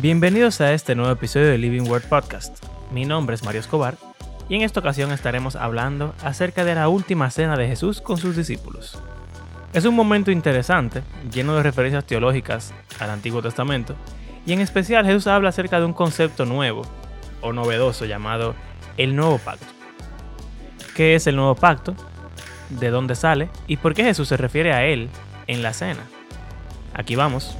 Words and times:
Bienvenidos 0.00 0.60
a 0.60 0.72
este 0.74 0.94
nuevo 0.94 1.10
episodio 1.10 1.48
de 1.48 1.58
Living 1.58 1.82
Word 1.88 2.04
Podcast. 2.04 2.64
Mi 2.92 3.04
nombre 3.04 3.34
es 3.34 3.42
Mario 3.42 3.60
Escobar 3.60 3.96
y 4.48 4.54
en 4.54 4.62
esta 4.62 4.78
ocasión 4.78 5.10
estaremos 5.10 5.56
hablando 5.56 6.14
acerca 6.22 6.64
de 6.64 6.76
la 6.76 6.88
última 6.88 7.30
cena 7.30 7.56
de 7.56 7.66
Jesús 7.66 8.00
con 8.00 8.16
sus 8.16 8.36
discípulos. 8.36 9.02
Es 9.72 9.86
un 9.86 9.96
momento 9.96 10.30
interesante, 10.30 11.02
lleno 11.32 11.56
de 11.56 11.64
referencias 11.64 12.04
teológicas 12.04 12.72
al 13.00 13.10
Antiguo 13.10 13.42
Testamento, 13.42 13.96
y 14.46 14.52
en 14.52 14.60
especial 14.60 15.04
Jesús 15.04 15.26
habla 15.26 15.48
acerca 15.48 15.80
de 15.80 15.86
un 15.86 15.94
concepto 15.94 16.44
nuevo 16.44 16.82
o 17.40 17.52
novedoso 17.52 18.04
llamado 18.04 18.54
el 18.98 19.16
nuevo 19.16 19.38
pacto. 19.38 19.66
¿Qué 20.94 21.16
es 21.16 21.26
el 21.26 21.34
nuevo 21.34 21.56
pacto? 21.56 21.96
¿De 22.68 22.90
dónde 22.90 23.16
sale? 23.16 23.48
¿Y 23.66 23.78
por 23.78 23.94
qué 23.94 24.04
Jesús 24.04 24.28
se 24.28 24.36
refiere 24.36 24.72
a 24.72 24.84
él 24.84 25.08
en 25.48 25.60
la 25.64 25.72
cena? 25.72 26.04
Aquí 26.94 27.16
vamos. 27.16 27.56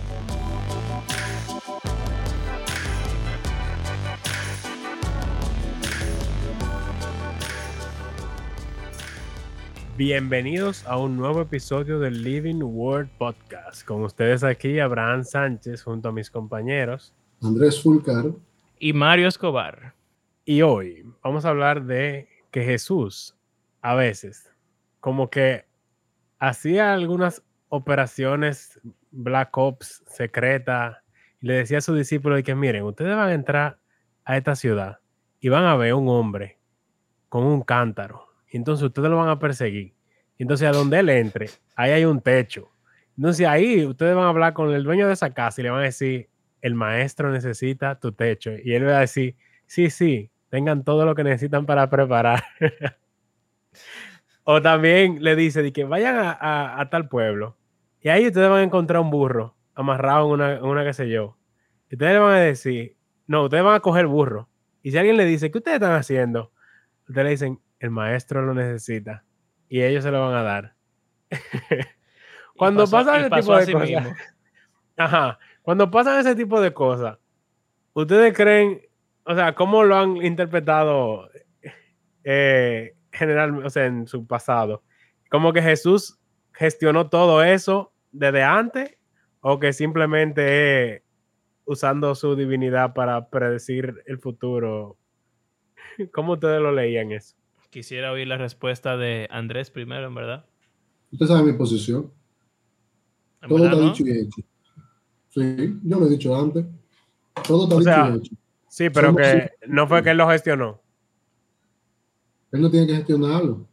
Bienvenidos 9.99 10.87
a 10.87 10.97
un 10.97 11.17
nuevo 11.17 11.41
episodio 11.41 11.99
del 11.99 12.23
Living 12.23 12.63
Word 12.63 13.09
Podcast. 13.19 13.85
Con 13.85 14.05
ustedes 14.05 14.45
aquí, 14.45 14.79
Abraham 14.79 15.25
Sánchez, 15.25 15.83
junto 15.83 16.11
a 16.11 16.13
mis 16.13 16.31
compañeros 16.31 17.13
Andrés 17.43 17.83
Fulcar 17.83 18.27
y 18.79 18.93
Mario 18.93 19.27
Escobar. 19.27 19.95
Y 20.45 20.63
hoy 20.63 21.05
vamos 21.21 21.45
a 21.45 21.49
hablar 21.49 21.83
de 21.85 22.29
que 22.53 22.63
Jesús 22.63 23.35
a 23.83 23.97
veces 23.97 24.49
como 25.01 25.31
que 25.31 25.65
hacía 26.39 26.93
algunas 26.93 27.43
operaciones 27.69 28.81
Black 29.11 29.59
Ops 29.59 30.05
secreta 30.07 31.03
y 31.41 31.49
le 31.49 31.55
decía 31.55 31.79
a 31.79 31.81
sus 31.81 31.99
discípulos 31.99 32.41
que 32.45 32.55
miren, 32.55 32.85
ustedes 32.85 33.17
van 33.17 33.31
a 33.31 33.35
entrar 33.35 33.81
a 34.25 34.37
esta 34.37 34.55
ciudad 34.55 35.01
y 35.41 35.49
van 35.49 35.65
a 35.65 35.75
ver 35.75 35.95
un 35.95 36.09
hombre 36.09 36.57
con 37.29 37.43
un 37.43 37.63
cántaro 37.63 38.28
entonces 38.57 38.85
ustedes 38.85 39.11
lo 39.11 39.17
van 39.17 39.29
a 39.29 39.39
perseguir. 39.39 39.95
Entonces 40.39 40.69
a 40.69 40.73
donde 40.73 41.01
él 41.01 41.09
entre, 41.09 41.51
ahí 41.77 41.91
hay 41.91 42.05
un 42.05 42.21
techo. 42.21 42.71
Entonces 43.17 43.47
ahí 43.47 43.85
ustedes 43.85 44.15
van 44.15 44.25
a 44.25 44.29
hablar 44.29 44.53
con 44.53 44.73
el 44.73 44.85
dueño 44.85 45.07
de 45.07 45.13
esa 45.13 45.35
casa 45.35 45.61
y 45.61 45.65
le 45.65 45.71
van 45.71 45.81
a 45.81 45.85
decir, 45.85 46.29
el 46.63 46.75
maestro 46.75 47.31
necesita 47.31 47.99
tu 47.99 48.13
techo. 48.13 48.53
Y 48.63 48.75
él 48.75 48.87
va 48.87 48.99
a 48.99 49.01
decir, 49.01 49.37
sí, 49.67 49.91
sí, 49.91 50.31
tengan 50.49 50.85
todo 50.85 51.05
lo 51.05 51.15
que 51.15 51.25
necesitan 51.25 51.67
para 51.67 51.91
preparar. 51.91 52.45
o 54.45 54.63
también 54.63 55.23
le 55.23 55.37
dice 55.37 55.63
de 55.63 55.73
que 55.73 55.85
vayan 55.85 56.17
a, 56.19 56.89
tal 56.91 57.09
pueblo 57.09 57.57
y 58.01 58.09
ahí 58.09 58.27
ustedes 58.27 58.49
van 58.49 58.61
a 58.61 58.63
encontrar 58.63 59.01
un 59.01 59.11
burro 59.11 59.57
amarrado 59.75 60.27
en 60.27 60.33
una, 60.33 60.53
en 60.55 60.65
una 60.65 60.85
qué 60.85 60.93
sé 60.93 61.09
yo. 61.09 61.37
Y 61.91 61.95
ustedes 61.95 62.13
le 62.13 62.19
van 62.19 62.33
a 62.33 62.41
decir, 62.41 62.97
no, 63.27 63.45
ustedes 63.45 63.65
van 63.65 63.75
a 63.75 63.81
coger 63.81 64.07
burro. 64.07 64.49
Y 64.83 64.91
si 64.91 64.99
alguien 64.99 65.17
le 65.17 65.25
dice, 65.25 65.51
¿qué 65.51 65.59
ustedes 65.59 65.77
están 65.77 65.93
haciendo? 65.93 66.53
Ustedes 67.09 67.25
le 67.25 67.31
dicen, 67.31 67.61
el 67.81 67.91
maestro 67.91 68.43
lo 68.43 68.55
necesita 68.55 69.25
y 69.69 69.83
ellos 69.83 70.05
se 70.05 70.11
lo 70.11 70.21
van 70.21 70.35
a 70.35 70.43
dar. 70.43 70.75
cuando 72.57 72.87
pasan 72.87 73.21
ese 73.21 73.31
tipo 73.31 73.57
de 73.57 73.73
cosas, 73.73 74.17
ajá, 74.97 75.39
cuando 75.63 75.91
pasan 75.91 76.21
ese 76.21 76.35
tipo 76.35 76.61
de 76.61 76.73
cosas, 76.73 77.19
ustedes 77.93 78.35
creen, 78.35 78.81
o 79.25 79.35
sea, 79.35 79.55
cómo 79.55 79.85
lo 79.85 79.97
han 79.97 80.17
interpretado 80.19 81.29
eh, 82.25 82.95
general, 83.13 83.65
o 83.65 83.71
sea, 83.71 83.87
en 83.87 84.07
su 84.07 84.27
pasado, 84.27 84.83
como 85.31 85.53
que 85.53 85.63
Jesús 85.63 86.19
gestionó 86.53 87.09
todo 87.09 87.43
eso 87.43 87.93
desde 88.13 88.43
antes 88.43 88.97
o 89.41 89.59
que 89.59 89.73
simplemente 89.73 91.05
usando 91.65 92.15
su 92.15 92.35
divinidad 92.35 92.95
para 92.95 93.29
predecir 93.29 94.03
el 94.07 94.19
futuro. 94.19 94.97
¿Cómo 96.13 96.33
ustedes 96.33 96.61
lo 96.61 96.73
leían 96.73 97.13
eso? 97.13 97.38
Quisiera 97.71 98.13
oír 98.13 98.27
la 98.27 98.39
respuesta 98.39 98.97
de 98.97 99.29
Andrés 99.31 99.71
primero, 99.71 100.07
en 100.07 100.15
verdad. 100.15 100.47
Usted 101.13 101.27
sabe 101.27 101.53
mi 101.53 101.59
posición. 101.59 102.11
Todo 103.47 103.65
está 103.65 103.79
dicho 103.79 104.07
y 104.07 104.11
hecho. 104.11 104.43
Sí, 105.29 105.81
yo 105.85 106.01
lo 106.01 106.07
he 106.07 106.11
dicho 106.11 106.39
antes. 106.39 106.65
Todo 107.47 107.79
está 107.79 108.11
dicho 108.11 108.15
y 108.15 108.19
hecho. 108.19 108.35
Sí, 108.69 108.91
pero 108.91 109.15
que 109.15 109.51
no 109.67 109.87
fue 109.87 110.03
que 110.03 110.11
él 110.11 110.19
lo 110.19 110.29
gestionó. 110.29 110.81
Él 112.53 112.63
no 112.63 112.71
tiene 112.71 112.87
que 112.87 112.97
gestionarlo. 112.97 113.67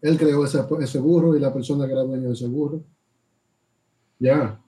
Él 0.00 0.18
creó 0.18 0.44
ese, 0.44 0.62
ese 0.80 0.98
burro 0.98 1.36
y 1.36 1.40
la 1.40 1.52
persona 1.52 1.86
que 1.86 1.92
era 1.92 2.02
dueño 2.02 2.28
de 2.28 2.34
ese 2.34 2.46
burro. 2.46 2.84
Ya. 4.18 4.60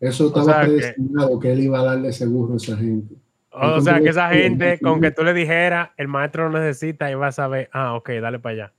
Eso 0.00 0.28
estaba 0.28 0.62
predestinado 0.62 1.38
que... 1.38 1.48
que 1.48 1.52
él 1.52 1.60
iba 1.60 1.80
a 1.80 1.84
darle 1.84 2.08
ese 2.08 2.26
burro 2.26 2.54
a 2.54 2.56
esa 2.56 2.76
gente. 2.76 3.16
O 3.50 3.80
sea, 3.80 4.00
que 4.00 4.10
esa 4.10 4.28
gente, 4.28 4.78
con 4.80 5.00
que 5.00 5.10
tú 5.10 5.24
le 5.24 5.32
dijeras, 5.32 5.90
el 5.96 6.08
maestro 6.08 6.48
lo 6.48 6.58
necesita 6.58 7.10
y 7.10 7.14
va 7.14 7.28
a 7.28 7.32
saber, 7.32 7.68
ah, 7.72 7.94
ok, 7.94 8.10
dale 8.20 8.38
para 8.38 8.52
allá. 8.54 8.72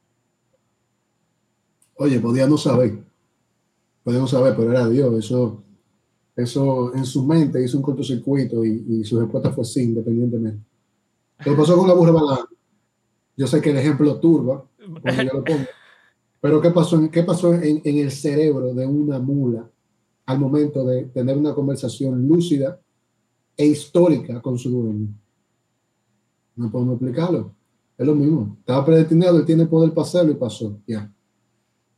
Oye, 1.95 2.19
podía 2.19 2.47
no 2.47 2.57
saber. 2.57 2.99
Podía 4.03 4.19
no 4.19 4.27
saber, 4.27 4.55
pero 4.55 4.71
era 4.71 4.87
Dios. 4.87 5.13
Eso, 5.25 5.63
eso 6.35 6.95
en 6.95 7.05
su 7.05 7.25
mente 7.25 7.61
hizo 7.63 7.77
un 7.77 7.83
cortocircuito 7.83 8.63
y, 8.63 8.85
y 8.87 9.03
su 9.03 9.19
respuesta 9.19 9.51
fue 9.51 9.65
sí, 9.65 9.83
independientemente. 9.83 10.63
¿Qué 11.43 11.51
pasó 11.53 11.77
con 11.77 11.87
la 11.87 11.93
burra 11.93 12.11
balada? 12.11 12.47
Yo 13.35 13.47
sé 13.47 13.61
que 13.61 13.71
el 13.71 13.77
ejemplo 13.77 14.19
turba 14.19 14.65
cuando 15.01 15.23
yo 15.23 15.33
lo 15.33 15.43
pongo. 15.43 15.65
Pero 16.41 16.61
¿qué 16.61 16.69
pasó, 16.71 17.09
qué 17.11 17.23
pasó 17.23 17.53
en, 17.53 17.81
en 17.83 17.97
el 17.97 18.11
cerebro 18.11 18.73
de 18.73 18.85
una 18.85 19.19
mula 19.19 19.69
al 20.25 20.39
momento 20.39 20.85
de 20.85 21.05
tener 21.05 21.37
una 21.37 21.53
conversación 21.53 22.27
lúcida 22.27 22.79
e 23.59 23.65
histórica 23.65 24.41
con 24.41 24.57
su 24.57 24.69
dueño. 24.69 25.07
No 26.55 26.71
podemos 26.71 26.93
explicarlo. 26.93 27.53
Es 27.97 28.07
lo 28.07 28.15
mismo. 28.15 28.55
Estaba 28.61 28.85
predestinado, 28.85 29.37
él 29.37 29.45
tiene 29.45 29.65
poder 29.65 29.93
para 29.93 30.07
hacerlo 30.07 30.31
y 30.31 30.35
pasó. 30.35 30.79
Ya. 30.87 31.11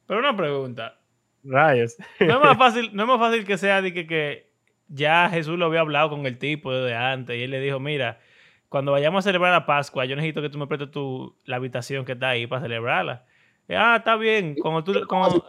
Pero 0.08 0.20
una 0.22 0.36
pregunta. 0.36 0.98
Rayos. 1.44 1.98
No 2.20 2.38
es 2.38 2.42
más 2.42 2.58
fácil, 2.58 2.90
no 2.94 3.04
es 3.04 3.08
más 3.08 3.20
fácil 3.20 3.46
que 3.46 3.60
sea 3.60 3.84
de 3.84 3.94
que, 3.94 4.08
que 4.08 4.50
ya 4.88 5.30
Jesús 5.30 5.60
lo 5.60 5.68
había 5.68 5.82
hablado 5.82 6.10
con 6.10 6.26
el 6.26 6.40
tipo 6.40 6.74
de 6.74 6.96
antes 6.96 7.38
y 7.38 7.44
él 7.44 7.52
le 7.52 7.60
dijo, 7.60 7.80
mira, 7.80 8.20
cuando 8.68 8.92
vayamos 8.92 9.20
a 9.24 9.30
celebrar 9.30 9.52
la 9.52 9.68
Pascua, 9.68 10.06
yo 10.06 10.16
necesito 10.16 10.42
que 10.42 10.50
tú 10.50 10.58
me 10.58 10.66
prestes 10.66 10.90
tu, 10.90 11.36
la 11.46 11.58
habitación 11.58 12.06
que 12.06 12.14
está 12.14 12.30
ahí 12.30 12.48
para 12.48 12.64
celebrarla. 12.64 13.24
ah, 13.70 13.98
está 14.00 14.16
bien. 14.16 14.56
Como 14.56 14.84
tú, 14.84 14.94
como, 15.08 15.44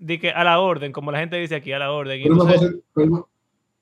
di 0.00 0.18
que 0.18 0.30
a 0.30 0.44
la 0.44 0.60
orden, 0.60 0.92
como 0.92 1.12
la 1.12 1.18
gente 1.18 1.36
dice 1.36 1.56
aquí, 1.56 1.72
a 1.72 1.78
la 1.78 1.92
orden. 1.92 2.22
Pero 2.22 2.36
más, 2.36 2.54
fácil, 2.54 2.82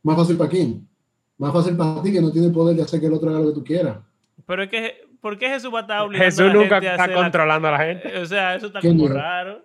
más 0.03 0.17
fácil 0.17 0.37
para 0.37 0.51
quién? 0.51 0.91
Más 1.41 1.55
fácil 1.55 1.75
para 1.75 2.03
ti 2.03 2.13
que 2.13 2.21
no 2.21 2.31
tiene 2.31 2.51
poder 2.51 2.77
de 2.77 2.83
hacer 2.83 3.01
que 3.01 3.07
el 3.07 3.15
otro 3.15 3.31
haga 3.31 3.41
lo 3.41 3.47
que 3.49 3.55
tú 3.55 3.65
quieras. 3.65 3.97
Pero 4.45 4.63
es 4.63 4.69
que, 4.69 5.09
¿por 5.23 5.39
qué 5.39 5.49
Jesús 5.49 5.73
va 5.73 5.79
a 5.79 5.83
estar 5.83 6.03
obligando 6.03 6.25
Jesús 6.27 6.41
a 6.41 6.45
la 6.45 6.53
nunca 6.53 6.77
está 6.77 7.15
controlando 7.15 7.69
a 7.69 7.71
la 7.71 7.79
gente. 7.79 8.19
O 8.19 8.27
sea, 8.27 8.55
eso 8.57 8.67
está 8.67 8.83
como 8.83 9.09
raro. 9.09 9.65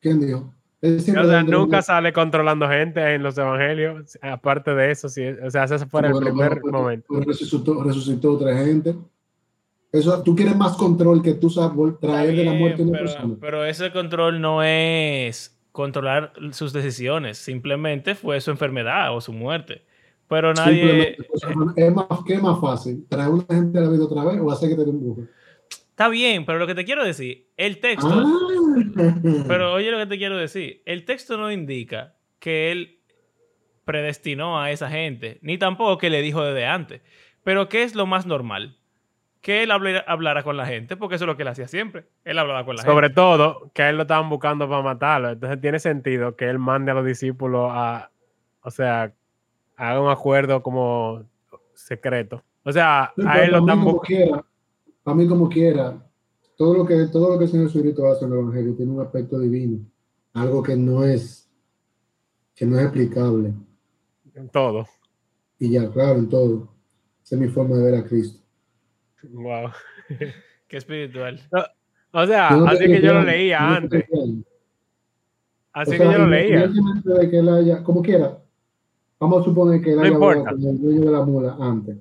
¿Quién 0.00 0.18
dijo? 0.18 0.52
o 0.82 0.98
sea, 0.98 1.44
nunca 1.44 1.82
sale 1.82 2.12
controlando 2.12 2.68
gente 2.68 3.14
en 3.14 3.22
los 3.22 3.38
evangelios. 3.38 4.18
Aparte 4.22 4.74
de 4.74 4.90
eso, 4.90 5.08
sí, 5.08 5.24
o 5.24 5.50
sea, 5.52 5.64
ese 5.64 5.86
fue 5.86 6.04
el 6.04 6.18
primer 6.18 6.60
momento. 6.64 7.20
Resucitó, 7.20 7.84
resucitó, 7.84 8.32
otra 8.32 8.56
gente. 8.56 8.96
Eso, 9.92 10.20
tú 10.24 10.34
quieres 10.34 10.56
más 10.56 10.76
control 10.76 11.22
que 11.22 11.34
tú 11.34 11.48
sabes 11.48 12.00
traer 12.00 12.34
de 12.34 12.44
la 12.44 12.54
muerte 12.54 12.82
a 12.82 12.86
una 12.86 12.98
persona. 12.98 13.36
Pero 13.40 13.64
ese 13.64 13.92
control 13.92 14.40
no 14.40 14.64
es 14.64 15.56
controlar 15.70 16.32
sus 16.50 16.72
decisiones, 16.72 17.38
simplemente 17.38 18.16
fue 18.16 18.40
su 18.40 18.50
enfermedad 18.50 19.14
o 19.14 19.20
su 19.20 19.32
muerte. 19.32 19.82
Pero 20.30 20.54
nadie. 20.54 21.16
Es 21.76 21.92
más, 21.92 22.06
¿Qué 22.24 22.34
es 22.34 22.42
más 22.42 22.60
fácil? 22.60 23.04
¿Traer 23.08 23.30
una 23.30 23.44
gente 23.48 23.78
a 23.78 23.82
la 23.82 23.88
vida 23.88 24.04
otra 24.04 24.24
vez 24.24 24.40
o 24.40 24.50
hacer 24.52 24.68
que 24.68 24.76
te 24.76 24.82
un 24.82 25.28
Está 25.68 26.08
bien, 26.08 26.46
pero 26.46 26.60
lo 26.60 26.68
que 26.68 26.76
te 26.76 26.84
quiero 26.84 27.04
decir, 27.04 27.48
el 27.56 27.80
texto. 27.80 28.08
Ah. 28.08 29.14
Pero 29.48 29.72
oye 29.72 29.90
lo 29.90 29.98
que 29.98 30.06
te 30.06 30.18
quiero 30.18 30.36
decir. 30.36 30.82
El 30.86 31.04
texto 31.04 31.36
no 31.36 31.50
indica 31.50 32.14
que 32.38 32.70
él 32.70 33.00
predestinó 33.84 34.60
a 34.60 34.70
esa 34.70 34.88
gente, 34.88 35.40
ni 35.42 35.58
tampoco 35.58 35.98
que 35.98 36.10
le 36.10 36.22
dijo 36.22 36.44
desde 36.44 36.64
antes. 36.64 37.02
Pero 37.42 37.68
¿qué 37.68 37.82
es 37.82 37.96
lo 37.96 38.06
más 38.06 38.24
normal? 38.24 38.78
Que 39.40 39.64
él 39.64 39.72
hablara, 39.72 40.44
con 40.44 40.56
la 40.56 40.64
gente, 40.64 40.96
porque 40.96 41.16
eso 41.16 41.24
es 41.24 41.26
lo 41.26 41.36
que 41.36 41.42
él 41.42 41.48
hacía 41.48 41.66
siempre. 41.66 42.06
Él 42.24 42.38
hablaba 42.38 42.64
con 42.64 42.76
la 42.76 42.82
gente. 42.82 42.92
Sobre 42.92 43.10
todo, 43.10 43.72
que 43.74 43.82
a 43.82 43.90
él 43.90 43.96
lo 43.96 44.02
estaban 44.02 44.30
buscando 44.30 44.68
para 44.68 44.82
matarlo. 44.82 45.30
Entonces 45.30 45.60
tiene 45.60 45.80
sentido 45.80 46.36
que 46.36 46.48
él 46.48 46.60
mande 46.60 46.92
a 46.92 46.94
los 46.94 47.04
discípulos 47.04 47.68
a, 47.72 48.10
o 48.62 48.70
sea, 48.70 49.12
haga 49.80 50.00
un 50.00 50.10
acuerdo 50.10 50.62
como 50.62 51.24
secreto. 51.74 52.42
O 52.64 52.70
sea, 52.70 53.12
a 53.26 53.42
él 53.42 53.52
lo 53.52 53.58
están 53.60 53.82
buscando. 53.82 54.44
A 55.06 55.14
mí 55.14 55.26
como 55.26 55.48
quiera, 55.48 56.06
todo 56.56 56.74
lo 56.74 56.86
que, 56.86 57.06
todo 57.06 57.30
lo 57.30 57.38
que 57.38 57.44
el 57.44 57.50
Señor 57.50 57.68
Jesucristo 57.68 58.06
hace 58.06 58.26
en 58.26 58.32
el 58.32 58.38
Evangelio 58.40 58.74
tiene 58.74 58.92
un 58.92 59.00
aspecto 59.00 59.40
divino, 59.40 59.78
algo 60.34 60.62
que 60.62 60.76
no 60.76 61.02
es, 61.04 61.50
que 62.54 62.66
no 62.66 62.78
es 62.78 62.84
explicable. 62.84 63.54
En 64.34 64.48
todo. 64.50 64.86
Y 65.58 65.70
ya, 65.70 65.90
claro, 65.90 66.18
en 66.18 66.28
todo. 66.28 66.68
Esa 67.24 67.36
es 67.36 67.40
mi 67.40 67.48
forma 67.48 67.76
de 67.76 67.90
ver 67.90 67.94
a 67.94 68.04
Cristo. 68.04 68.42
Wow. 69.30 69.70
Qué 70.68 70.76
espiritual. 70.76 71.40
o 72.12 72.26
sea, 72.26 72.48
así 72.48 72.84
que 72.84 73.00
yo 73.00 73.14
lo 73.14 73.22
leía 73.22 73.76
antes. 73.76 74.04
Así 75.72 75.92
que 75.92 76.04
yo 76.04 76.18
lo 76.18 76.26
leía. 76.26 76.68
De 76.68 77.30
que 77.30 77.38
él 77.38 77.48
haya, 77.48 77.82
como 77.82 78.02
quiera, 78.02 78.39
Vamos 79.20 79.42
a 79.42 79.44
suponer 79.44 79.80
que 79.82 79.90
él 79.90 79.96
No 79.96 80.02
haya 80.02 80.14
hablado 80.14 80.32
importa. 80.32 80.50
con 80.56 80.64
el 80.70 80.80
dueño 80.82 81.00
de 81.04 81.10
la 81.12 81.22
mula 81.24 81.56
antes. 81.60 81.96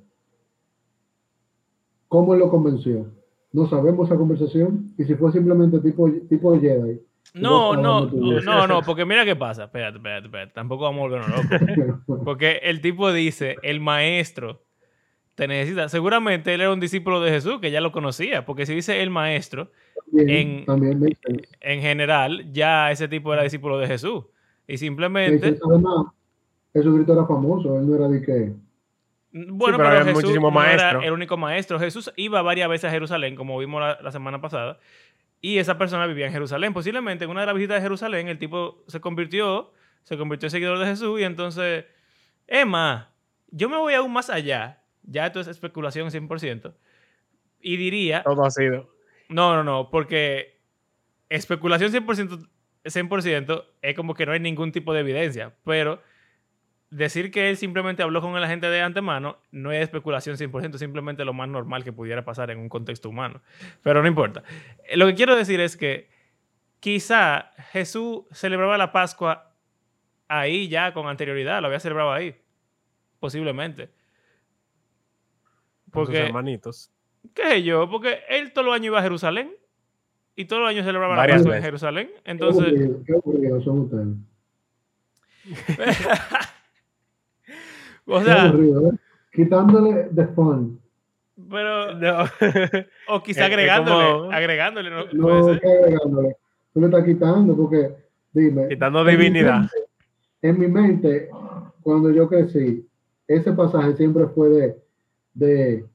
¿Cómo 2.07 2.33
él 2.33 2.39
lo 2.39 2.49
convenció? 2.49 3.05
No 3.51 3.67
sabemos 3.67 4.07
esa 4.07 4.17
conversación. 4.17 4.93
Y 4.97 5.03
si 5.03 5.15
fue 5.15 5.31
simplemente 5.31 5.79
tipo, 5.79 6.09
tipo 6.29 6.59
Jedi. 6.59 6.99
No, 7.35 7.75
no, 7.75 8.05
no, 8.07 8.67
no, 8.67 8.81
porque 8.81 9.05
mira 9.05 9.25
qué 9.25 9.35
pasa. 9.35 9.65
Espérate, 9.65 9.97
espérate, 9.97 10.25
espérate. 10.27 10.53
Tampoco 10.53 10.85
vamos 10.85 10.99
a 10.99 11.01
volvernos 11.01 11.29
locos. 11.29 12.23
Porque 12.25 12.59
el 12.63 12.81
tipo 12.81 13.11
dice, 13.13 13.57
el 13.61 13.79
maestro 13.81 14.63
te 15.35 15.47
necesita. 15.47 15.89
Seguramente 15.89 16.53
él 16.53 16.61
era 16.61 16.73
un 16.73 16.79
discípulo 16.79 17.21
de 17.21 17.29
Jesús 17.29 17.59
que 17.59 17.69
ya 17.69 17.81
lo 17.81 17.91
conocía. 17.91 18.45
Porque 18.45 18.65
si 18.65 18.73
dice 18.73 19.03
el 19.03 19.11
maestro, 19.11 19.69
También, 20.11 20.29
En- 20.59 20.65
también 20.65 21.17
en 21.61 21.81
general, 21.81 22.51
ya 22.51 22.89
ese 22.91 23.07
tipo 23.07 23.31
era 23.33 23.43
discípulo 23.43 23.77
de 23.77 23.85
Jesús. 23.87 24.23
Y 24.67 24.77
simplemente. 24.77 25.59
Además, 25.69 26.07
Jesucristo 26.73 27.13
era 27.13 27.25
famoso. 27.25 27.77
Él 27.77 27.87
no 27.87 27.95
era 27.95 28.07
de 28.07 28.21
que. 28.21 28.53
bueno, 29.31 29.77
pero 29.77 29.77
pero, 29.77 29.87
había 29.87 30.03
Jesús 30.03 30.23
muchísimos 30.23 30.53
no 30.53 30.63
era 30.63 30.91
el 31.03 31.11
único 31.11 31.37
maestro. 31.37 31.79
Jesús 31.79 32.11
iba 32.15 32.41
varias 32.41 32.69
veces 32.69 32.85
a 32.85 32.91
Jerusalén, 32.91 33.35
como 33.35 33.57
vimos 33.57 33.81
la, 33.81 33.99
la 34.01 34.11
semana 34.11 34.41
pasada. 34.41 34.79
Y 35.41 35.57
esa 35.57 35.77
persona 35.77 36.05
vivía 36.05 36.27
en 36.27 36.33
Jerusalén. 36.33 36.73
Posiblemente 36.73 37.23
en 37.25 37.31
una 37.31 37.41
de 37.41 37.45
las 37.47 37.55
visitas 37.55 37.77
de 37.77 37.81
Jerusalén, 37.81 38.27
el 38.27 38.37
tipo 38.37 38.83
se 38.87 38.99
convirtió, 38.99 39.71
se 40.03 40.17
convirtió 40.17 40.47
en 40.47 40.51
seguidor 40.51 40.79
de 40.79 40.85
Jesús. 40.85 41.19
Y 41.19 41.23
entonces, 41.23 41.85
Emma, 42.45 43.13
yo 43.51 43.69
me 43.69 43.77
voy 43.77 43.93
aún 43.93 44.11
más 44.11 44.29
allá. 44.29 44.83
Ya 45.03 45.25
esto 45.27 45.39
es 45.39 45.47
especulación 45.47 46.09
100%. 46.09 46.73
Y 47.61 47.77
diría, 47.77 48.23
Todo 48.23 48.45
ha 48.45 48.51
sido. 48.51 48.89
no, 49.29 49.55
no, 49.55 49.63
no, 49.63 49.89
porque 49.89 50.59
especulación 51.29 51.91
100%, 51.91 52.47
100% 52.83 53.65
es 53.81 53.95
como 53.95 54.13
que 54.13 54.25
no 54.25 54.31
hay 54.31 54.39
ningún 54.39 54.71
tipo 54.71 54.93
de 54.93 55.01
evidencia, 55.01 55.53
pero 55.63 56.01
decir 56.89 57.31
que 57.31 57.49
él 57.49 57.57
simplemente 57.57 58.01
habló 58.03 58.21
con 58.21 58.39
la 58.39 58.47
gente 58.47 58.67
de 58.67 58.81
antemano 58.81 59.37
no 59.51 59.71
es 59.71 59.81
especulación 59.83 60.37
100%, 60.37 60.77
simplemente 60.77 61.23
lo 61.25 61.33
más 61.33 61.47
normal 61.47 61.83
que 61.83 61.93
pudiera 61.93 62.25
pasar 62.25 62.49
en 62.51 62.59
un 62.59 62.69
contexto 62.69 63.09
humano. 63.09 63.41
Pero 63.83 64.01
no 64.01 64.07
importa. 64.07 64.43
Eh, 64.87 64.97
Lo 64.97 65.07
que 65.07 65.15
quiero 65.15 65.35
decir 65.35 65.59
es 65.59 65.77
que 65.77 66.09
quizá 66.79 67.51
Jesús 67.71 68.23
celebraba 68.31 68.77
la 68.77 68.91
Pascua 68.91 69.53
ahí 70.27 70.67
ya 70.67 70.93
con 70.93 71.07
anterioridad, 71.07 71.61
lo 71.61 71.67
había 71.67 71.79
celebrado 71.79 72.11
ahí, 72.11 72.35
posiblemente. 73.19 73.89
Con 75.91 76.05
sus 76.05 76.13
Porque 76.13 76.27
hermanitos. 76.27 76.91
¿Qué 77.33 77.43
sé 77.43 77.63
yo? 77.63 77.89
Porque 77.89 78.19
él 78.29 78.53
todos 78.53 78.65
los 78.65 78.75
años 78.75 78.87
iba 78.87 78.99
a 78.99 79.03
Jerusalén 79.03 79.51
y 80.35 80.45
todos 80.45 80.61
los 80.61 80.69
años 80.69 80.85
celebraba 80.85 81.15
la 81.15 81.27
Pascua 81.27 81.57
en. 81.57 81.63
Jerusalén. 81.63 82.09
Qué 82.23 82.31
Entonces, 82.31 82.67
aburrido, 82.67 83.03
qué 83.05 83.13
aburrido 83.13 83.61
son 83.61 83.79
ustedes. 83.79 84.15
O 88.09 88.21
sea, 88.23 88.43
aburrido, 88.49 88.87
¿eh? 88.87 88.91
Quitándole 89.31 90.09
the 90.15 90.25
fun. 90.27 90.79
pero, 91.49 91.93
No. 91.95 92.25
o 93.09 93.23
quizá 93.23 93.45
agregándole, 93.45 94.11
como- 94.11 94.31
agregándole, 94.31 94.89
¿no? 94.89 95.05
No, 95.13 95.21
Puede 95.23 95.43
ser. 95.53 95.59
¿qué 95.61 95.67
agregándole? 95.77 96.35
Tú 96.73 96.79
le 96.81 96.85
estás 96.87 97.03
quitando 97.05 97.55
porque, 97.55 97.95
dime. 98.33 98.67
Quitando 98.67 98.99
en 98.99 99.05
mi 99.05 99.11
divinidad. 99.11 99.59
mente- 99.59 99.75
En 100.41 100.59
mi 100.59 100.67
mente, 100.67 101.29
cuando 101.81 102.11
yo 102.11 102.27
crecí, 102.29 102.85
ese 103.27 103.51
pasaje 103.53 103.95
siempre 103.95 104.27
fue 104.27 104.49
de, 104.49 104.77
de 105.33 105.85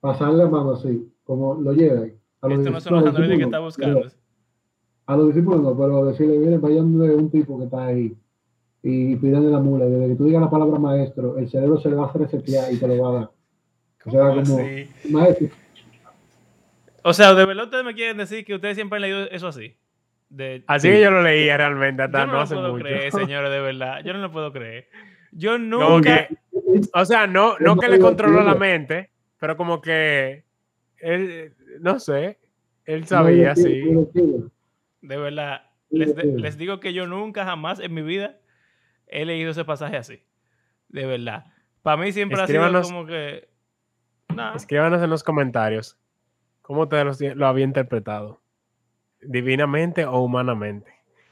pasar 0.00 0.32
la 0.34 0.46
mano 0.48 0.72
así, 0.72 1.08
como 1.24 1.54
lo 1.54 1.72
lleva. 1.72 2.06
A 2.40 2.48
los 2.48 2.58
Esto 2.58 2.90
no 2.90 3.00
los 3.02 3.14
que 3.14 3.42
está 3.42 3.58
buscando. 3.60 4.00
pero- 4.00 4.12
A 5.06 5.16
los 5.16 5.26
discípulos 5.28 5.60
no, 5.62 5.76
pero 5.76 6.04
decirle, 6.06 6.38
miren, 6.38 6.60
vayan 6.60 6.98
de 6.98 7.14
un 7.14 7.30
tipo 7.30 7.58
que 7.58 7.64
está 7.64 7.84
ahí 7.86 8.16
y 8.82 9.16
pídanle 9.16 9.50
la 9.50 9.58
mula. 9.60 9.84
Desde 9.86 10.08
que 10.08 10.14
tú 10.16 10.24
digas 10.24 10.42
la 10.42 10.50
palabra 10.50 10.78
maestro, 10.78 11.38
el 11.38 11.48
cerebro 11.48 11.78
se 11.80 11.88
le 11.90 11.96
va 11.96 12.06
a 12.08 12.12
resetear 12.12 12.72
y 12.72 12.78
te 12.78 12.88
lo 12.88 13.02
va 13.02 13.08
a 13.10 13.12
dar. 13.20 13.30
O 14.04 14.10
sea, 14.10 14.20
¿Cómo 14.30 14.42
como, 14.42 14.58
así? 14.58 14.88
maestro, 15.10 15.48
O 17.02 17.12
sea, 17.12 17.34
de 17.34 17.44
verdad 17.46 17.64
ustedes 17.64 17.84
me 17.84 17.94
quieren 17.94 18.16
decir 18.16 18.44
que 18.44 18.54
ustedes 18.54 18.74
siempre 18.76 18.96
han 18.96 19.02
leído 19.02 19.30
eso 19.30 19.48
así. 19.48 19.76
De, 20.28 20.64
Así 20.66 20.88
que 20.88 21.00
yo 21.00 21.10
lo 21.10 21.22
leía 21.22 21.56
realmente 21.58 22.02
hasta 22.02 22.20
yo 22.20 22.26
no 22.26 22.32
no 22.32 22.38
lo 22.38 22.42
hace 22.42 22.54
puedo 22.54 22.72
mucho. 22.72 22.84
creer, 22.84 23.12
señores, 23.12 23.50
de 23.50 23.60
verdad. 23.60 24.02
Yo 24.04 24.12
no 24.14 24.18
lo 24.20 24.32
puedo 24.32 24.52
creer. 24.52 24.88
Yo 25.30 25.58
nunca... 25.58 26.28
que, 26.28 26.36
o 26.94 27.04
sea, 27.04 27.26
no, 27.26 27.56
no 27.58 27.76
que 27.76 27.88
le 27.88 27.98
controló 27.98 28.42
la 28.42 28.54
mente, 28.54 29.10
pero 29.38 29.56
como 29.56 29.80
que 29.80 30.44
él, 30.98 31.52
no 31.80 31.98
sé, 32.00 32.38
él 32.84 33.06
sabía, 33.06 33.54
sí. 33.54 33.68
divertido. 33.68 34.50
De 35.02 35.16
verdad, 35.16 35.62
Sí, 35.90 35.98
les, 35.98 36.10
sí. 36.14 36.32
les 36.36 36.56
digo 36.56 36.80
que 36.80 36.94
yo 36.94 37.06
nunca 37.06 37.44
jamás 37.44 37.78
en 37.78 37.92
mi 37.92 38.00
vida 38.02 38.38
he 39.12 39.24
leído 39.24 39.50
ese 39.50 39.64
pasaje 39.64 39.96
así. 39.96 40.22
De 40.88 41.06
verdad. 41.06 41.46
Para 41.82 41.96
mí 41.96 42.12
siempre 42.12 42.40
ha 42.40 42.44
Escríbanos- 42.44 42.86
sido 42.86 42.96
como 42.96 43.06
que... 43.06 43.48
Nah, 44.34 44.54
Escríbanos 44.54 45.02
en 45.02 45.10
los 45.10 45.22
comentarios 45.22 45.98
cómo 46.62 46.88
te 46.88 47.02
lo, 47.04 47.12
lo 47.34 47.46
había 47.46 47.64
interpretado, 47.64 48.40
divinamente 49.20 50.06
o 50.06 50.20
humanamente. 50.20 50.90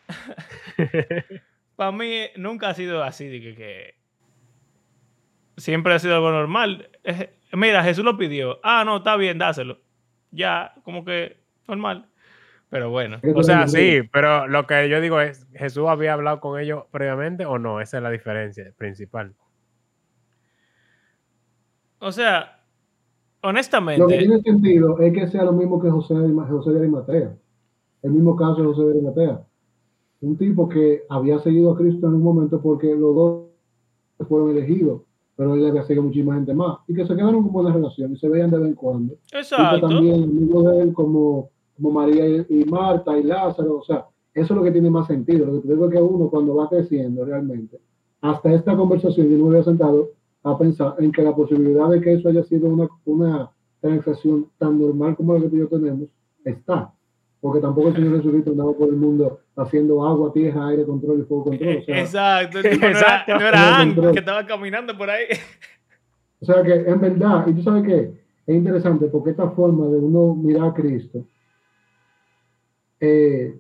para 1.76 1.92
mí 1.92 2.26
nunca 2.36 2.68
ha 2.70 2.74
sido 2.74 3.02
así 3.02 3.28
de 3.28 3.40
que, 3.40 3.54
que 3.54 3.94
siempre 5.56 5.94
ha 5.94 5.98
sido 5.98 6.16
algo 6.16 6.30
normal. 6.30 6.90
Es- 7.04 7.28
mira, 7.52 7.82
Jesús 7.82 8.04
lo 8.04 8.16
pidió. 8.18 8.60
Ah, 8.62 8.84
no, 8.84 8.98
está 8.98 9.16
bien, 9.16 9.38
dáselo. 9.38 9.80
Ya, 10.30 10.74
como 10.84 11.04
que 11.04 11.40
normal. 11.66 12.09
Pero 12.70 12.88
bueno. 12.88 13.18
O 13.34 13.42
sea, 13.42 13.66
sí, 13.66 14.02
pero 14.12 14.46
lo 14.46 14.66
que 14.66 14.88
yo 14.88 15.00
digo 15.00 15.20
es, 15.20 15.46
¿Jesús 15.52 15.86
había 15.88 16.14
hablado 16.14 16.40
con 16.40 16.58
ellos 16.58 16.84
previamente 16.92 17.44
o 17.44 17.58
no? 17.58 17.80
Esa 17.80 17.96
es 17.96 18.02
la 18.02 18.10
diferencia 18.10 18.72
principal. 18.78 19.34
O 21.98 22.12
sea, 22.12 22.38
Lo 22.38 23.40
que 23.42 23.48
honestamente, 23.48 24.18
tiene 24.18 24.40
sentido 24.40 24.98
es 25.00 25.12
que 25.12 25.26
sea 25.28 25.44
lo 25.44 25.52
mismo 25.52 25.82
que 25.82 25.90
José 25.90 26.14
de, 26.14 26.32
José 26.32 26.70
de 26.70 26.78
Arimatea. 26.78 27.36
El 28.02 28.12
mismo 28.12 28.36
caso 28.36 28.60
de 28.60 28.66
José 28.66 28.84
de 28.84 28.90
Arimatea. 28.92 29.44
Un 30.20 30.36
tipo 30.36 30.68
que 30.68 31.02
había 31.08 31.38
seguido 31.40 31.72
a 31.72 31.76
Cristo 31.76 32.06
en 32.06 32.14
un 32.14 32.22
momento 32.22 32.62
porque 32.62 32.94
los 32.94 33.14
dos 33.14 33.46
fueron 34.28 34.50
elegidos, 34.50 35.02
pero 35.34 35.54
él 35.54 35.66
había 35.66 35.82
seguido 35.82 36.04
muchísima 36.04 36.34
gente 36.34 36.54
más. 36.54 36.78
Y 36.86 36.94
que 36.94 37.04
se 37.04 37.16
quedaron 37.16 37.42
con 37.42 37.52
buenas 37.52 37.74
relaciones, 37.74 38.20
se 38.20 38.28
veían 38.28 38.50
de 38.50 38.58
vez 38.58 38.68
en 38.68 38.74
cuando. 38.74 39.14
Y 39.14 39.30
que 39.32 39.38
exacto. 39.38 39.88
también 39.88 40.22
amigos 40.22 40.64
de 40.66 40.82
él 40.82 40.92
como, 40.92 41.50
como 41.80 42.00
María 42.00 42.26
y, 42.26 42.46
y 42.48 42.64
Marta 42.64 43.16
y 43.16 43.22
Lázaro. 43.22 43.76
O 43.78 43.82
sea, 43.82 44.06
eso 44.34 44.54
es 44.54 44.58
lo 44.58 44.62
que 44.62 44.72
tiene 44.72 44.90
más 44.90 45.06
sentido. 45.06 45.46
Lo 45.46 45.54
que 45.54 45.68
te 45.68 45.74
digo 45.74 45.86
es 45.86 45.92
que 45.92 46.00
uno 46.00 46.28
cuando 46.28 46.54
va 46.54 46.68
creciendo 46.68 47.24
realmente, 47.24 47.80
hasta 48.20 48.52
esta 48.52 48.76
conversación 48.76 49.28
yo 49.28 49.38
no 49.38 49.44
me 49.46 49.50
había 49.50 49.64
sentado 49.64 50.10
a 50.42 50.56
pensar 50.58 50.94
en 50.98 51.12
que 51.12 51.22
la 51.22 51.34
posibilidad 51.34 51.88
de 51.88 52.00
que 52.00 52.14
eso 52.14 52.28
haya 52.28 52.42
sido 52.44 52.68
una, 52.68 52.88
una 53.04 53.50
transacción 53.80 54.46
tan 54.58 54.80
normal 54.80 55.16
como 55.16 55.34
la 55.34 55.40
que 55.40 55.48
tú 55.48 55.56
y 55.56 55.60
yo 55.60 55.68
tenemos, 55.68 56.08
está. 56.44 56.92
Porque 57.40 57.60
tampoco 57.60 57.88
el 57.88 57.94
Señor 57.94 58.16
Jesucristo 58.18 58.50
andaba 58.50 58.72
por 58.74 58.88
el 58.88 58.96
mundo 58.96 59.40
haciendo 59.56 60.06
agua, 60.06 60.32
tierra, 60.32 60.68
aire, 60.68 60.84
control 60.84 61.20
y 61.20 61.22
fuego 61.24 61.44
control. 61.44 61.78
O 61.78 61.82
sea, 61.82 62.00
Exacto. 62.00 62.58
el 62.58 62.70
tipo 62.70 62.80
no 62.82 62.88
era, 62.88 63.00
Exacto. 63.00 63.38
no 63.38 63.48
era 63.48 63.78
Ang, 63.78 64.12
que 64.12 64.18
estaba 64.18 64.46
caminando 64.46 64.96
por 64.96 65.08
ahí. 65.08 65.24
O 66.40 66.46
sea 66.46 66.62
que 66.62 66.72
en 66.72 67.00
verdad, 67.00 67.46
y 67.46 67.54
tú 67.54 67.62
sabes 67.62 67.84
que 67.84 68.12
es 68.46 68.56
interesante 68.56 69.06
porque 69.06 69.30
esta 69.30 69.50
forma 69.50 69.86
de 69.88 69.98
uno 69.98 70.34
mirar 70.34 70.68
a 70.68 70.74
Cristo, 70.74 71.24
eh, 73.00 73.58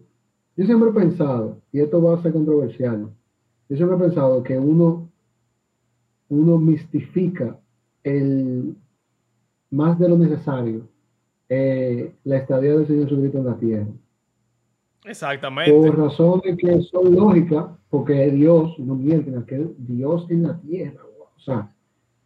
yo 0.56 0.66
siempre 0.66 0.90
he 0.90 0.92
pensado, 0.92 1.60
y 1.72 1.80
esto 1.80 2.02
va 2.02 2.14
a 2.14 2.22
ser 2.22 2.32
controversial, 2.32 3.10
yo 3.68 3.76
siempre 3.76 3.96
he 3.96 4.00
pensado 4.00 4.42
que 4.42 4.58
uno, 4.58 5.10
uno 6.28 6.58
mistifica 6.58 7.58
el, 8.02 8.76
más 9.70 9.98
de 9.98 10.08
lo 10.08 10.18
necesario 10.18 10.88
eh, 11.48 12.14
la 12.24 12.36
estadía 12.36 12.76
del 12.76 12.86
Señor 12.86 13.08
Jesucristo 13.08 13.38
en 13.38 13.44
la 13.44 13.58
tierra 13.58 13.88
Exactamente. 15.04 15.72
por 15.72 15.98
razones 15.98 16.56
que 16.56 16.80
son 16.82 17.14
lógicas, 17.14 17.66
porque 17.88 18.30
Dios, 18.30 18.78
no 18.78 18.94
mienten, 18.94 19.42
que 19.44 19.66
Dios 19.78 20.26
en 20.28 20.42
la 20.42 20.60
tierra, 20.60 21.02
o 21.04 21.40
sea, 21.40 21.72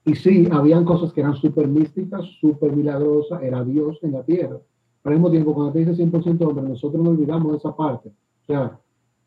y 0.05 0.15
sí, 0.15 0.49
habían 0.51 0.85
cosas 0.85 1.13
que 1.13 1.21
eran 1.21 1.37
súper 1.37 1.67
místicas, 1.67 2.25
súper 2.41 2.73
milagrosas, 2.73 3.43
era 3.43 3.65
Dios 3.65 3.99
en 4.03 4.13
la 4.13 4.23
tierra. 4.23 4.59
Pero 5.05 5.17
al 5.17 5.21
mismo 5.21 5.31
tiempo, 5.31 5.55
cuando 5.55 5.73
te 5.75 5.81
dice 5.81 6.03
100% 6.03 6.49
hombre, 6.49 6.67
nosotros 6.67 7.05
no 7.05 7.11
olvidamos 7.11 7.53
de 7.53 7.59
esa 7.59 7.77
parte. 7.77 8.09
O 8.09 8.47
sea, 8.47 8.81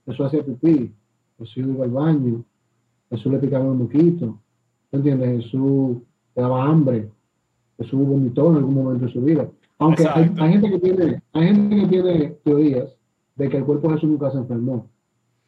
Jesús 0.07 0.25
hacía 0.25 0.43
pipí, 0.43 0.91
Jesús 1.38 1.57
iba 1.57 1.86
al 1.86 1.91
baño, 1.91 2.43
Jesús 3.12 3.31
le 3.31 3.38
picaba 3.38 3.65
un 3.65 3.77
moquito, 3.77 4.39
¿me 4.91 4.98
entiendes? 4.98 5.43
Jesús 5.43 5.98
le 6.36 6.41
daba 6.41 6.65
hambre, 6.65 7.12
Jesús 7.77 8.07
vomitó 8.07 8.50
en 8.50 8.55
algún 8.55 8.74
momento 8.74 9.05
de 9.05 9.13
su 9.13 9.22
vida. 9.22 9.48
Aunque 9.77 10.07
hay, 10.07 10.29
gente 10.51 10.72
que 10.72 10.79
tiene, 10.79 11.22
hay 11.34 11.46
gente 11.46 11.75
que 11.75 11.88
tiene 11.88 12.29
teorías 12.43 12.96
de 13.36 13.48
que 13.48 13.57
el 13.57 13.65
cuerpo 13.65 13.89
de 13.89 13.93
Jesús 13.93 14.10
nunca 14.10 14.31
se 14.31 14.39
enfermó. 14.39 14.88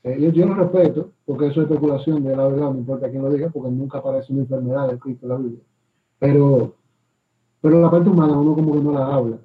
Eh, 0.04 0.16
yo, 0.22 0.30
yo 0.30 0.46
lo 0.46 0.54
respeto, 0.54 1.12
porque 1.26 1.48
eso 1.48 1.62
es 1.62 1.68
especulación 1.68 2.24
de 2.24 2.36
la 2.36 2.48
verdad, 2.48 2.72
no 2.72 2.78
importa 2.78 3.10
quién 3.10 3.24
lo 3.24 3.32
diga, 3.32 3.50
porque 3.50 3.72
nunca 3.72 3.98
aparece 3.98 4.32
una 4.32 4.44
enfermedad 4.44 4.92
de 4.92 5.00
Cristo 5.00 5.26
en 5.26 5.30
la 5.30 5.38
Biblia. 5.38 5.64
Pero, 6.20 6.76
pero 7.62 7.82
la 7.82 7.90
parte 7.90 8.10
humana 8.10 8.38
uno 8.38 8.54
como 8.54 8.74
que 8.74 8.80
no 8.82 8.92
la 8.92 9.08
habla. 9.08 9.40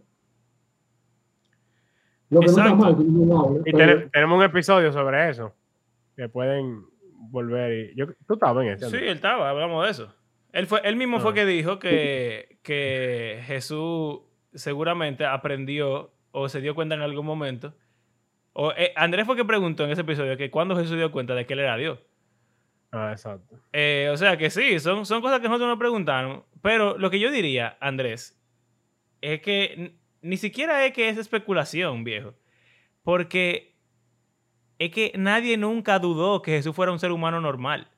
Lo 2.35 2.41
que 2.41 2.47
no 2.47 2.53
Exacto. 2.53 2.73
está 2.75 2.85
mal, 2.85 2.97
que 2.97 3.03
uno 3.03 3.27
no 3.35 3.41
habla. 3.47 3.61
Y 3.65 3.73
pero- 3.73 3.79
tene- 3.99 4.11
tenemos 4.13 4.39
un 4.39 4.45
episodio 4.45 4.93
sobre 4.93 5.31
eso, 5.31 5.55
que 6.17 6.29
pueden 6.29 6.85
volver 7.31 7.73
y... 7.93 7.95
Yo, 7.97 8.07
tú 8.27 8.35
estabas 8.35 8.65
en 8.67 8.73
ese. 8.73 8.91
Sí, 8.91 8.97
él 8.97 9.05
estaba, 9.17 9.49
hablamos 9.51 9.85
de 9.85 9.91
eso. 9.91 10.15
Él, 10.53 10.67
fue, 10.67 10.81
él 10.85 10.97
mismo 10.97 11.19
fue 11.21 11.33
Ah. 11.33 11.35
que 11.35 11.47
dijo 11.47 11.79
que, 11.79 12.59
que 12.63 13.41
Jesús 13.47 14.21
seguramente 14.53 15.25
aprendió 15.27 16.13
o 16.31 16.49
se 16.49 16.61
dio 16.61 16.75
cuenta 16.75 16.95
en 16.95 17.01
algún 17.03 17.27
momento. 17.27 17.75
O, 18.53 18.73
eh, 18.77 18.93
Andrés 18.95 19.27
fue 19.27 19.35
que 19.37 19.45
preguntó 19.45 19.85
en 19.85 19.91
ese 19.91 20.03
episodio 20.03 20.37
que 20.37 20.51
cuando 20.51 20.77
Jesús 20.77 20.97
dio 20.97 21.11
cuenta 21.11 21.35
de 21.35 21.45
que 21.47 21.55
él 21.55 21.61
era 21.61 21.77
Dios. 21.77 21.99
Ah, 22.93 23.11
exacto. 23.11 23.57
Eh, 23.73 24.09
o 24.13 24.17
sea 24.17 24.37
que 24.37 24.51
sí, 24.51 24.79
son, 24.79 25.05
son 25.07 25.21
cosas 25.21 25.41
que 25.41 25.49
nosotros 25.49 25.69
nos 25.69 25.79
preguntaron. 25.79 26.45
Pero 26.63 26.97
lo 26.99 27.11
que 27.11 27.19
yo 27.19 27.33
diría, 27.33 27.77
Andrés, 27.81 28.41
es 29.21 29.41
que 29.41 29.97
ni 30.25 30.39
siquiera 30.39 30.87
es 30.87 30.95
que 30.95 31.11
es 31.11 31.19
especulación, 31.19 32.03
viejo. 32.03 32.35
Porque 33.03 33.77
es 34.79 34.91
que 34.91 35.13
nadie 35.17 35.59
nunca 35.59 35.99
dudó 35.99 36.41
que 36.41 36.53
Jesús 36.53 36.75
fuera 36.75 36.93
un 36.93 36.99
ser 36.99 37.13
humano 37.13 37.43
normal. 37.43 37.91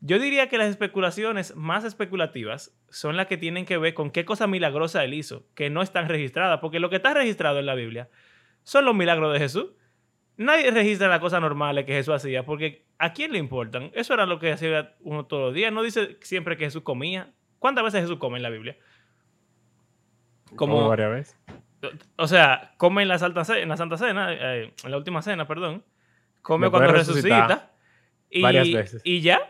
Yo 0.00 0.18
diría 0.18 0.50
que 0.50 0.58
las 0.58 0.68
especulaciones 0.68 1.56
más 1.56 1.84
especulativas 1.84 2.76
son 2.90 3.16
las 3.16 3.28
que 3.28 3.38
tienen 3.38 3.64
que 3.64 3.78
ver 3.78 3.94
con 3.94 4.10
qué 4.10 4.26
cosa 4.26 4.46
milagrosa 4.46 5.04
él 5.04 5.14
hizo, 5.14 5.46
que 5.54 5.70
no 5.70 5.80
están 5.80 6.06
registradas, 6.06 6.60
porque 6.60 6.80
lo 6.80 6.90
que 6.90 6.96
está 6.96 7.14
registrado 7.14 7.58
en 7.58 7.66
la 7.66 7.74
Biblia 7.74 8.10
son 8.62 8.84
los 8.84 8.94
milagros 8.94 9.32
de 9.32 9.38
Jesús. 9.38 9.72
Nadie 10.36 10.70
registra 10.70 11.08
las 11.08 11.20
cosas 11.20 11.40
normales 11.40 11.86
que 11.86 11.94
Jesús 11.94 12.12
hacía, 12.12 12.44
porque 12.44 12.84
¿a 12.98 13.14
quién 13.14 13.32
le 13.32 13.38
importan? 13.38 13.90
Eso 13.94 14.12
era 14.12 14.26
lo 14.26 14.38
que 14.38 14.52
hacía 14.52 14.94
uno 15.00 15.24
todos 15.24 15.44
los 15.44 15.54
días. 15.54 15.72
No 15.72 15.82
dice 15.82 16.18
siempre 16.20 16.58
que 16.58 16.66
Jesús 16.66 16.82
comía. 16.82 17.32
¿Cuántas 17.58 17.84
veces 17.84 18.02
Jesús 18.02 18.18
come 18.18 18.36
en 18.36 18.42
la 18.42 18.50
Biblia? 18.50 18.76
Como 20.56 20.88
varias 20.88 21.10
veces. 21.10 21.36
o 22.16 22.26
sea, 22.26 22.74
come 22.76 23.02
en 23.02 23.08
la, 23.08 23.18
Santa 23.18 23.44
Ce- 23.44 23.60
en 23.60 23.68
la 23.68 23.76
Santa 23.76 23.96
Cena, 23.96 24.32
eh, 24.32 24.72
en 24.82 24.90
la 24.90 24.96
última 24.96 25.22
cena, 25.22 25.46
perdón. 25.46 25.84
Come 26.42 26.70
cuando 26.70 26.92
resucita. 26.92 27.70
Y, 28.30 28.42
varias 28.42 28.72
veces. 28.72 29.02
Y 29.04 29.20
ya. 29.20 29.40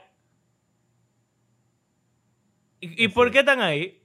¿Y, 2.81 3.05
y 3.05 3.09
por 3.09 3.31
qué 3.31 3.41
están 3.41 3.61
ahí? 3.61 4.03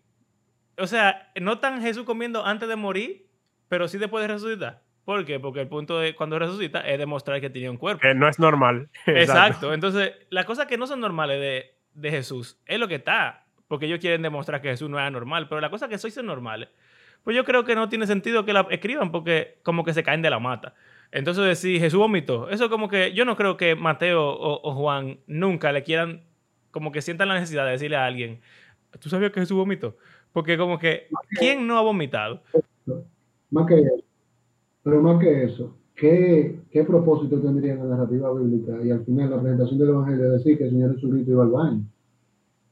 O 0.77 0.87
sea, 0.87 1.31
no 1.39 1.53
están 1.53 1.81
Jesús 1.81 2.05
comiendo 2.05 2.45
antes 2.45 2.69
de 2.69 2.75
morir, 2.75 3.27
pero 3.67 3.87
sí 3.87 3.97
después 3.97 4.21
de 4.21 4.33
resucitar. 4.33 4.83
¿Por 5.03 5.25
qué? 5.25 5.39
Porque 5.39 5.61
el 5.61 5.67
punto 5.67 5.99
de 5.99 6.15
cuando 6.15 6.37
resucita 6.37 6.81
es 6.81 6.99
demostrar 6.99 7.41
que 7.41 7.49
tenía 7.49 7.71
un 7.71 7.77
cuerpo. 7.77 8.01
Que 8.01 8.13
no 8.13 8.27
es 8.27 8.37
normal. 8.39 8.89
Exacto. 9.07 9.73
Entonces, 9.73 10.13
las 10.29 10.45
cosas 10.45 10.67
que 10.67 10.77
no 10.77 10.85
son 10.87 10.99
normales 10.99 11.39
de, 11.41 11.75
de 11.93 12.11
Jesús 12.11 12.59
es 12.65 12.79
lo 12.79 12.87
que 12.87 12.95
está. 12.95 13.45
Porque 13.67 13.87
ellos 13.87 13.99
quieren 13.99 14.21
demostrar 14.21 14.61
que 14.61 14.69
Jesús 14.69 14.89
no 14.89 14.97
era 14.99 15.09
normal. 15.09 15.49
Pero 15.49 15.61
las 15.61 15.71
cosas 15.71 15.89
que 15.89 15.97
sí 15.97 16.11
son 16.11 16.27
normales, 16.27 16.69
pues 17.23 17.35
yo 17.35 17.43
creo 17.43 17.63
que 17.63 17.75
no 17.75 17.89
tiene 17.89 18.07
sentido 18.07 18.45
que 18.45 18.53
la 18.53 18.67
escriban 18.69 19.11
porque 19.11 19.59
como 19.63 19.83
que 19.83 19.93
se 19.93 20.03
caen 20.03 20.21
de 20.21 20.29
la 20.29 20.39
mata. 20.39 20.73
Entonces, 21.11 21.43
decir 21.43 21.79
Jesús 21.79 21.99
vomitó. 21.99 22.49
Eso 22.49 22.69
como 22.69 22.87
que 22.87 23.13
yo 23.13 23.25
no 23.25 23.35
creo 23.35 23.57
que 23.57 23.75
Mateo 23.75 24.29
o, 24.29 24.61
o 24.67 24.75
Juan 24.75 25.19
nunca 25.27 25.71
le 25.71 25.83
quieran, 25.83 26.23
como 26.71 26.91
que 26.91 27.01
sientan 27.01 27.27
la 27.27 27.33
necesidad 27.35 27.65
de 27.65 27.71
decirle 27.71 27.97
a 27.97 28.05
alguien, 28.05 28.39
¿tú 28.99 29.09
sabías 29.09 29.31
que 29.31 29.39
Jesús 29.39 29.57
vomitó? 29.57 29.97
Porque 30.31 30.57
como 30.57 30.77
que, 30.77 31.07
¿quién 31.39 31.65
no 31.65 31.77
ha 31.77 31.81
vomitado? 31.81 32.41
Más 33.49 33.67
que 33.67 33.79
eso. 33.79 34.03
Pero 34.83 35.01
más 35.01 35.19
que 35.19 35.43
eso, 35.43 35.75
¿qué, 35.95 36.59
qué 36.71 36.83
propósito 36.83 37.41
tendría 37.41 37.75
la 37.75 37.85
narrativa 37.85 38.31
bíblica 38.33 38.73
y 38.83 38.91
al 38.91 39.03
final 39.03 39.31
la 39.31 39.41
presentación 39.41 39.79
del 39.79 39.89
Evangelio 39.89 40.31
decir 40.31 40.57
que 40.57 40.65
el 40.65 40.69
Señor 40.69 40.95
Jesucristo 40.95 41.31
iba 41.31 41.43
al 41.43 41.49
baño? 41.49 41.83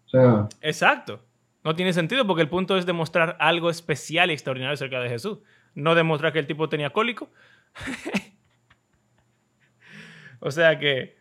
O 0.05 0.09
sea, 0.09 0.47
Exacto. 0.61 1.19
No 1.67 1.75
tiene 1.75 1.91
sentido 1.91 2.25
porque 2.25 2.43
el 2.43 2.47
punto 2.47 2.77
es 2.77 2.85
demostrar 2.85 3.35
algo 3.41 3.69
especial 3.69 4.29
y 4.29 4.33
extraordinario 4.33 4.73
acerca 4.75 5.01
de 5.01 5.09
Jesús. 5.09 5.39
No 5.75 5.95
demostrar 5.95 6.31
que 6.31 6.39
el 6.39 6.47
tipo 6.47 6.69
tenía 6.69 6.91
cólico. 6.91 7.27
o 10.39 10.49
sea 10.49 10.79
que... 10.79 11.17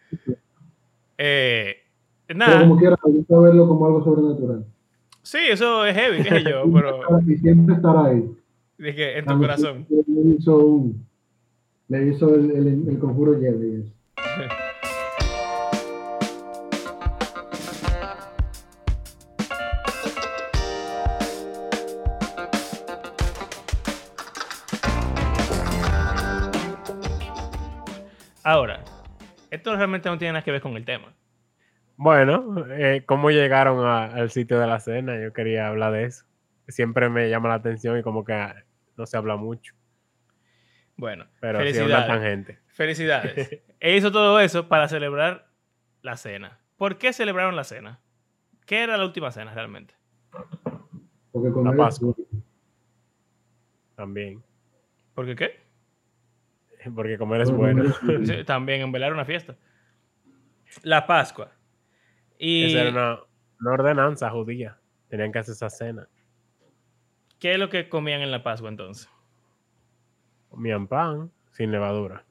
eh, 1.18 1.78
pero 2.28 2.38
nada. 2.38 2.60
como 2.60 2.78
quiera, 2.78 2.94
gusta 3.02 3.40
verlo 3.40 3.66
como 3.66 3.86
algo 3.86 4.04
sobrenatural. 4.04 4.64
Sí, 5.20 5.38
eso 5.50 5.84
es 5.84 5.96
heavy, 5.96 6.22
qué 6.22 6.30
sé 6.30 6.44
yo, 6.48 6.62
pero 6.72 7.00
Y 7.26 7.36
siempre 7.38 7.74
estar 7.74 7.96
ahí. 8.06 8.30
de 8.78 8.94
que 8.94 9.18
en 9.18 9.26
tu 9.26 9.38
corazón. 9.40 9.84
Le 9.90 10.36
hizo, 10.36 10.58
un- 10.58 11.04
le 11.88 12.06
hizo 12.06 12.32
el, 12.36 12.52
el, 12.52 12.88
el 12.88 12.98
conjuro 13.00 13.32
Jerry. 13.40 13.92
Ahora, 28.48 28.84
esto 29.50 29.74
realmente 29.74 30.08
no 30.08 30.18
tiene 30.18 30.34
nada 30.34 30.44
que 30.44 30.52
ver 30.52 30.60
con 30.60 30.76
el 30.76 30.84
tema. 30.84 31.12
Bueno, 31.96 32.64
eh, 32.70 33.02
¿cómo 33.04 33.30
llegaron 33.32 33.84
a- 33.84 34.04
al 34.04 34.30
sitio 34.30 34.60
de 34.60 34.68
la 34.68 34.78
cena? 34.78 35.20
Yo 35.20 35.32
quería 35.32 35.66
hablar 35.66 35.92
de 35.92 36.04
eso. 36.04 36.26
Siempre 36.68 37.08
me 37.08 37.28
llama 37.28 37.48
la 37.48 37.56
atención 37.56 37.98
y 37.98 38.04
como 38.04 38.24
que 38.24 38.34
ah, 38.34 38.54
no 38.96 39.04
se 39.04 39.16
habla 39.16 39.34
mucho. 39.34 39.74
Bueno, 40.96 41.26
Pero 41.40 41.58
sí 41.58 41.64
felicidades. 41.72 42.06
tangente. 42.06 42.58
Felicidades. 42.68 43.50
e 43.80 43.96
hizo 43.96 44.12
todo 44.12 44.38
eso 44.38 44.68
para 44.68 44.86
celebrar 44.86 45.48
la 46.02 46.16
cena. 46.16 46.60
¿Por 46.76 46.98
qué 46.98 47.12
celebraron 47.12 47.56
la 47.56 47.64
cena? 47.64 48.00
¿Qué 48.64 48.84
era 48.84 48.96
la 48.96 49.06
última 49.06 49.32
cena 49.32 49.52
realmente? 49.54 49.94
Porque 51.32 51.50
con 51.50 51.64
La 51.64 51.72
él- 51.72 51.76
Pascua. 51.78 52.14
También. 53.96 54.40
¿Por 55.14 55.26
qué 55.26 55.34
qué? 55.34 55.65
Porque 56.94 57.18
comer 57.18 57.42
es 57.42 57.50
bueno. 57.50 57.84
Sí, 58.24 58.44
También 58.44 58.82
en 58.82 58.92
velar 58.92 59.12
una 59.12 59.24
fiesta. 59.24 59.56
La 60.82 61.06
Pascua. 61.06 61.52
¿Y 62.38 62.66
Esa 62.66 62.82
era 62.82 62.90
una, 62.90 63.20
una 63.60 63.72
ordenanza 63.72 64.30
judía. 64.30 64.78
Tenían 65.08 65.32
que 65.32 65.38
hacer 65.38 65.52
esa 65.52 65.70
cena. 65.70 66.08
qué 67.38 67.52
es 67.52 67.58
lo 67.58 67.68
que 67.68 67.88
comían 67.88 68.20
en 68.20 68.30
la 68.30 68.42
Pascua 68.42 68.68
entonces? 68.68 69.08
Comían 70.48 70.86
pan 70.86 71.30
sin 71.52 71.70
levadura. 71.70 72.24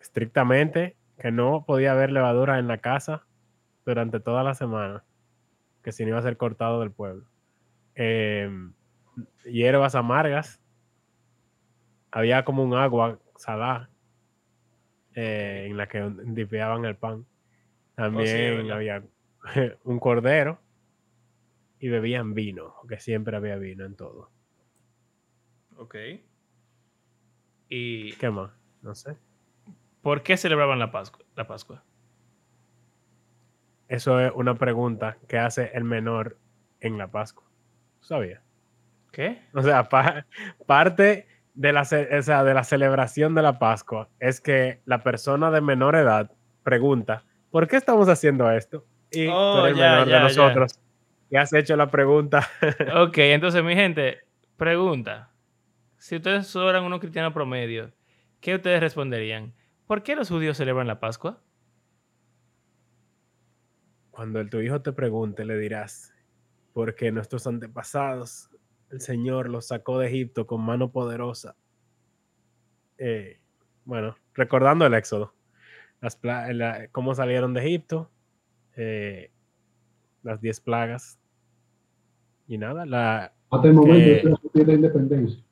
Estrictamente 0.00 0.96
que 1.18 1.30
no 1.30 1.64
podía 1.66 1.92
haber 1.92 2.12
levadura 2.12 2.58
en 2.58 2.68
la 2.68 2.78
casa 2.78 3.26
durante 3.84 4.20
toda 4.20 4.42
la 4.42 4.54
semana. 4.54 5.04
Que 5.82 5.92
si 5.92 6.04
no 6.04 6.10
iba 6.10 6.18
a 6.18 6.22
ser 6.22 6.36
cortado 6.36 6.80
del 6.80 6.90
pueblo. 6.90 7.26
Eh, 7.94 8.50
hierbas 9.44 9.94
amargas. 9.94 10.62
Había 12.10 12.44
como 12.44 12.62
un 12.62 12.74
agua 12.74 13.18
salada 13.38 13.88
eh, 15.14 15.66
en 15.70 15.76
la 15.76 15.88
que 15.88 16.08
dipeaban 16.24 16.84
el 16.84 16.96
pan. 16.96 17.24
También 17.94 18.56
¿verdad? 18.58 18.76
había 18.76 19.02
un 19.84 19.98
cordero 19.98 20.60
y 21.80 21.88
bebían 21.88 22.34
vino, 22.34 22.74
que 22.88 22.98
siempre 23.00 23.36
había 23.36 23.56
vino 23.56 23.84
en 23.84 23.96
todo. 23.96 24.30
Ok. 25.76 25.94
¿Y 27.68 28.12
¿Qué 28.14 28.30
más? 28.30 28.50
No 28.82 28.94
sé. 28.94 29.16
por 30.02 30.22
qué 30.22 30.36
celebraban 30.36 30.78
la 30.78 30.90
Pascua? 30.90 31.24
La 31.36 31.46
Pascua? 31.46 31.82
Eso 33.88 34.20
es 34.20 34.32
una 34.34 34.54
pregunta 34.54 35.16
que 35.28 35.38
hace 35.38 35.70
el 35.74 35.84
menor 35.84 36.38
en 36.80 36.98
la 36.98 37.08
Pascua. 37.08 37.44
¿Tú 38.00 38.06
¿Sabías? 38.06 38.42
¿Qué? 39.12 39.42
O 39.54 39.62
sea, 39.62 39.88
pa- 39.88 40.26
parte 40.66 41.26
de 41.58 41.72
la, 41.72 41.82
o 41.82 42.22
sea, 42.22 42.44
de 42.44 42.54
la 42.54 42.62
celebración 42.62 43.34
de 43.34 43.42
la 43.42 43.58
Pascua 43.58 44.08
es 44.20 44.40
que 44.40 44.80
la 44.84 45.02
persona 45.02 45.50
de 45.50 45.60
menor 45.60 45.96
edad 45.96 46.30
pregunta, 46.62 47.24
¿por 47.50 47.66
qué 47.66 47.76
estamos 47.76 48.08
haciendo 48.08 48.48
esto? 48.50 48.86
Y 49.10 49.26
tú 49.26 49.32
Oh, 49.32 49.58
eres 49.66 49.72
el 49.72 49.78
ya, 49.78 49.90
menor 49.90 50.06
ya, 50.06 50.14
de 50.14 50.18
ya. 50.20 50.22
nosotros 50.22 50.78
y 51.30 51.36
has 51.36 51.52
hecho 51.52 51.76
la 51.76 51.90
pregunta. 51.90 52.46
Ok, 52.96 53.18
entonces 53.18 53.64
mi 53.64 53.74
gente, 53.74 54.18
pregunta. 54.56 55.32
Si 55.96 56.14
ustedes 56.14 56.52
fueran 56.52 56.84
unos 56.84 57.00
cristianos 57.00 57.32
promedio, 57.32 57.92
¿qué 58.40 58.54
ustedes 58.54 58.80
responderían? 58.80 59.52
¿Por 59.88 60.04
qué 60.04 60.14
los 60.14 60.28
judíos 60.28 60.56
celebran 60.56 60.86
la 60.86 61.00
Pascua? 61.00 61.42
Cuando 64.10 64.40
el- 64.40 64.50
tu 64.50 64.60
hijo 64.60 64.80
te 64.80 64.92
pregunte, 64.92 65.44
le 65.44 65.56
dirás, 65.58 66.14
porque 66.72 67.10
nuestros 67.10 67.46
antepasados, 67.46 68.48
el 68.90 69.00
Señor 69.00 69.48
los 69.48 69.66
sacó 69.68 69.98
de 69.98 70.08
Egipto 70.08 70.46
con 70.46 70.62
mano 70.62 70.90
poderosa. 70.90 71.56
Eh, 72.98 73.38
bueno, 73.84 74.16
recordando 74.34 74.86
el 74.86 74.94
Éxodo, 74.94 75.34
las 76.00 76.16
pla- 76.16 76.52
la- 76.52 76.88
cómo 76.88 77.14
salieron 77.14 77.54
de 77.54 77.60
Egipto, 77.60 78.10
eh, 78.76 79.30
las 80.22 80.40
diez 80.40 80.60
plagas, 80.60 81.18
y 82.46 82.58
nada, 82.58 82.86
la... 82.86 83.32
Hasta 83.50 83.68
el 83.68 83.74
momento 83.74 84.38
que- 84.52 84.58
de 84.60 84.64
la 84.66 84.72
independencia. 84.74 85.42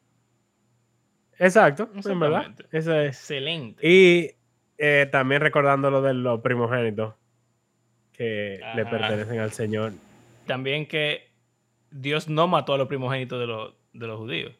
Exacto, 1.38 1.90
en 2.04 2.18
verdad. 2.20 2.54
Eso 2.72 2.94
es. 2.98 3.16
Excelente. 3.18 3.86
Y 3.86 4.30
eh, 4.78 5.06
también 5.12 5.40
recordando 5.42 5.90
lo 5.90 6.00
de 6.00 6.14
los 6.14 6.40
primogénitos 6.40 7.14
que 8.12 8.58
le 8.74 8.86
pertenecen 8.86 9.38
al 9.40 9.52
Señor. 9.52 9.92
También 10.46 10.86
que 10.88 11.30
Dios 12.00 12.28
no 12.28 12.46
mató 12.46 12.74
a 12.74 12.78
los 12.78 12.88
primogénitos 12.88 13.38
de 13.40 13.46
los, 13.46 13.74
de 13.92 14.06
los 14.06 14.18
judíos. 14.18 14.54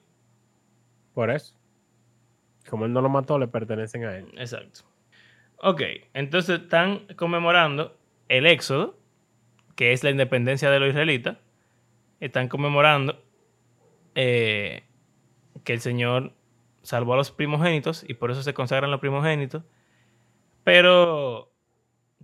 Por 1.15 1.31
eso. 1.31 1.55
Como 2.69 2.85
él 2.85 2.93
no 2.93 3.01
lo 3.01 3.09
mató, 3.09 3.39
le 3.39 3.49
pertenecen 3.49 4.05
a 4.05 4.17
él. 4.17 4.27
Exacto. 4.37 4.81
Ok, 5.59 5.83
entonces 6.15 6.61
están 6.61 7.07
conmemorando 7.17 7.97
el 8.29 8.47
éxodo, 8.47 8.99
que 9.75 9.93
es 9.93 10.03
la 10.05 10.11
independencia 10.11 10.71
de 10.71 10.81
los 10.81 10.89
israelitas. 10.89 11.39
Están 12.21 12.49
conmemorando 12.49 13.23
eh, 14.15 14.85
que 15.65 15.73
el 15.73 15.81
Señor 15.81 16.33
salvó 16.83 17.15
a 17.15 17.17
los 17.17 17.31
primogénitos 17.31 18.05
y 18.09 18.15
por 18.15 18.31
eso 18.31 18.43
se 18.43 18.55
consagran 18.55 18.91
los 18.91 19.01
primogénitos. 19.01 19.63
Pero 20.65 21.53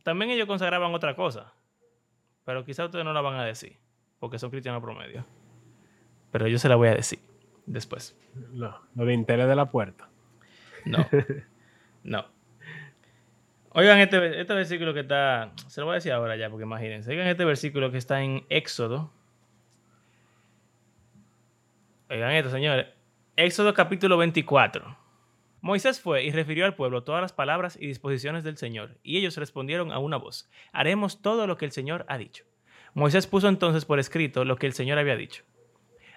también 0.02 0.30
ellos 0.30 0.46
consagraban 0.46 0.94
otra 0.94 1.14
cosa. 1.14 1.54
Pero 2.44 2.64
quizá 2.64 2.86
ustedes 2.86 3.04
no 3.04 3.12
la 3.12 3.20
van 3.20 3.36
a 3.36 3.44
decir, 3.44 3.78
porque 4.22 4.38
son 4.38 4.50
cristianos 4.50 4.80
promedio. 4.80 5.26
Pero 6.30 6.46
yo 6.46 6.56
se 6.56 6.68
la 6.68 6.76
voy 6.76 6.86
a 6.86 6.94
decir 6.94 7.18
después. 7.66 8.16
No, 8.52 8.80
los 8.94 9.08
dinteles 9.08 9.48
de 9.48 9.56
la 9.56 9.68
puerta. 9.72 10.08
No. 10.84 11.04
No. 12.04 12.26
Oigan 13.70 14.00
este, 14.00 14.40
este 14.40 14.54
versículo 14.54 14.92
que 14.92 15.00
está. 15.00 15.52
Se 15.68 15.80
lo 15.80 15.86
voy 15.86 15.92
a 15.92 15.94
decir 15.94 16.10
ahora 16.10 16.34
ya, 16.34 16.50
porque 16.50 16.64
imagínense. 16.64 17.08
Oigan 17.12 17.28
este 17.28 17.44
versículo 17.44 17.92
que 17.92 17.98
está 17.98 18.22
en 18.22 18.44
Éxodo. 18.48 19.12
Oigan 22.10 22.32
esto, 22.32 22.50
señores. 22.50 22.88
Éxodo 23.36 23.72
capítulo 23.72 24.16
24. 24.16 24.98
Moisés 25.60 26.00
fue 26.00 26.24
y 26.24 26.32
refirió 26.32 26.64
al 26.64 26.74
pueblo 26.74 27.04
todas 27.04 27.22
las 27.22 27.32
palabras 27.32 27.78
y 27.80 27.86
disposiciones 27.86 28.42
del 28.42 28.56
Señor, 28.56 28.98
y 29.04 29.18
ellos 29.18 29.36
respondieron 29.36 29.92
a 29.92 30.00
una 30.00 30.16
voz, 30.16 30.50
haremos 30.72 31.22
todo 31.22 31.46
lo 31.46 31.56
que 31.56 31.64
el 31.64 31.70
Señor 31.70 32.04
ha 32.08 32.18
dicho. 32.18 32.44
Moisés 32.94 33.26
puso 33.26 33.48
entonces 33.48 33.84
por 33.84 33.98
escrito 33.98 34.44
lo 34.44 34.56
que 34.56 34.66
el 34.66 34.72
Señor 34.72 34.98
había 34.98 35.16
dicho. 35.16 35.44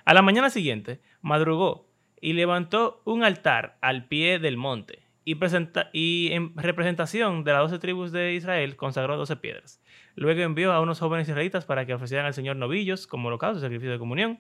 A 0.04 0.14
la 0.14 0.22
mañana 0.22 0.50
siguiente, 0.50 1.02
madrugó 1.22 1.90
y 2.22 2.34
levantó 2.34 3.02
un 3.06 3.24
altar 3.24 3.78
al 3.82 4.08
pie 4.08 4.40
del 4.40 4.58
monte, 4.58 5.06
y, 5.24 6.32
en 6.32 6.56
representación 6.56 7.44
de 7.44 7.54
las 7.54 7.62
doce 7.64 7.80
tribus 7.80 8.12
de 8.12 8.34
Israel 8.34 8.76
consagró 8.76 9.18
doce 9.18 9.36
piedras. 9.36 9.82
Luego 10.16 10.42
envió 10.42 10.72
a 10.72 10.82
unos 10.82 11.00
jóvenes 11.00 11.28
israelitas 11.28 11.66
para 11.66 11.86
que 11.86 11.94
ofrecieran 11.94 12.28
al 12.28 12.34
Señor 12.34 12.56
novillos 12.56 13.08
como 13.08 13.30
holocausto 13.30 13.60
sacrificio 13.60 13.92
de 13.92 14.00
comunión. 14.00 14.40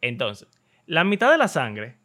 Entonces, 0.00 0.48
la 0.86 1.02
mitad 1.02 1.32
de 1.32 1.38
la 1.38 1.48
sangre 1.48 1.98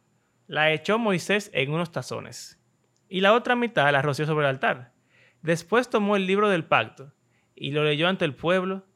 la 0.48 0.72
echó 0.72 0.98
Moisés 0.98 1.50
en 1.54 1.70
unos 1.70 1.92
tazones, 1.92 2.60
y 3.08 3.20
la 3.20 3.32
otra 3.34 3.54
mitad 3.54 3.92
la 3.92 4.02
roció 4.02 4.26
sobre 4.26 4.46
el 4.46 4.50
altar. 4.50 4.92
Después 5.42 5.88
tomó 5.88 6.16
el 6.16 6.26
libro 6.26 6.48
del 6.48 6.64
pacto 6.64 7.12
y 7.54 7.70
lo 7.70 7.84
leyó 7.84 8.08
ante 8.08 8.24
el 8.24 8.34
pueblo, 8.34 8.86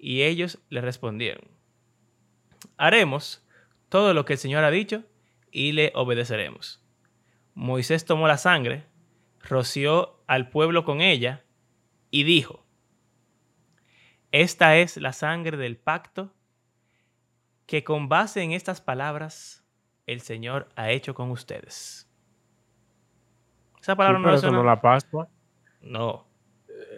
y 0.00 0.22
ellos 0.22 0.58
le 0.70 0.80
respondieron, 0.80 1.44
haremos 2.76 3.46
todo 3.88 4.14
lo 4.14 4.24
que 4.24 4.34
el 4.34 4.38
Señor 4.38 4.64
ha 4.64 4.70
dicho 4.70 5.04
y 5.50 5.72
le 5.72 5.92
obedeceremos. 5.94 6.82
Moisés 7.54 8.04
tomó 8.04 8.26
la 8.28 8.38
sangre, 8.38 8.86
roció 9.40 10.22
al 10.26 10.48
pueblo 10.48 10.84
con 10.84 11.00
ella 11.00 11.44
y 12.10 12.24
dijo, 12.24 12.64
esta 14.32 14.76
es 14.76 14.96
la 14.96 15.12
sangre 15.12 15.56
del 15.56 15.76
pacto 15.76 16.32
que 17.66 17.84
con 17.84 18.08
base 18.08 18.42
en 18.42 18.52
estas 18.52 18.80
palabras 18.80 19.64
el 20.06 20.20
Señor 20.20 20.68
ha 20.76 20.90
hecho 20.90 21.14
con 21.14 21.30
ustedes. 21.30 22.08
Esa 23.80 23.96
palabra 23.96 24.18
no, 24.18 24.34
es 24.34 24.42
la 24.42 24.80
Pascua. 24.80 25.28
No. 25.80 26.29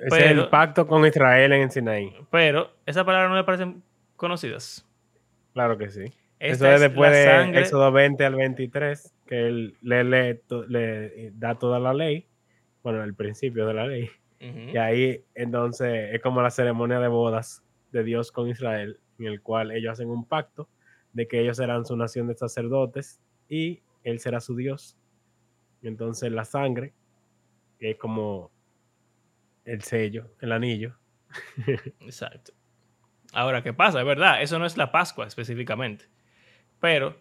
Es 0.03 0.13
el 0.13 0.49
pacto 0.49 0.87
con 0.87 1.07
Israel 1.07 1.53
en 1.53 1.71
Sinaí. 1.71 2.15
Pero, 2.31 2.73
¿esas 2.87 3.05
palabras 3.05 3.31
no 3.31 3.37
le 3.37 3.45
parecen 3.45 3.83
conocidas? 4.17 4.87
Claro 5.53 5.79
que 5.79 5.91
sí. 5.91 6.13
Eso 6.39 6.67
es 6.67 6.81
después 6.81 7.13
de 7.13 7.61
Éxodo 7.61 7.93
20 7.93 8.25
al 8.25 8.35
23, 8.35 9.15
que 9.27 9.47
él 9.47 9.77
le, 9.81 10.03
le, 10.03 11.31
da 11.35 11.55
toda 11.55 11.79
la 11.79 11.95
ley, 11.95 12.27
bueno, 12.83 13.05
el 13.05 13.15
principio 13.15 13.65
de 13.67 13.75
la 13.75 13.87
ley. 13.87 14.11
Y 14.41 14.77
ahí 14.77 15.25
entonces 15.37 16.13
es 16.13 16.21
como 16.21 16.43
la 16.43 16.51
ceremonia 16.51 16.99
de 16.99 17.07
bodas 17.07 17.63
de 17.93 18.03
Dios 18.03 18.33
con 18.33 18.49
Israel, 18.49 18.99
en 19.21 19.27
el 19.27 19.41
cual 19.41 19.71
ellos 19.71 19.93
hacen 19.93 20.11
un 20.11 20.25
pacto 20.25 20.69
de 21.13 21.29
que 21.29 21.41
ellos 21.41 21.59
serán 21.59 21.87
su 21.87 21.97
nación 21.97 22.27
de 22.27 22.35
sacerdotes 22.35 23.21
y 23.49 23.83
él 24.03 24.19
será 24.19 24.41
su 24.41 24.57
Dios. 24.57 24.97
Entonces 25.81 26.33
la 26.33 26.45
sangre, 26.45 26.93
es 27.79 27.97
como 27.99 28.51
el 29.65 29.83
sello, 29.83 30.31
el 30.41 30.53
anillo. 30.53 30.97
Exacto. 32.01 32.53
Ahora, 33.33 33.63
¿qué 33.63 33.73
pasa? 33.73 34.01
Es 34.01 34.07
verdad, 34.07 34.43
eso 34.43 34.59
no 34.59 34.67
es 34.67 34.77
la 34.77 34.93
Pascua 34.93 35.27
específicamente. 35.27 36.07
Pero 36.81 37.17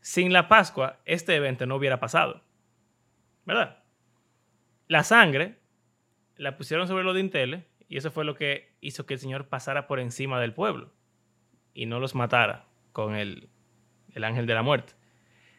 sin 0.00 0.32
la 0.32 0.48
Pascua, 0.48 1.00
este 1.04 1.36
evento 1.36 1.66
no 1.66 1.76
hubiera 1.76 2.00
pasado. 2.00 2.42
¿Verdad? 3.44 3.82
La 4.88 5.04
sangre 5.04 5.58
la 6.36 6.56
pusieron 6.56 6.88
sobre 6.88 7.04
los 7.04 7.14
dinteles 7.14 7.64
y 7.88 7.96
eso 7.96 8.10
fue 8.10 8.24
lo 8.24 8.34
que 8.34 8.74
hizo 8.80 9.06
que 9.06 9.14
el 9.14 9.20
Señor 9.20 9.48
pasara 9.48 9.86
por 9.86 10.00
encima 10.00 10.40
del 10.40 10.54
pueblo 10.54 10.92
y 11.74 11.86
no 11.86 12.00
los 12.00 12.14
matara 12.14 12.66
con 12.92 13.14
el, 13.14 13.50
ángel 14.22 14.46
de 14.46 14.54
la 14.54 14.62
muerte. 14.62 14.94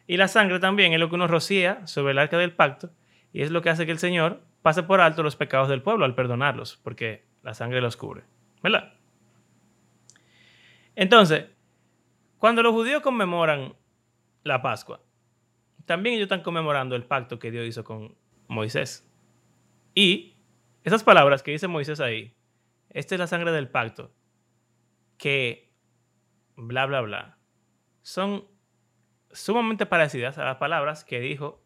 Y 0.06 0.18
la 0.18 0.28
sangre 0.28 0.60
también 0.60 0.94
es 0.94 1.00
lo 1.00 1.10
que 1.10 1.16
uno 1.16 1.28
rocía 1.28 1.86
sobre 1.88 2.12
el 2.12 2.20
arca 2.20 2.38
del 2.38 2.54
pacto 2.54 2.92
y 3.32 3.42
es 3.42 3.52
lo 3.52 3.62
que 3.62 3.70
hace 3.70 3.86
que 3.86 3.92
el 3.92 4.00
Señor 4.00 4.42
pase 4.62 4.84
por 4.84 5.02
alto 5.02 5.24
los 5.24 5.36
pecados 5.36 5.70
del 5.70 5.82
pueblo 5.82 6.06
al 6.06 6.16
perdonarlos, 6.16 6.78
porque 6.84 7.26
la 7.44 7.54
sangre 7.54 7.82
los 7.82 7.98
cubre. 7.98 8.24
¿Verdad? 8.62 8.94
Entonces, 10.96 11.46
cuando 12.38 12.62
los 12.62 12.74
judíos 12.74 13.02
conmemoran 13.02 13.76
la 14.44 14.62
Pascua, 14.62 15.02
también 15.86 16.16
ellos 16.16 16.26
están 16.26 16.44
conmemorando 16.44 16.96
el 16.96 17.06
pacto 17.06 17.40
que 17.40 17.52
Dios 17.52 17.66
hizo 17.66 17.84
con 17.84 18.16
Moisés. 18.48 19.10
Y 19.96 20.36
esas 20.84 21.04
palabras 21.04 21.42
que 21.44 21.52
dice 21.52 21.68
Moisés 21.68 22.00
ahí, 22.00 22.36
esta 22.90 23.16
es 23.16 23.20
la 23.20 23.28
sangre 23.28 23.52
del 23.52 23.70
pacto, 23.70 24.12
que 25.18 25.74
bla, 26.56 26.86
bla, 26.86 27.02
bla, 27.02 27.38
son 28.02 28.46
sumamente 29.32 29.86
parecidas 29.86 30.38
a 30.38 30.46
las 30.46 30.58
palabras 30.58 31.04
que 31.04 31.20
dijo 31.20 31.64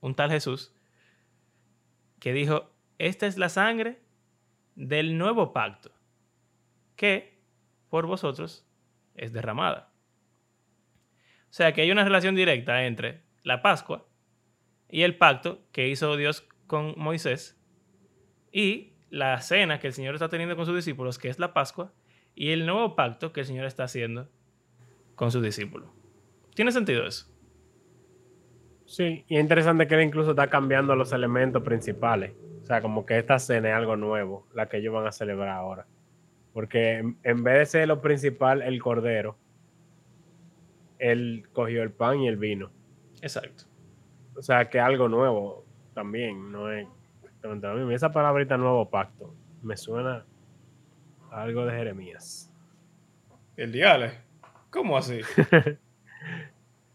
un 0.00 0.14
tal 0.14 0.30
Jesús, 0.30 0.73
que 2.24 2.32
dijo, 2.32 2.70
esta 2.96 3.26
es 3.26 3.36
la 3.36 3.50
sangre 3.50 4.00
del 4.76 5.18
nuevo 5.18 5.52
pacto, 5.52 5.90
que 6.96 7.38
por 7.90 8.06
vosotros 8.06 8.66
es 9.14 9.34
derramada. 9.34 9.92
O 11.50 11.52
sea 11.52 11.74
que 11.74 11.82
hay 11.82 11.90
una 11.90 12.02
relación 12.02 12.34
directa 12.34 12.86
entre 12.86 13.20
la 13.42 13.60
Pascua 13.60 14.08
y 14.88 15.02
el 15.02 15.18
pacto 15.18 15.66
que 15.70 15.88
hizo 15.88 16.16
Dios 16.16 16.48
con 16.66 16.94
Moisés 16.96 17.60
y 18.50 18.94
la 19.10 19.38
cena 19.42 19.78
que 19.78 19.88
el 19.88 19.92
Señor 19.92 20.14
está 20.14 20.30
teniendo 20.30 20.56
con 20.56 20.64
sus 20.64 20.76
discípulos, 20.76 21.18
que 21.18 21.28
es 21.28 21.38
la 21.38 21.52
Pascua, 21.52 21.92
y 22.34 22.52
el 22.52 22.64
nuevo 22.64 22.96
pacto 22.96 23.34
que 23.34 23.40
el 23.40 23.46
Señor 23.46 23.66
está 23.66 23.84
haciendo 23.84 24.30
con 25.14 25.30
sus 25.30 25.42
discípulos. 25.42 25.90
¿Tiene 26.54 26.72
sentido 26.72 27.06
eso? 27.06 27.30
Sí, 28.86 29.24
y 29.28 29.36
es 29.36 29.40
interesante 29.40 29.86
que 29.86 29.94
él 29.94 30.02
incluso 30.02 30.30
está 30.30 30.48
cambiando 30.48 30.94
los 30.94 31.12
elementos 31.12 31.62
principales. 31.62 32.32
O 32.62 32.66
sea, 32.66 32.80
como 32.80 33.04
que 33.04 33.18
esta 33.18 33.38
cena 33.38 33.70
es 33.70 33.74
algo 33.74 33.96
nuevo, 33.96 34.46
la 34.54 34.68
que 34.68 34.78
ellos 34.78 34.94
van 34.94 35.06
a 35.06 35.12
celebrar 35.12 35.50
ahora. 35.50 35.86
Porque 36.52 36.98
en, 37.22 37.44
vez 37.44 37.58
de 37.58 37.66
ser 37.66 37.88
lo 37.88 38.00
principal, 38.00 38.62
el 38.62 38.80
cordero, 38.80 39.36
él 40.98 41.48
cogió 41.52 41.82
el 41.82 41.90
pan 41.90 42.20
y 42.20 42.28
el 42.28 42.36
vino. 42.36 42.70
Exacto. 43.20 43.64
O 44.36 44.42
sea, 44.42 44.70
que 44.70 44.80
algo 44.80 45.08
nuevo 45.08 45.64
también, 45.94 46.50
no 46.52 46.70
es 46.70 46.86
exactamente 47.22 47.66
lo 47.66 47.74
mismo. 47.74 47.90
Esa 47.90 48.12
palabrita 48.12 48.56
nuevo 48.56 48.88
pacto 48.88 49.34
me 49.62 49.76
suena 49.76 50.24
algo 51.30 51.66
de 51.66 51.72
Jeremías. 51.72 52.52
El 53.56 53.72
diale. 53.72 54.12
¿Cómo 54.70 54.96
así? 54.96 55.20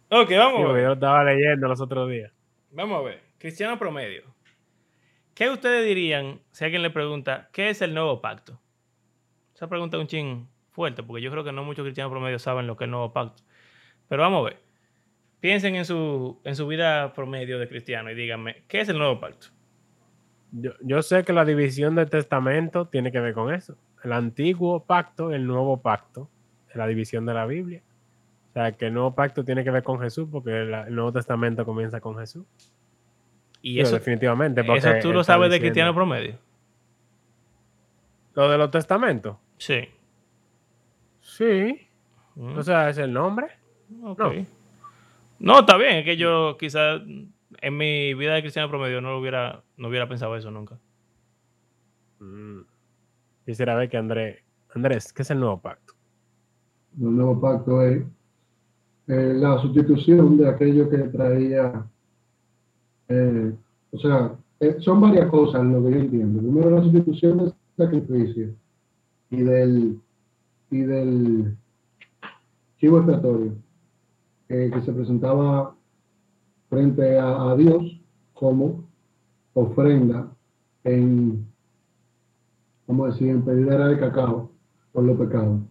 ok, 0.10 0.30
vamos 0.32 0.70
a 0.70 0.74
ver. 0.74 0.84
Yo 0.84 0.94
estaba 0.94 1.24
leyendo 1.24 1.68
los 1.68 1.82
otros 1.82 2.10
días. 2.10 2.32
Vamos 2.72 3.00
a 3.00 3.02
ver. 3.04 3.22
Cristiano 3.38 3.78
promedio. 3.78 4.24
¿Qué 5.34 5.50
ustedes 5.50 5.86
dirían 5.86 6.42
si 6.52 6.66
alguien 6.66 6.82
le 6.82 6.90
pregunta 6.90 7.50
qué 7.54 7.70
es 7.70 7.82
el 7.82 7.94
nuevo 7.94 8.22
pacto? 8.22 8.60
Esa 9.56 9.68
pregunta 9.68 9.98
es 9.98 10.02
un 10.02 10.08
ching 10.08 10.48
fuerte, 10.72 11.04
porque 11.04 11.22
yo 11.22 11.32
creo 11.32 11.44
que 11.44 11.52
no 11.52 11.64
muchos 11.64 11.84
cristianos 11.84 12.12
promedio 12.12 12.40
saben 12.40 12.68
lo 12.68 12.76
que 12.76 12.84
es 12.84 12.88
el 12.88 12.92
nuevo 12.92 13.14
pacto. 13.14 13.44
Pero 14.08 14.22
vamos 14.22 14.42
a 14.42 14.50
ver. 14.50 14.60
Piensen 15.40 15.76
en 15.76 15.86
su, 15.86 16.40
en 16.44 16.56
su 16.56 16.68
vida 16.68 17.14
promedio 17.14 17.60
de 17.60 17.70
cristiano 17.70 18.12
y 18.12 18.16
díganme, 18.16 18.64
¿qué 18.68 18.82
es 18.82 18.90
el 18.90 18.98
nuevo 18.98 19.20
pacto? 19.20 19.48
Yo, 20.52 20.72
yo 20.82 21.02
sé 21.02 21.24
que 21.24 21.32
la 21.32 21.46
división 21.46 21.96
del 21.96 22.10
testamento 22.10 22.88
tiene 22.88 23.12
que 23.12 23.20
ver 23.20 23.34
con 23.34 23.54
eso 23.54 23.78
el 24.04 24.14
antiguo 24.14 24.86
pacto, 24.86 25.34
el 25.34 25.46
nuevo 25.46 25.82
pacto, 25.82 26.30
la 26.74 26.88
división 26.88 27.26
de 27.26 27.34
la 27.34 27.46
Biblia. 27.46 27.82
O 28.50 28.54
sea, 28.54 28.72
que 28.72 28.88
el 28.88 28.94
nuevo 28.94 29.14
pacto 29.14 29.46
tiene 29.46 29.64
que 29.64 29.70
ver 29.70 29.84
con 29.84 30.00
Jesús 30.00 30.28
porque 30.32 30.62
el, 30.62 30.96
Nuevo 30.96 31.12
Testamento 31.12 31.66
comienza 31.66 32.02
con 32.02 32.18
Jesús. 32.18 32.46
Y 33.62 33.80
eso 33.80 33.96
definitivamente. 33.96 34.62
Eso 34.76 34.90
tú 35.02 35.14
lo 35.14 35.24
sabes 35.24 35.52
de 35.52 35.60
cristiano 35.60 35.94
promedio. 35.94 36.38
¿Lo 38.34 38.50
de 38.50 38.58
los 38.58 38.72
testamentos? 38.72 39.38
Sí. 39.58 39.90
Sí. 41.22 41.88
Mm. 42.36 42.58
O 42.58 42.64
sea, 42.64 42.90
es 42.90 42.98
el 42.98 43.14
nombre. 43.14 43.48
No. 43.90 44.16
no, 45.40 45.60
está 45.60 45.78
bien. 45.78 45.98
Es 45.98 46.06
que 46.06 46.16
yo 46.16 46.58
quizás 46.60 47.02
En 47.62 47.78
mi 47.78 48.14
vida 48.14 48.36
de 48.36 48.42
cristiano 48.42 48.70
promedio 48.70 49.02
no 49.02 49.12
lo 49.12 49.20
hubiera, 49.20 49.64
no 49.78 49.90
hubiera 49.90 50.08
pensado 50.08 50.36
eso 50.36 50.50
nunca. 50.50 50.80
Mm. 52.20 52.62
Quisiera 53.46 53.76
ver 53.76 53.90
que 53.90 53.98
Andrés, 53.98 54.44
Andrés, 54.74 55.12
¿qué 55.12 55.24
es 55.24 55.32
el 55.32 55.40
nuevo 55.40 55.60
pacto? 55.60 55.94
El 57.00 57.16
nuevo 57.16 57.40
pacto 57.40 57.82
es 57.82 58.04
eh, 59.10 59.34
la 59.34 59.60
sustitución 59.60 60.38
de 60.38 60.48
aquello 60.48 60.88
que 60.88 61.00
traía, 61.00 61.84
eh, 63.08 63.56
o 63.92 63.98
sea, 63.98 64.38
eh, 64.60 64.78
son 64.82 65.02
varias 65.02 65.32
cosas 65.32 65.66
lo 65.66 65.84
que 65.84 65.92
yo 65.94 65.98
entiendo. 65.98 66.40
Primero, 66.40 66.70
la 66.70 66.84
sustitución 66.84 67.40
del 67.40 67.54
sacrificio 67.76 68.54
y 69.32 69.42
del, 69.42 70.00
y 70.70 70.78
del 70.82 71.58
chivo 72.78 72.98
expiatorio 72.98 73.54
que 74.48 74.82
se 74.86 74.94
presentaba 74.94 75.76
frente 76.70 77.18
a, 77.18 77.56
Dios 77.56 78.00
como 78.34 78.88
ofrenda 79.54 80.32
en, 80.84 81.48
vamos 82.86 83.10
a 83.10 83.12
decir, 83.14 83.30
en 83.30 83.44
pedidera 83.44 83.88
de 83.88 84.00
cacao 84.00 84.52
por 84.92 85.04
los 85.04 85.18
pecados. 85.18 85.62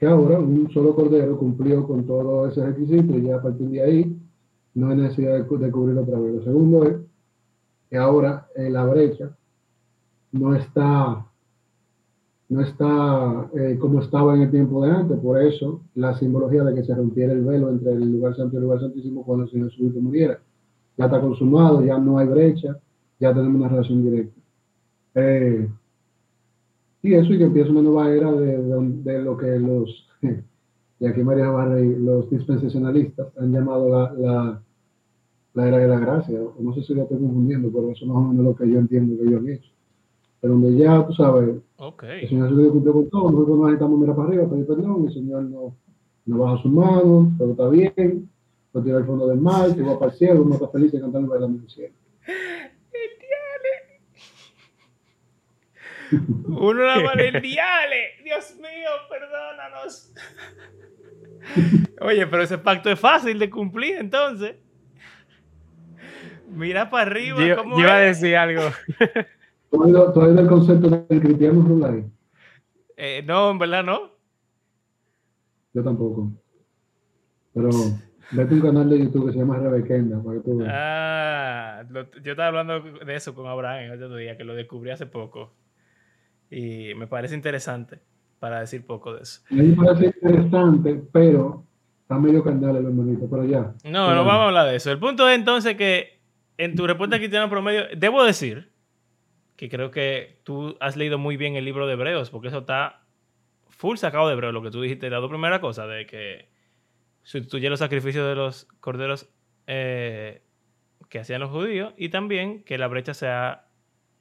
Que 0.00 0.06
ahora 0.06 0.40
un 0.40 0.70
solo 0.70 0.94
cordero 0.94 1.38
cumplió 1.38 1.86
con 1.86 2.06
todo 2.06 2.48
ese 2.48 2.64
requisito 2.64 3.18
y 3.18 3.22
ya 3.22 3.36
a 3.36 3.42
partir 3.42 3.68
de 3.68 3.82
ahí 3.82 4.16
no 4.74 4.88
hay 4.88 4.96
necesidad 4.96 5.46
de, 5.46 5.58
de 5.58 5.70
cubrirlo 5.70 6.02
otra 6.02 6.18
vez. 6.18 6.36
Lo 6.36 6.42
segundo 6.42 6.84
es 6.86 6.96
que 7.90 7.98
ahora 7.98 8.48
eh, 8.56 8.70
la 8.70 8.86
brecha 8.86 9.30
no 10.32 10.54
está 10.54 11.26
no 12.48 12.62
está 12.62 13.48
eh, 13.54 13.78
como 13.78 14.00
estaba 14.00 14.34
en 14.34 14.42
el 14.42 14.50
tiempo 14.50 14.84
de 14.84 14.90
antes, 14.90 15.18
por 15.18 15.40
eso 15.40 15.82
la 15.94 16.18
simbología 16.18 16.64
de 16.64 16.74
que 16.74 16.84
se 16.84 16.94
rompiera 16.94 17.32
el 17.32 17.44
velo 17.44 17.70
entre 17.70 17.92
el 17.92 18.10
lugar 18.10 18.34
santo 18.34 18.54
y 18.54 18.56
el 18.56 18.62
lugar 18.64 18.80
santísimo 18.80 19.24
cuando 19.24 19.44
el 19.44 19.50
Señor 19.50 19.70
Jesucristo 19.70 20.00
muriera. 20.00 20.40
Ya 20.96 21.04
está 21.04 21.20
consumado, 21.20 21.84
ya 21.84 21.98
no 21.98 22.18
hay 22.18 22.26
brecha, 22.26 22.76
ya 23.20 23.32
tenemos 23.32 23.60
una 23.60 23.68
relación 23.68 24.02
directa. 24.02 24.40
Eh, 25.14 25.68
y 27.02 27.14
eso 27.14 27.32
y 27.32 27.38
que 27.38 27.44
empieza 27.44 27.70
una 27.70 27.82
nueva 27.82 28.10
era 28.12 28.32
de, 28.32 28.62
de- 28.62 29.02
de 29.02 29.22
lo 29.22 29.36
que 29.36 29.58
los, 29.58 30.06
y 31.00 31.06
aquí 31.06 31.22
María 31.22 31.48
Barrey, 31.48 31.96
los 31.98 32.28
dispensacionalistas 32.30 33.28
han 33.38 33.52
llamado 33.52 33.88
la, 33.88 34.12
la, 34.14 34.62
la 35.54 35.68
era 35.68 35.78
de 35.78 35.88
la 35.88 35.98
gracia. 35.98 36.38
No 36.58 36.74
sé 36.74 36.82
si 36.82 36.94
lo 36.94 37.02
estoy 37.02 37.18
confundiendo, 37.18 37.70
pero 37.72 37.90
eso 37.90 38.04
más 38.06 38.16
o 38.16 38.20
menos 38.20 38.38
es 38.38 38.44
lo 38.44 38.54
que 38.56 38.70
yo 38.70 38.78
entiendo 38.78 39.16
que 39.16 39.28
ellos 39.28 39.40
han 39.40 39.48
hecho. 39.48 39.70
Pero 40.40 40.52
donde 40.54 40.76
ya, 40.76 41.06
tú 41.06 41.12
sabes, 41.14 41.56
Ok. 41.78 42.02
el 42.04 42.28
Señor 42.28 42.48
Jesucristo 42.48 42.72
cumplió 42.72 42.92
con 42.94 43.08
todo, 43.10 43.30
nosotros 43.30 43.48
nos 43.58 43.66
necesitamos 43.66 43.98
mirar 44.00 44.16
para 44.16 44.28
arriba, 44.28 44.48
pedir 44.50 44.66
perdón, 44.66 45.04
el 45.06 45.12
Señor 45.14 45.42
no, 45.44 45.74
no 46.26 46.38
baja 46.38 46.62
sus 46.62 46.72
manos, 46.72 47.28
todo 47.38 47.50
está 47.50 47.68
bien, 47.68 48.28
lo 48.72 48.82
tira 48.82 48.98
al 48.98 49.06
fondo 49.06 49.26
del 49.26 49.40
mar, 49.40 49.74
te 49.74 49.82
va 49.82 49.98
para 49.98 50.12
el 50.12 50.18
cielo, 50.18 50.42
uno 50.44 50.54
está 50.54 50.68
feliz 50.68 50.94
y 50.94 51.00
cantando 51.00 51.26
y 51.26 51.30
bailando 51.30 51.58
en 51.58 51.64
el 51.64 51.70
cielo. 51.70 51.94
Uno 56.46 56.82
la 56.84 56.94
diale. 57.40 58.00
Dios 58.24 58.56
mío, 58.56 58.90
perdónanos. 59.08 60.12
Oye, 62.00 62.26
pero 62.26 62.42
ese 62.42 62.58
pacto 62.58 62.90
es 62.90 62.98
fácil 62.98 63.38
de 63.38 63.48
cumplir 63.50 63.96
entonces. 63.96 64.56
Mira 66.48 66.90
para 66.90 67.10
arriba. 67.10 67.44
Yo, 67.46 67.56
¿cómo 67.56 67.76
yo 67.76 67.82
iba 67.84 67.94
a 67.96 68.00
decir 68.00 68.36
algo. 68.36 68.62
¿Tú 69.70 69.82
has 69.84 70.16
oído- 70.16 70.40
el 70.40 70.46
concepto 70.48 70.88
del 71.08 71.20
cristiano 71.20 71.62
rural? 71.62 72.10
Eh, 72.96 73.22
no, 73.24 73.50
en 73.52 73.58
verdad 73.58 73.84
no. 73.84 74.10
Yo 75.72 75.84
tampoco. 75.84 76.32
Pero 77.54 77.68
vete 78.32 78.52
a 78.54 78.56
un 78.56 78.60
canal 78.62 78.90
de 78.90 78.98
YouTube 78.98 79.26
que 79.26 79.32
se 79.32 79.38
llama 79.38 79.58
Rebequenda, 79.58 80.20
para 80.22 80.38
que 80.38 80.44
tú 80.44 80.58
veas. 80.58 80.72
Ah, 80.74 81.84
lo- 81.88 82.10
yo 82.20 82.32
estaba 82.32 82.48
hablando 82.48 82.80
de 82.80 83.14
eso 83.14 83.34
con 83.34 83.46
Abraham 83.46 83.84
el 83.92 84.02
otro 84.02 84.16
día, 84.16 84.36
que 84.36 84.44
lo 84.44 84.54
descubrí 84.54 84.90
hace 84.90 85.06
poco. 85.06 85.54
Y 86.50 86.94
me 86.94 87.06
parece 87.06 87.34
interesante 87.34 88.00
para 88.38 88.60
decir 88.60 88.84
poco 88.84 89.14
de 89.14 89.22
eso. 89.22 89.42
A 89.50 89.54
mí 89.54 89.62
me 89.68 89.76
parece 89.84 90.06
interesante, 90.20 91.00
pero 91.12 91.64
está 92.02 92.18
medio 92.18 92.42
carnal 92.42 92.76
el 92.76 92.86
hermanito, 92.86 93.28
pero 93.30 93.44
ya. 93.44 93.60
No, 93.60 93.72
Pero- 93.84 94.14
no 94.14 94.24
vamos 94.24 94.40
a 94.42 94.46
hablar 94.46 94.68
de 94.68 94.76
eso. 94.76 94.90
El 94.90 94.98
punto 94.98 95.28
es 95.28 95.36
entonces 95.38 95.76
que 95.76 96.20
en 96.58 96.74
tu 96.74 96.86
respuesta 96.86 97.18
cristiana 97.18 97.48
promedio, 97.48 97.84
debo 97.96 98.24
decir 98.24 98.72
que 99.56 99.68
creo 99.68 99.90
que 99.90 100.40
tú 100.42 100.76
has 100.80 100.96
leído 100.96 101.18
muy 101.18 101.36
bien 101.36 101.54
el 101.54 101.64
libro 101.64 101.86
de 101.86 101.92
Hebreos, 101.92 102.30
porque 102.30 102.48
eso 102.48 102.58
está 102.58 103.02
full 103.68 103.96
sacado 103.96 104.26
de 104.26 104.32
Hebreos, 104.34 104.52
lo 104.54 104.62
que 104.62 104.70
tú 104.70 104.80
dijiste, 104.80 105.08
la 105.10 105.18
dos 105.18 105.30
primera 105.30 105.60
cosa, 105.60 105.86
de 105.86 106.06
que 106.06 106.48
sustituye 107.22 107.68
los 107.70 107.78
sacrificios 107.78 108.26
de 108.26 108.34
los 108.34 108.64
corderos 108.80 109.28
eh, 109.66 110.42
que 111.08 111.18
hacían 111.20 111.40
los 111.40 111.50
judíos 111.50 111.92
y 111.96 112.08
también 112.08 112.64
que 112.64 112.78
la 112.78 112.88
brecha 112.88 113.14
se 113.14 113.28
ha 113.28 113.66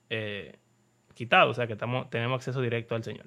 eh, 0.10 0.60
quitado, 1.20 1.52
o 1.52 1.54
sea 1.54 1.68
que 1.68 1.74
estamos, 1.74 2.10
tenemos 2.10 2.38
acceso 2.38 2.62
directo 2.62 2.96
al 2.96 3.04
Señor. 3.04 3.26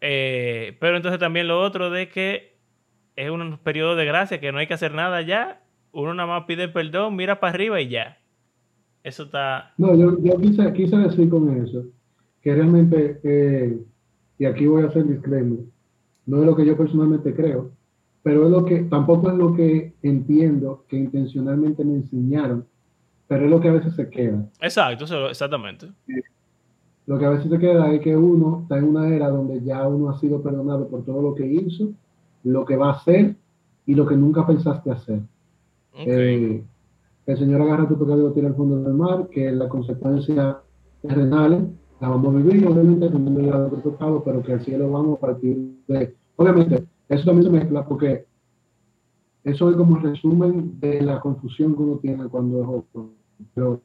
Eh, 0.00 0.76
pero 0.80 0.96
entonces 0.96 1.20
también 1.20 1.46
lo 1.46 1.60
otro 1.60 1.90
de 1.90 2.08
que 2.08 2.56
es 3.14 3.30
un 3.30 3.58
periodo 3.58 3.94
de 3.94 4.04
gracia, 4.04 4.40
que 4.40 4.50
no 4.50 4.58
hay 4.58 4.66
que 4.66 4.74
hacer 4.74 4.92
nada 4.92 5.22
ya, 5.22 5.62
uno 5.92 6.12
nada 6.12 6.28
más 6.28 6.44
pide 6.44 6.68
perdón, 6.68 7.14
mira 7.14 7.38
para 7.38 7.54
arriba 7.54 7.80
y 7.80 7.88
ya. 7.88 8.18
Eso 9.04 9.22
está... 9.22 9.74
No, 9.78 9.94
yo, 9.96 10.20
yo 10.20 10.40
quise, 10.40 10.72
quise 10.72 10.96
decir 10.96 11.30
con 11.30 11.56
eso 11.62 11.84
que 12.42 12.52
realmente, 12.52 13.20
eh, 13.22 13.78
y 14.38 14.44
aquí 14.44 14.66
voy 14.66 14.82
a 14.82 14.86
hacer 14.86 15.06
disclaimer, 15.06 15.60
no 16.26 16.40
es 16.40 16.46
lo 16.46 16.56
que 16.56 16.66
yo 16.66 16.76
personalmente 16.76 17.32
creo, 17.32 17.70
pero 18.24 18.46
es 18.46 18.50
lo 18.50 18.64
que, 18.64 18.80
tampoco 18.90 19.30
es 19.30 19.36
lo 19.36 19.54
que 19.54 19.94
entiendo 20.02 20.84
que 20.88 20.96
intencionalmente 20.96 21.84
me 21.84 21.94
enseñaron, 21.94 22.66
pero 23.28 23.44
es 23.44 23.50
lo 23.50 23.60
que 23.60 23.68
a 23.68 23.72
veces 23.72 23.94
se 23.94 24.08
queda. 24.10 24.44
Exacto, 24.60 25.28
exactamente. 25.28 25.88
Lo 27.06 27.18
que 27.18 27.24
a 27.24 27.30
veces 27.30 27.50
se 27.50 27.58
queda 27.58 27.92
es 27.92 28.00
que 28.00 28.16
uno 28.16 28.60
está 28.62 28.78
en 28.78 28.84
una 28.84 29.08
era 29.08 29.28
donde 29.28 29.62
ya 29.62 29.86
uno 29.86 30.10
ha 30.10 30.18
sido 30.18 30.42
perdonado 30.42 30.88
por 30.88 31.04
todo 31.04 31.22
lo 31.22 31.34
que 31.34 31.46
hizo, 31.46 31.88
lo 32.42 32.64
que 32.64 32.76
va 32.76 32.90
a 32.90 32.94
hacer 32.94 33.36
y 33.86 33.94
lo 33.94 34.06
que 34.06 34.16
nunca 34.16 34.46
pensaste 34.46 34.90
hacer. 34.90 35.20
Ok. 35.92 36.06
Eh, 36.06 36.64
el 37.26 37.38
Señor 37.38 37.62
agarra 37.62 37.88
tu 37.88 37.98
pecado 37.98 38.18
y 38.18 38.22
lo 38.22 38.32
tira 38.32 38.48
al 38.48 38.54
fondo 38.54 38.80
del 38.82 38.94
mar, 38.94 39.28
que 39.30 39.50
las 39.50 39.68
consecuencias 39.68 40.56
terrenales 41.02 41.62
las 42.00 42.10
vamos 42.10 42.34
a 42.34 42.38
vivir, 42.38 42.66
obviamente, 42.66 43.08
teniendo 43.08 43.40
ya 43.40 43.56
otro 43.56 43.90
pecado, 43.90 44.22
pero 44.24 44.42
que 44.42 44.52
al 44.52 44.64
cielo 44.64 44.90
vamos 44.90 45.18
a 45.18 45.20
partir 45.20 45.76
de. 45.88 46.14
Obviamente, 46.36 46.84
eso 47.08 47.24
también 47.24 47.44
se 47.44 47.50
mezcla 47.50 47.86
porque 47.86 48.26
eso 49.44 49.70
es 49.70 49.76
como 49.76 49.96
el 49.96 50.02
resumen 50.02 50.78
de 50.80 51.00
la 51.02 51.20
confusión 51.20 51.74
que 51.74 51.82
uno 51.82 51.96
tiene 51.98 52.28
cuando 52.28 52.60
es 52.60 52.66
joven. 52.66 53.10
Pero, 53.54 53.80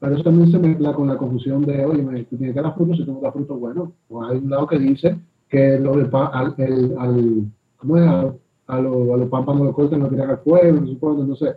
pero 0.00 0.14
eso 0.14 0.24
también 0.24 0.50
se 0.50 0.58
mezcla 0.58 0.92
con 0.92 1.08
la 1.08 1.16
confusión 1.16 1.64
de, 1.64 1.84
oye, 1.84 2.02
me- 2.02 2.24
tú 2.24 2.36
tienes 2.36 2.54
que 2.54 2.62
dar 2.62 2.74
frutos 2.74 2.98
si 2.98 3.04
tú 3.04 3.12
no 3.14 3.20
das 3.20 3.32
frutos 3.32 3.58
buenos. 3.58 3.90
Pues 4.08 4.30
hay 4.30 4.38
un 4.38 4.50
lado 4.50 4.66
que 4.66 4.78
dice 4.78 5.16
que 5.48 5.78
lo 5.78 6.10
pa- 6.10 6.26
al, 6.26 6.54
el, 6.58 6.94
al, 6.98 7.44
¿cómo 7.76 7.96
es? 7.98 8.06
A, 8.06 8.34
a 8.68 8.80
los 8.80 9.10
a 9.10 9.16
los 9.16 9.28
pámpanos 9.28 9.62
lo 9.64 9.72
cortan, 9.72 10.00
lo 10.00 10.08
tiran 10.08 10.30
al 10.30 10.38
fuego, 10.38 10.80
no 10.80 10.86
sé 10.88 10.98
cuándo, 10.98 11.22
entonces, 11.22 11.56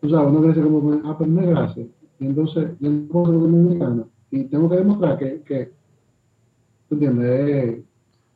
tú 0.00 0.10
sabes, 0.10 0.30
uno 0.32 0.42
crece 0.42 0.60
como, 0.62 1.00
ah, 1.04 1.16
pero 1.18 1.30
no 1.30 1.40
es 1.42 1.48
gracia. 1.48 1.86
Y 2.20 2.26
entonces, 2.26 2.70
yo 2.80 2.90
no 2.90 3.06
puedo 3.08 3.32
lo 3.32 3.38
me 3.48 3.76
gana. 3.78 4.04
Y 4.30 4.44
tengo 4.44 4.68
que 4.68 4.76
demostrar 4.76 5.16
que, 5.18 5.42
que 5.42 5.70
¿tú 6.88 6.94
entiendes? 6.96 7.28
Eh, 7.30 7.84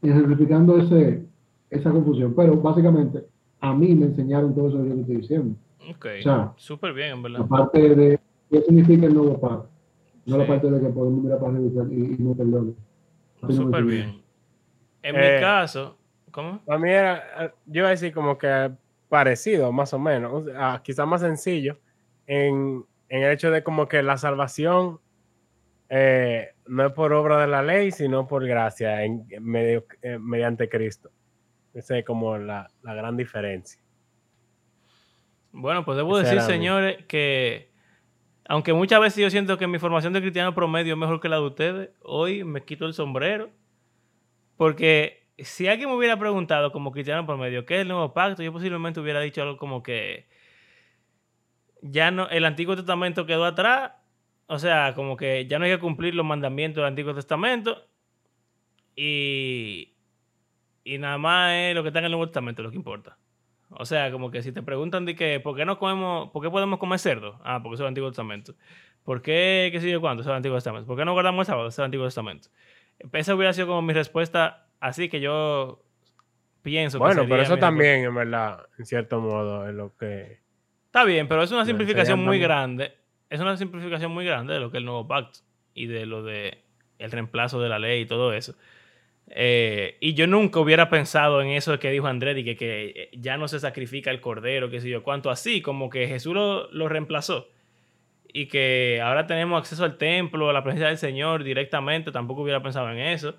ejemplificando 0.02 0.78
ese, 0.78 1.24
esa 1.70 1.90
confusión. 1.90 2.34
Pero 2.36 2.56
básicamente, 2.60 3.24
a 3.60 3.74
mí 3.74 3.94
me 3.94 4.06
enseñaron 4.06 4.54
todo 4.54 4.68
eso 4.68 4.82
que 4.82 4.88
yo 4.88 4.94
te 4.94 5.00
estoy 5.02 5.16
diciendo. 5.16 5.56
Ok. 5.90 6.06
o 6.20 6.22
sea, 6.22 6.52
Súper 6.56 6.92
bien, 6.94 7.12
en 7.14 7.22
verdad. 7.22 7.40
La 7.40 7.46
parte 7.46 7.94
de 7.94 8.20
qué 8.52 8.62
significa 8.62 9.06
el 9.06 9.14
nuevo 9.14 9.40
pacto. 9.40 9.68
No 10.26 10.36
la 10.38 10.44
Sí. 10.44 10.50
parte 10.50 10.70
de 10.70 10.80
que 10.80 10.88
podemos 10.90 11.24
mirar 11.24 11.40
para 11.40 11.52
arriba 11.52 11.84
y, 11.90 11.94
y 12.14 12.16
no 12.20 12.34
perdone. 12.36 12.74
Así 13.42 13.42
no 13.42 13.48
me 13.48 13.54
Súper 13.64 13.84
bien. 13.84 14.22
En 15.02 15.16
Eh, 15.16 15.34
mi 15.34 15.40
caso, 15.40 15.98
¿cómo? 16.30 16.62
A 16.68 16.78
mí 16.78 16.90
era, 16.90 17.52
yo 17.66 17.80
iba 17.80 17.88
a 17.88 17.90
decir 17.90 18.12
como 18.14 18.38
que 18.38 18.70
parecido, 19.08 19.72
más 19.72 19.92
o 19.92 19.98
menos, 19.98 20.44
sea, 20.44 20.80
quizás 20.84 21.06
más 21.08 21.20
sencillo, 21.22 21.78
en, 22.26 22.84
en 23.08 23.22
el 23.24 23.32
hecho 23.32 23.50
de 23.50 23.64
como 23.64 23.88
que 23.88 24.02
la 24.02 24.16
salvación 24.16 25.00
eh, 25.88 26.50
no 26.68 26.86
es 26.86 26.92
por 26.92 27.12
obra 27.12 27.40
de 27.40 27.48
la 27.48 27.62
ley, 27.62 27.90
sino 27.90 28.26
por 28.28 28.46
gracia, 28.46 29.02
en, 29.04 29.26
en 29.28 29.44
medio- 29.44 29.84
eh, 30.02 30.18
mediante 30.18 30.68
Cristo. 30.68 31.10
Esa 31.74 31.98
es 31.98 32.04
como 32.04 32.38
la, 32.38 32.70
la 32.82 32.94
gran 32.94 33.16
diferencia. 33.16 33.82
Bueno, 35.50 35.84
pues 35.84 35.96
debo 35.96 36.18
Ese 36.18 36.36
decir, 36.36 36.40
señores, 36.50 37.04
que 37.06 37.71
aunque 38.52 38.74
muchas 38.74 39.00
veces 39.00 39.22
yo 39.22 39.30
siento 39.30 39.56
que 39.56 39.66
mi 39.66 39.78
formación 39.78 40.12
de 40.12 40.20
cristiano 40.20 40.54
promedio 40.54 40.92
es 40.92 40.98
mejor 40.98 41.20
que 41.20 41.30
la 41.30 41.36
de 41.36 41.42
ustedes, 41.42 41.90
hoy 42.02 42.44
me 42.44 42.62
quito 42.62 42.84
el 42.84 42.92
sombrero. 42.92 43.48
Porque 44.58 45.26
si 45.38 45.68
alguien 45.68 45.88
me 45.88 45.96
hubiera 45.96 46.18
preguntado 46.18 46.70
como 46.70 46.92
cristiano 46.92 47.24
promedio 47.24 47.64
qué 47.64 47.76
es 47.76 47.80
el 47.80 47.88
nuevo 47.88 48.12
pacto, 48.12 48.42
yo 48.42 48.52
posiblemente 48.52 49.00
hubiera 49.00 49.20
dicho 49.20 49.40
algo 49.40 49.56
como 49.56 49.82
que 49.82 50.28
ya 51.80 52.10
no, 52.10 52.28
el 52.28 52.44
Antiguo 52.44 52.76
Testamento 52.76 53.24
quedó 53.24 53.46
atrás. 53.46 53.92
O 54.48 54.58
sea, 54.58 54.92
como 54.94 55.16
que 55.16 55.46
ya 55.46 55.58
no 55.58 55.64
hay 55.64 55.70
que 55.70 55.78
cumplir 55.78 56.14
los 56.14 56.26
mandamientos 56.26 56.82
del 56.82 56.88
Antiguo 56.88 57.14
Testamento. 57.14 57.86
Y, 58.94 59.94
y 60.84 60.98
nada 60.98 61.16
más 61.16 61.54
es 61.54 61.74
lo 61.74 61.82
que 61.82 61.88
está 61.88 62.00
en 62.00 62.04
el 62.04 62.10
Nuevo 62.10 62.26
Testamento 62.26 62.62
lo 62.62 62.70
que 62.70 62.76
importa. 62.76 63.16
O 63.78 63.84
sea, 63.84 64.10
como 64.10 64.30
que 64.30 64.42
si 64.42 64.52
te 64.52 64.62
preguntan 64.62 65.04
de 65.04 65.14
que, 65.14 65.40
¿por 65.40 65.56
qué 65.56 65.64
no 65.64 65.78
comemos, 65.78 66.30
por 66.30 66.42
qué 66.42 66.50
podemos 66.50 66.78
comer 66.78 66.98
cerdo? 66.98 67.40
Ah, 67.44 67.60
porque 67.62 67.74
eso 67.74 67.82
es 67.82 67.86
el 67.86 67.88
Antiguo 67.88 68.10
Testamento. 68.10 68.54
¿Por 69.04 69.22
qué, 69.22 69.70
qué 69.72 69.80
sé 69.80 69.90
yo 69.90 70.00
cuánto? 70.00 70.20
Eso 70.22 70.30
es 70.30 70.32
el 70.32 70.36
Antiguo 70.36 70.56
Testamento. 70.56 70.86
¿Por 70.86 70.96
qué 70.96 71.04
no 71.04 71.12
guardamos 71.12 71.40
el 71.40 71.46
sábado? 71.46 71.68
Eso 71.68 71.74
es 71.74 71.78
el 71.80 71.84
Antiguo 71.86 72.06
Testamento. 72.06 72.48
Esa 73.12 73.34
hubiera 73.34 73.52
sido 73.52 73.66
como 73.66 73.82
mi 73.82 73.92
respuesta, 73.92 74.66
así 74.80 75.08
que 75.08 75.20
yo 75.20 75.82
pienso 76.62 76.98
que 76.98 77.04
Bueno, 77.04 77.24
pero 77.28 77.42
eso 77.42 77.56
también, 77.56 78.04
en 78.04 78.14
verdad, 78.14 78.66
en 78.78 78.86
cierto 78.86 79.20
modo, 79.20 79.68
es 79.68 79.74
lo 79.74 79.96
que... 79.96 80.40
Está 80.86 81.04
bien, 81.04 81.26
pero 81.26 81.42
es 81.42 81.50
una 81.50 81.64
simplificación 81.64 82.18
muy 82.18 82.36
también. 82.36 82.42
grande. 82.42 82.94
Es 83.30 83.40
una 83.40 83.56
simplificación 83.56 84.12
muy 84.12 84.24
grande 84.26 84.54
de 84.54 84.60
lo 84.60 84.70
que 84.70 84.76
es 84.76 84.80
el 84.80 84.84
nuevo 84.84 85.08
pacto 85.08 85.40
y 85.74 85.86
de 85.86 86.06
lo 86.06 86.22
de 86.22 86.62
el 86.98 87.10
reemplazo 87.10 87.60
de 87.60 87.68
la 87.68 87.78
ley 87.78 88.02
y 88.02 88.06
todo 88.06 88.32
eso. 88.32 88.54
Eh, 89.28 89.96
y 90.00 90.14
yo 90.14 90.26
nunca 90.26 90.60
hubiera 90.60 90.90
pensado 90.90 91.40
en 91.40 91.48
eso 91.48 91.78
que 91.78 91.90
dijo 91.90 92.06
Andrés, 92.06 92.36
y 92.38 92.44
que, 92.44 92.56
que 92.56 93.10
ya 93.12 93.36
no 93.36 93.48
se 93.48 93.60
sacrifica 93.60 94.10
el 94.10 94.20
cordero, 94.20 94.70
qué 94.70 94.80
sé 94.80 94.88
yo, 94.90 95.02
cuánto 95.02 95.30
así, 95.30 95.62
como 95.62 95.88
que 95.88 96.06
Jesús 96.06 96.34
lo, 96.34 96.70
lo 96.70 96.88
reemplazó. 96.88 97.48
Y 98.32 98.46
que 98.46 99.00
ahora 99.02 99.26
tenemos 99.26 99.58
acceso 99.58 99.84
al 99.84 99.98
templo, 99.98 100.48
a 100.48 100.52
la 100.52 100.62
presencia 100.62 100.88
del 100.88 100.98
Señor 100.98 101.44
directamente, 101.44 102.12
tampoco 102.12 102.42
hubiera 102.42 102.62
pensado 102.62 102.90
en 102.90 102.98
eso. 102.98 103.34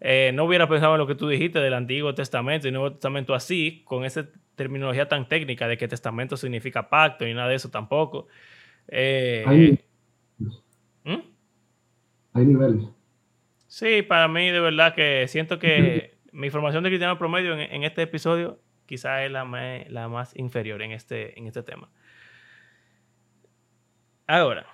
Eh, 0.00 0.30
no 0.34 0.44
hubiera 0.44 0.68
pensado 0.68 0.94
en 0.94 0.98
lo 0.98 1.06
que 1.06 1.14
tú 1.14 1.26
dijiste 1.28 1.58
del 1.58 1.72
Antiguo 1.72 2.14
Testamento 2.14 2.68
y 2.68 2.70
Nuevo 2.70 2.92
Testamento 2.92 3.34
así, 3.34 3.82
con 3.84 4.04
esa 4.04 4.26
terminología 4.54 5.08
tan 5.08 5.28
técnica 5.28 5.68
de 5.68 5.76
que 5.76 5.88
testamento 5.88 6.36
significa 6.36 6.88
pacto 6.88 7.26
y 7.26 7.34
nada 7.34 7.48
de 7.48 7.54
eso 7.54 7.70
tampoco. 7.70 8.26
Eh, 8.88 9.44
Hay, 9.46 9.78
¿Mm? 11.04 11.20
hay 12.34 12.44
niveles. 12.44 12.95
Sí, 13.76 14.00
para 14.00 14.26
mí 14.26 14.50
de 14.50 14.58
verdad 14.58 14.94
que 14.94 15.28
siento 15.28 15.58
que 15.58 16.16
mi 16.32 16.48
formación 16.48 16.82
de 16.82 16.88
cristiano 16.88 17.18
promedio 17.18 17.52
en, 17.52 17.60
en 17.60 17.82
este 17.84 18.00
episodio 18.00 18.58
quizá 18.86 19.22
es 19.22 19.30
la, 19.30 19.44
ma- 19.44 19.84
la 19.90 20.08
más 20.08 20.34
inferior 20.34 20.80
en 20.80 20.92
este, 20.92 21.38
en 21.38 21.46
este 21.46 21.62
tema. 21.62 21.90
Ahora, 24.26 24.64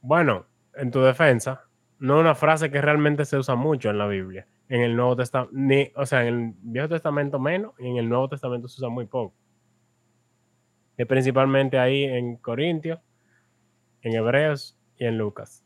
Bueno, 0.00 0.46
en 0.74 0.90
tu 0.90 1.02
defensa, 1.02 1.66
no 1.98 2.14
es 2.16 2.20
una 2.22 2.34
frase 2.34 2.70
que 2.70 2.80
realmente 2.80 3.26
se 3.26 3.36
usa 3.36 3.56
mucho 3.56 3.90
en 3.90 3.98
la 3.98 4.06
Biblia. 4.06 4.46
En 4.70 4.80
el 4.80 4.96
Nuevo 4.96 5.16
Testamento, 5.16 5.52
ni, 5.54 5.92
o 5.96 6.06
sea, 6.06 6.26
en 6.26 6.28
el 6.34 6.54
Viejo 6.62 6.88
Testamento 6.88 7.38
menos, 7.38 7.74
y 7.78 7.88
en 7.88 7.98
el 7.98 8.08
Nuevo 8.08 8.26
Testamento 8.30 8.68
se 8.68 8.80
usa 8.80 8.88
muy 8.88 9.04
poco. 9.04 9.34
Es 10.96 11.06
principalmente 11.06 11.78
ahí 11.78 12.04
en 12.04 12.38
Corintios, 12.38 13.00
en 14.00 14.14
Hebreos 14.14 14.78
y 14.96 15.04
en 15.04 15.18
Lucas. 15.18 15.62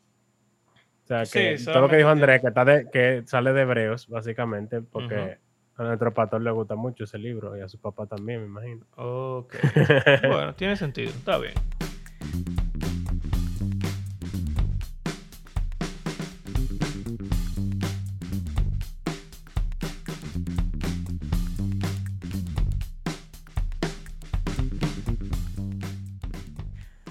O 1.04 1.06
sea, 1.06 1.20
que 1.26 1.58
Sí, 1.58 1.66
todo 1.66 1.82
lo 1.82 1.88
que 1.90 1.96
dijo 1.98 2.08
Andrés, 2.08 2.40
que, 2.40 2.46
está 2.48 2.64
de- 2.64 2.88
que 2.90 3.22
sale 3.26 3.52
de 3.52 3.60
Hebreos, 3.62 4.08
básicamente, 4.08 4.80
porque 4.80 5.38
a 5.76 5.82
nuestro 5.82 6.14
pastor 6.14 6.40
le 6.40 6.50
gusta 6.50 6.76
mucho 6.76 7.04
ese 7.04 7.18
libro 7.18 7.56
y 7.56 7.60
a 7.60 7.68
su 7.68 7.78
papá 7.78 8.06
también, 8.06 8.40
me 8.40 8.46
imagino. 8.46 8.86
ok. 8.96 9.54
bueno, 10.28 10.54
tiene 10.54 10.76
sentido, 10.76 11.10
está 11.10 11.36
bien. 11.38 11.52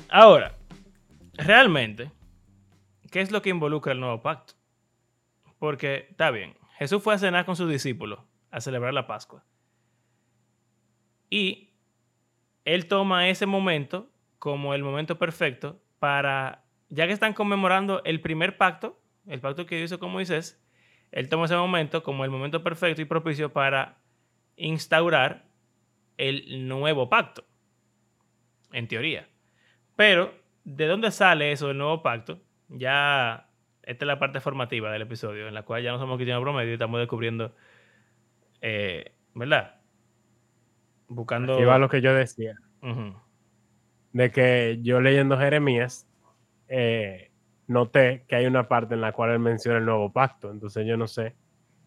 Ahora, 0.09 0.53
realmente, 1.33 2.11
¿qué 3.13 3.21
es 3.21 3.31
lo 3.31 3.43
que 3.43 3.51
involucra 3.51 3.93
el 3.93 3.99
nuevo 3.99 4.23
pacto? 4.23 4.55
Porque, 5.59 6.07
está 6.09 6.31
bien, 6.31 6.57
Jesús 6.79 7.01
fue 7.03 7.13
a 7.13 7.19
cenar 7.19 7.45
con 7.45 7.55
sus 7.55 7.69
discípulos 7.69 8.19
a 8.49 8.59
celebrar 8.59 8.91
la 8.91 9.05
Pascua. 9.05 9.45
Y 11.29 11.75
él 12.65 12.87
toma 12.87 13.29
ese 13.29 13.45
momento 13.45 14.09
como 14.39 14.73
el 14.73 14.81
momento 14.81 15.19
perfecto 15.19 15.79
para, 15.99 16.65
ya 16.89 17.05
que 17.05 17.13
están 17.13 17.33
conmemorando 17.33 18.03
el 18.03 18.19
primer 18.19 18.57
pacto, 18.57 18.99
el 19.27 19.39
pacto 19.39 19.67
que 19.67 19.81
hizo 19.81 19.99
con 19.99 20.11
Moisés, 20.11 20.59
él 21.11 21.29
toma 21.29 21.45
ese 21.45 21.55
momento 21.55 22.01
como 22.01 22.25
el 22.25 22.31
momento 22.31 22.63
perfecto 22.63 23.03
y 23.03 23.05
propicio 23.05 23.53
para 23.53 23.99
instaurar 24.55 25.45
el 26.17 26.67
nuevo 26.67 27.09
pacto, 27.09 27.45
en 28.71 28.87
teoría. 28.87 29.29
Pero, 29.95 30.33
¿de 30.63 30.87
dónde 30.87 31.11
sale 31.11 31.51
eso 31.51 31.67
del 31.67 31.77
nuevo 31.77 32.01
pacto? 32.01 32.41
Ya, 32.73 33.49
esta 33.83 34.05
es 34.05 34.07
la 34.07 34.19
parte 34.19 34.39
formativa 34.39 34.91
del 34.91 35.03
episodio, 35.03 35.47
en 35.47 35.53
la 35.53 35.63
cual 35.63 35.83
ya 35.83 35.91
no 35.91 35.99
somos 35.99 36.17
cristianos 36.17 36.43
promedio 36.43 36.71
y 36.71 36.73
estamos 36.73 36.99
descubriendo, 36.99 37.53
eh, 38.61 39.13
¿verdad? 39.35 39.79
Buscando... 41.07 41.63
Va 41.65 41.77
lo 41.77 41.89
que 41.89 42.01
yo 42.01 42.13
decía. 42.13 42.55
De 44.11 44.31
que 44.31 44.79
yo 44.81 45.01
leyendo 45.01 45.37
Jeremías 45.37 46.07
eh, 46.67 47.31
noté 47.67 48.25
que 48.27 48.35
hay 48.35 48.45
una 48.45 48.67
parte 48.67 48.95
en 48.95 49.01
la 49.01 49.11
cual 49.11 49.31
él 49.31 49.39
menciona 49.39 49.77
el 49.77 49.85
nuevo 49.85 50.11
pacto. 50.11 50.51
Entonces 50.51 50.85
yo 50.87 50.97
no 50.97 51.07
sé 51.07 51.35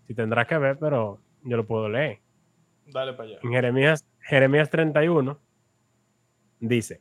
si 0.07 0.15
tendrá 0.15 0.47
que 0.47 0.57
ver, 0.59 0.79
pero 0.79 1.21
yo 1.43 1.57
lo 1.57 1.67
puedo 1.67 1.89
leer. 1.89 2.21
Dale 2.87 3.13
para 3.15 3.29
allá. 3.29 3.39
En 3.43 3.51
Jeremías, 3.51 4.07
Jeremías 4.21 4.71
31 4.71 5.39
dice, 6.61 7.01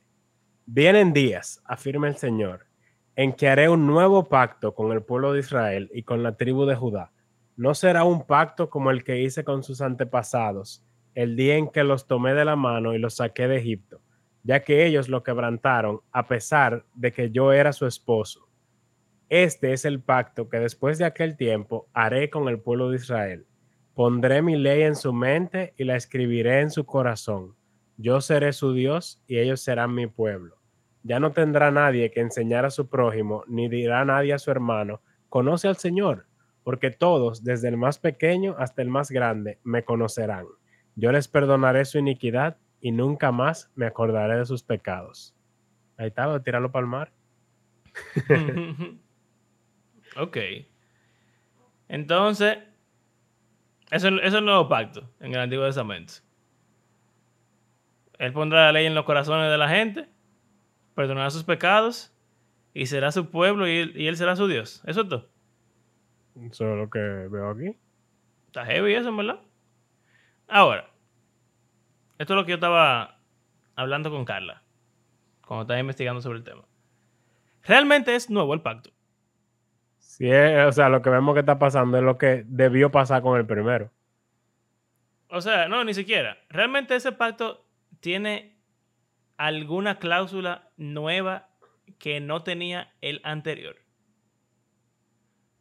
vienen 0.66 1.14
días, 1.14 1.62
afirma 1.66 2.08
el 2.08 2.18
Señor, 2.18 2.66
en 3.16 3.34
que 3.34 3.48
haré 3.48 3.70
un 3.70 3.88
nuevo 3.88 4.28
pacto 4.28 4.74
con 4.74 4.92
el 4.92 5.02
pueblo 5.02 5.34
de 5.34 5.40
Israel 5.40 5.90
y 5.94 6.04
con 6.04 6.24
la 6.24 6.36
tribu 6.36 6.66
de 6.66 6.76
Judá. 6.76 7.12
No 7.56 7.74
será 7.74 8.04
un 8.04 8.26
pacto 8.26 8.70
como 8.70 8.92
el 8.92 9.04
que 9.04 9.22
hice 9.22 9.44
con 9.44 9.64
sus 9.64 9.82
antepasados, 9.82 10.84
el 11.14 11.38
día 11.38 11.56
en 11.56 11.70
que 11.70 11.86
los 11.86 12.08
tomé 12.08 12.34
de 12.34 12.44
la 12.44 12.58
mano 12.58 12.94
y 12.94 13.00
los 13.00 13.16
saqué 13.16 13.48
de 13.48 13.58
Egipto, 13.58 14.02
ya 14.44 14.64
que 14.64 14.86
ellos 14.86 15.08
lo 15.08 15.24
quebrantaron 15.24 16.02
a 16.12 16.28
pesar 16.28 16.86
de 16.94 17.14
que 17.14 17.32
yo 17.32 17.54
era 17.54 17.72
su 17.72 17.86
esposo. 17.86 18.50
Este 19.30 19.72
es 19.72 19.86
el 19.86 20.02
pacto 20.02 20.50
que 20.50 20.60
después 20.60 20.98
de 20.98 21.06
aquel 21.06 21.38
tiempo 21.38 21.88
haré 21.94 22.30
con 22.30 22.50
el 22.50 22.60
pueblo 22.60 22.90
de 22.90 22.98
Israel. 22.98 23.48
Pondré 23.94 24.42
mi 24.42 24.58
ley 24.58 24.84
en 24.84 24.96
su 24.96 25.14
mente 25.14 25.74
y 25.78 25.86
la 25.86 25.96
escribiré 25.96 26.60
en 26.60 26.70
su 26.70 26.86
corazón. 26.86 27.56
Yo 27.98 28.20
seré 28.20 28.52
su 28.52 28.74
Dios 28.74 29.24
y 29.26 29.40
ellos 29.40 29.62
serán 29.62 29.96
mi 29.96 30.06
pueblo. 30.08 30.58
Ya 31.06 31.20
no 31.20 31.34
tendrá 31.34 31.70
nadie 31.70 32.10
que 32.10 32.20
enseñar 32.20 32.66
a 32.66 32.72
su 32.72 32.90
prójimo, 32.90 33.44
ni 33.46 33.70
dirá 33.70 34.04
nadie 34.06 34.34
a 34.34 34.40
su 34.40 34.50
hermano, 34.50 35.02
conoce 35.30 35.68
al 35.68 35.78
Señor, 35.78 36.26
porque 36.64 36.90
todos, 36.90 37.44
desde 37.44 37.68
el 37.68 37.78
más 37.78 38.00
pequeño 38.00 38.56
hasta 38.58 38.82
el 38.82 38.90
más 38.90 39.12
grande, 39.12 39.60
me 39.64 39.84
conocerán. 39.84 40.48
Yo 40.96 41.12
les 41.12 41.28
perdonaré 41.28 41.86
su 41.86 42.00
iniquidad 42.00 42.58
y 42.82 42.92
nunca 42.92 43.32
más 43.32 43.72
me 43.76 43.86
acordaré 43.86 44.38
de 44.38 44.48
sus 44.48 44.64
pecados. 44.64 45.36
Ahí 45.96 46.08
está, 46.08 46.26
voy 46.26 46.38
a 46.38 46.40
tirarlo 46.40 46.72
para 46.72 46.86
el 46.86 46.90
mar. 46.90 47.14
ok. 50.18 50.38
Entonces, 51.88 52.58
eso, 53.92 54.08
eso 54.08 54.20
es 54.24 54.34
el 54.34 54.44
nuevo 54.44 54.68
pacto 54.68 55.08
en 55.20 55.36
el 55.36 55.40
Antiguo 55.40 55.68
Testamento. 55.68 56.14
Él 58.18 58.34
pondrá 58.34 58.66
la 58.66 58.72
ley 58.72 58.88
en 58.88 58.96
los 58.96 59.06
corazones 59.06 59.52
de 59.52 59.58
la 59.60 59.70
gente, 59.70 60.15
perdonará 60.96 61.30
sus 61.30 61.44
pecados 61.44 62.14
y 62.74 62.88
será 62.88 63.12
su 63.12 63.30
pueblo 63.30 63.68
y 63.68 63.78
él, 63.78 63.94
y 63.96 64.08
él 64.08 64.18
será 64.18 64.36
su 64.36 64.48
Dios. 64.48 64.82
Eso 64.86 65.02
es 65.02 65.10
todo. 65.10 65.30
Eso 66.42 66.72
es 66.72 66.78
lo 66.78 66.90
que 66.90 67.00
veo 67.00 67.50
aquí. 67.50 67.78
Está 68.48 68.66
heavy 68.66 68.94
eso, 68.94 69.16
verdad. 69.16 69.40
Ahora, 70.48 70.90
esto 72.18 72.34
es 72.34 72.38
lo 72.38 72.46
que 72.46 72.52
yo 72.52 72.56
estaba 72.56 73.20
hablando 73.76 74.10
con 74.10 74.26
Carla 74.26 74.64
cuando 75.46 75.64
estaba 75.64 75.80
investigando 75.80 76.22
sobre 76.22 76.40
el 76.40 76.44
tema. 76.44 76.64
Realmente 77.64 78.16
es 78.16 78.30
nuevo 78.30 78.54
el 78.54 78.62
pacto. 78.62 78.92
Sí, 79.98 80.30
o 80.32 80.72
sea, 80.72 80.90
lo 80.90 81.02
que 81.02 81.10
vemos 81.10 81.34
que 81.34 81.42
está 81.42 81.60
pasando 81.60 81.98
es 81.98 82.04
lo 82.04 82.18
que 82.18 82.44
debió 82.48 82.92
pasar 82.92 83.22
con 83.22 83.38
el 83.38 83.46
primero. 83.46 83.92
O 85.30 85.42
sea, 85.42 85.68
no, 85.68 85.84
ni 85.84 85.94
siquiera. 85.94 86.38
Realmente 86.50 86.96
ese 86.96 87.12
pacto 87.12 87.66
tiene 88.00 88.55
alguna 89.38 90.00
cláusula 90.00 90.72
nueva 90.78 91.50
que 92.00 92.20
no 92.20 92.44
tenía 92.44 92.94
el 93.02 93.22
anterior. 93.24 93.78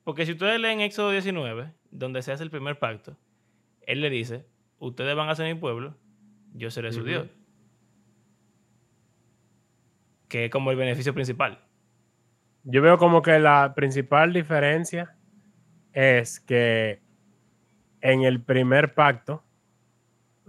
Porque 0.05 0.27
si 0.27 0.33
ustedes 0.33 0.61
leen 0.61 0.81
Éxodo 0.81 1.11
19, 1.11 1.73
donde 1.91 2.23
se 2.23 2.33
hace 2.33 2.43
el 2.43 2.51
primer 2.51 2.79
pacto, 2.79 3.17
él 3.87 4.01
le 4.01 4.11
dice, 4.11 4.47
ustedes 4.79 5.15
van 5.17 5.29
a 5.29 5.35
ser 5.35 5.53
mi 5.53 5.59
pueblo, 5.59 5.97
yo 6.53 6.71
seré 6.71 6.93
su. 6.93 7.05
Dios. 7.05 7.29
Que 10.29 10.47
es 10.47 10.51
como 10.51 10.71
el 10.71 10.77
beneficio 10.77 11.15
principal. 11.15 11.61
Yo 12.65 12.83
veo 12.83 12.99
como 12.99 13.23
que 13.23 13.39
la 13.39 13.75
principal 13.75 14.33
diferencia 14.33 15.17
es 15.93 16.41
que 16.41 17.03
en 18.01 18.23
el 18.23 18.43
primer 18.43 18.95
pacto, 18.95 19.44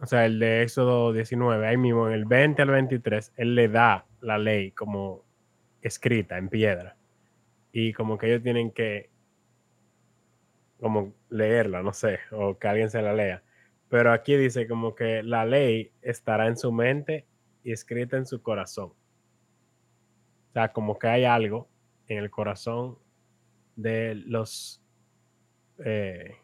o 0.01 0.05
sea, 0.05 0.25
el 0.25 0.39
de 0.39 0.63
Éxodo 0.63 1.13
19, 1.13 1.67
ahí 1.67 1.77
mismo, 1.77 2.07
en 2.07 2.13
el 2.13 2.25
20 2.25 2.61
al 2.61 2.69
23, 2.69 3.33
él 3.37 3.55
le 3.55 3.69
da 3.69 4.05
la 4.21 4.37
ley 4.37 4.71
como 4.71 5.23
escrita 5.81 6.37
en 6.37 6.49
piedra. 6.49 6.97
Y 7.71 7.93
como 7.93 8.17
que 8.17 8.27
ellos 8.27 8.43
tienen 8.43 8.71
que 8.71 9.09
como 10.79 11.13
leerla, 11.29 11.81
no 11.81 11.93
sé, 11.93 12.19
o 12.31 12.57
que 12.59 12.67
alguien 12.67 12.89
se 12.89 13.01
la 13.01 13.13
lea. 13.13 13.41
pero 13.89 14.11
aquí 14.11 14.35
dice 14.35 14.67
como 14.67 14.93
que 14.95 15.23
la 15.23 15.45
ley 15.45 15.91
estará 16.01 16.47
en 16.47 16.57
su 16.57 16.71
mente 16.71 17.25
y 17.63 17.71
escrita 17.71 18.17
en 18.17 18.25
su 18.25 18.41
corazón. 18.41 18.89
O 20.49 20.53
sea, 20.53 20.73
como 20.73 20.99
que 20.99 21.07
hay 21.07 21.23
algo 21.23 21.69
en 22.07 22.17
el 22.17 22.29
corazón 22.29 22.97
de 23.75 24.15
los, 24.15 24.81
eh, 25.83 26.35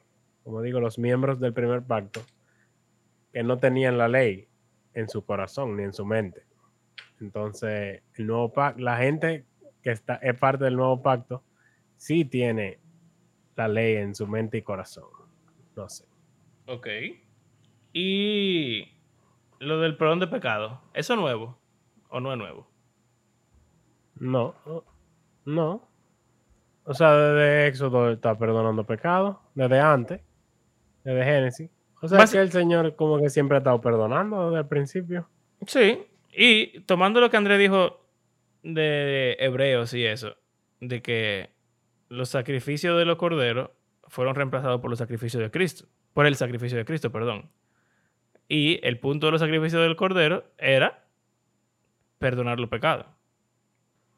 como 0.43 0.61
digo, 0.61 0.79
los 0.79 0.97
miembros 0.97 1.39
del 1.39 1.53
primer 1.53 1.83
pacto 1.83 2.21
que 3.31 3.43
no 3.43 3.57
tenían 3.57 3.97
la 3.97 4.07
ley 4.07 4.47
en 4.93 5.07
su 5.09 5.25
corazón 5.25 5.77
ni 5.77 5.83
en 5.83 5.93
su 5.93 6.05
mente. 6.05 6.45
Entonces, 7.19 8.01
el 8.15 8.27
nuevo 8.27 8.51
pacto, 8.51 8.81
la 8.81 8.97
gente 8.97 9.45
que 9.81 9.91
está, 9.91 10.15
es 10.15 10.37
parte 10.37 10.65
del 10.65 10.75
nuevo 10.75 11.01
pacto, 11.01 11.43
sí 11.95 12.25
tiene 12.25 12.79
la 13.55 13.67
ley 13.67 13.95
en 13.95 14.15
su 14.15 14.27
mente 14.27 14.57
y 14.57 14.61
corazón. 14.61 15.05
No 15.75 15.87
sé. 15.87 16.05
Ok. 16.67 16.87
Y 17.93 18.87
lo 19.59 19.79
del 19.79 19.97
perdón 19.97 20.19
de 20.19 20.27
pecado, 20.27 20.81
¿eso 20.93 21.13
es 21.13 21.19
nuevo 21.19 21.57
o 22.09 22.19
no 22.19 22.31
es 22.31 22.37
nuevo? 22.37 22.67
No, 24.15 24.55
no. 25.45 25.87
O 26.83 26.93
sea, 26.93 27.15
desde 27.15 27.67
Éxodo 27.67 28.11
está 28.11 28.37
perdonando 28.37 28.83
pecado, 28.85 29.41
desde 29.53 29.79
antes, 29.79 30.21
desde 31.03 31.23
Génesis. 31.23 31.69
O 32.01 32.07
sea, 32.07 32.25
que 32.25 32.39
el 32.39 32.51
Señor 32.51 32.95
como 32.95 33.19
que 33.19 33.29
siempre 33.29 33.57
ha 33.57 33.59
estado 33.59 33.79
perdonando 33.79 34.49
desde 34.49 34.61
el 34.61 34.67
principio. 34.67 35.27
Sí, 35.67 36.03
y 36.33 36.79
tomando 36.81 37.19
lo 37.19 37.29
que 37.29 37.37
Andrés 37.37 37.59
dijo 37.59 38.01
de 38.63 39.37
Hebreos 39.39 39.93
y 39.93 40.05
eso, 40.05 40.35
de 40.79 41.01
que 41.01 41.51
los 42.09 42.29
sacrificios 42.29 42.97
de 42.97 43.05
los 43.05 43.17
corderos 43.17 43.69
fueron 44.07 44.35
reemplazados 44.35 44.81
por 44.81 44.89
los 44.89 44.99
sacrificios 44.99 45.41
de 45.41 45.51
Cristo, 45.51 45.85
por 46.13 46.25
el 46.25 46.35
sacrificio 46.35 46.77
de 46.77 46.85
Cristo, 46.85 47.11
perdón. 47.11 47.49
Y 48.49 48.79
el 48.85 48.99
punto 48.99 49.27
de 49.27 49.31
los 49.33 49.41
sacrificios 49.41 49.81
del 49.81 49.95
cordero 49.95 50.43
era 50.57 51.05
perdonar 52.17 52.59
los 52.59 52.69
pecados. 52.69 53.05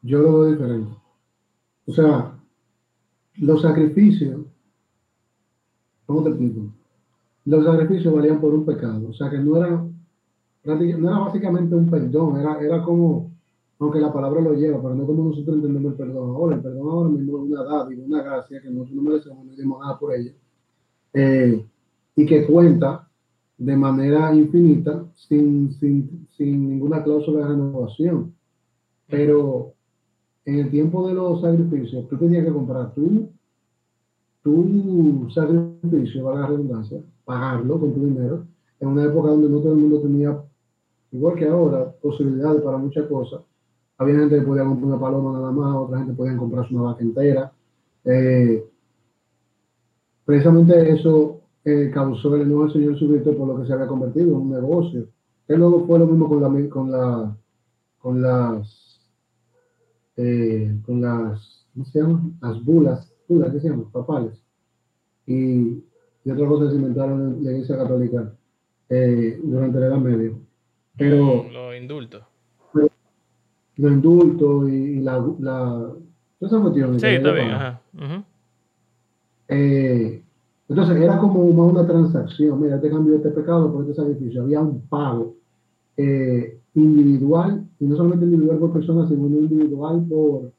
Yo 0.02 0.18
lo 0.18 0.40
veo 0.40 0.52
diferente. 0.52 0.96
O 1.86 1.92
sea, 1.92 2.34
los 3.36 3.62
sacrificios, 3.62 4.40
¿cómo 6.06 6.22
te 6.24 6.30
explico? 6.30 6.72
Los 7.44 7.64
sacrificios 7.64 8.14
valían 8.14 8.40
por 8.40 8.54
un 8.54 8.64
pecado. 8.64 9.08
O 9.08 9.12
sea, 9.12 9.30
que 9.30 9.38
no 9.38 9.56
era, 9.56 9.70
no 10.64 11.08
era 11.08 11.18
básicamente 11.18 11.74
un 11.74 11.90
perdón, 11.90 12.40
era, 12.40 12.58
era 12.60 12.82
como, 12.82 13.30
aunque 13.78 14.00
la 14.00 14.12
palabra 14.12 14.40
lo 14.40 14.54
lleva, 14.54 14.80
pero 14.80 14.94
no 14.94 15.06
como 15.06 15.24
nosotros 15.24 15.56
entendemos 15.56 15.92
el 15.92 15.98
perdón 15.98 16.30
ahora. 16.30 16.56
El 16.56 16.62
perdón 16.62 16.88
ahora 16.88 17.08
mismo 17.10 17.36
es 17.36 17.50
una 17.50 17.64
dádiva, 17.64 18.04
una 18.04 18.22
gracia 18.22 18.62
que 18.62 18.70
nosotros 18.70 18.96
no 18.96 19.02
merecemos, 19.02 19.44
no 19.44 19.52
dimos 19.54 19.80
nada 19.80 19.98
por 19.98 20.14
ella. 20.14 20.32
Eh, 21.12 21.66
y 22.16 22.26
que 22.26 22.46
cuenta 22.46 23.08
de 23.58 23.76
manera 23.76 24.34
infinita 24.34 25.04
sin, 25.14 25.72
sin, 25.74 26.26
sin 26.36 26.68
ninguna 26.68 27.02
cláusula 27.02 27.40
de 27.40 27.48
renovación. 27.48 28.34
Pero 29.08 29.74
en 30.44 30.58
el 30.58 30.70
tiempo 30.70 31.06
de 31.06 31.14
los 31.14 31.40
sacrificios, 31.40 32.08
tú 32.08 32.16
tenías 32.16 32.44
que 32.44 32.52
comprar 32.52 32.94
tu, 32.94 33.30
tu 34.42 35.28
sacrificio, 35.30 36.24
para 36.24 36.40
la 36.40 36.46
redundancia, 36.48 37.00
pagarlo 37.24 37.80
con 37.80 37.94
tu 37.94 38.04
dinero, 38.04 38.46
en 38.80 38.88
una 38.88 39.04
época 39.04 39.30
donde 39.30 39.48
no 39.48 39.58
todo 39.60 39.72
el 39.72 39.78
mundo 39.78 40.00
tenía, 40.00 40.38
igual 41.12 41.34
que 41.36 41.48
ahora, 41.48 41.90
posibilidades 42.02 42.62
para 42.62 42.78
muchas 42.78 43.06
cosas. 43.06 43.42
Había 43.98 44.18
gente 44.18 44.40
que 44.40 44.46
podía 44.46 44.64
comprar 44.64 44.86
una 44.86 45.00
paloma 45.00 45.32
nada 45.32 45.52
más, 45.52 45.76
otra 45.76 45.98
gente 45.98 46.14
podía 46.14 46.36
comprarse 46.36 46.74
una 46.74 46.84
vaca 46.84 47.02
entera. 47.02 47.52
Eh, 48.04 48.64
precisamente 50.24 50.90
eso 50.90 51.40
eh, 51.64 51.90
causó 51.94 52.34
el 52.34 52.48
nuevo 52.48 52.68
Señor 52.70 52.94
Jesucristo 52.94 53.36
por 53.36 53.48
lo 53.48 53.60
que 53.60 53.66
se 53.66 53.72
había 53.72 53.86
convertido 53.86 54.28
en 54.28 54.34
un 54.34 54.50
negocio. 54.50 55.06
Él 55.46 55.58
luego 55.58 55.86
fue 55.86 55.98
lo 55.98 56.06
mismo 56.06 56.28
con 56.28 56.40
la, 56.40 56.68
con 56.68 56.90
la, 56.90 57.36
con 57.98 58.22
las 58.22 58.84
eh, 60.16 60.80
con 60.86 61.00
las, 61.00 61.66
¿cómo 61.72 61.84
se 61.86 62.00
llama? 62.00 62.30
Las 62.40 62.64
bulas, 62.64 63.12
bulas, 63.28 63.52
¿qué 63.52 63.60
se 63.60 63.68
llaman? 63.68 63.90
Papales. 63.90 64.40
Y, 65.26 65.82
y 66.24 66.30
otras 66.30 66.48
cosas 66.48 66.70
se 66.70 66.76
inventaron 66.76 67.20
en 67.20 67.44
la 67.44 67.52
Iglesia 67.52 67.76
Católica 67.76 68.32
eh, 68.88 69.40
durante 69.42 69.80
la 69.80 69.86
Edad 69.86 69.98
Media. 69.98 70.32
Pero... 70.96 71.46
Los 71.52 71.76
indultos. 71.76 72.22
Los 73.76 73.92
indultos 73.92 74.68
y, 74.68 75.00
la... 75.00 75.24
la 75.40 75.92
esa 76.40 76.60
cuestión. 76.60 77.00
Sí, 77.00 77.06
está 77.06 77.32
bien. 77.32 77.50
Ajá. 77.50 77.80
eh, 79.48 80.22
entonces 80.68 80.96
era 80.96 81.18
como 81.18 81.40
una, 81.40 81.62
una, 81.62 81.86
transacción. 81.86 82.60
Mira, 82.60 82.80
te 82.80 82.90
cambio 82.90 83.16
este 83.16 83.30
pecado 83.30 83.72
por 83.72 83.82
este 83.82 83.94
sacrificio. 83.94 84.42
Había 84.42 84.60
un 84.60 84.80
pago. 84.82 85.34
Eh, 85.96 86.58
individual, 86.74 87.64
y 87.78 87.84
no 87.84 87.96
solamente 87.96 88.24
individual 88.24 88.58
por 88.58 88.72
persona, 88.72 89.08
sino 89.08 89.26
individual 89.26 90.04
por, 90.08 90.50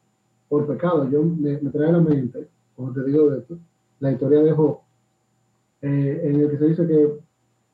por 0.48 0.68
pecado. 0.68 1.10
Yo 1.10 1.24
me, 1.24 1.58
trae 1.58 1.90
a 1.90 1.94
la 1.94 2.00
mente, 2.00 2.48
como 2.76 2.92
te 2.94 3.04
digo 3.04 3.30
de 3.30 3.40
esto, 3.40 3.58
la 4.00 4.12
historia 4.12 4.42
de 4.42 4.52
Job, 4.52 4.80
eh, 5.86 6.22
en 6.24 6.42
el 6.42 6.50
que 6.50 6.58
se 6.58 6.66
dice 6.66 6.88
que, 6.88 7.14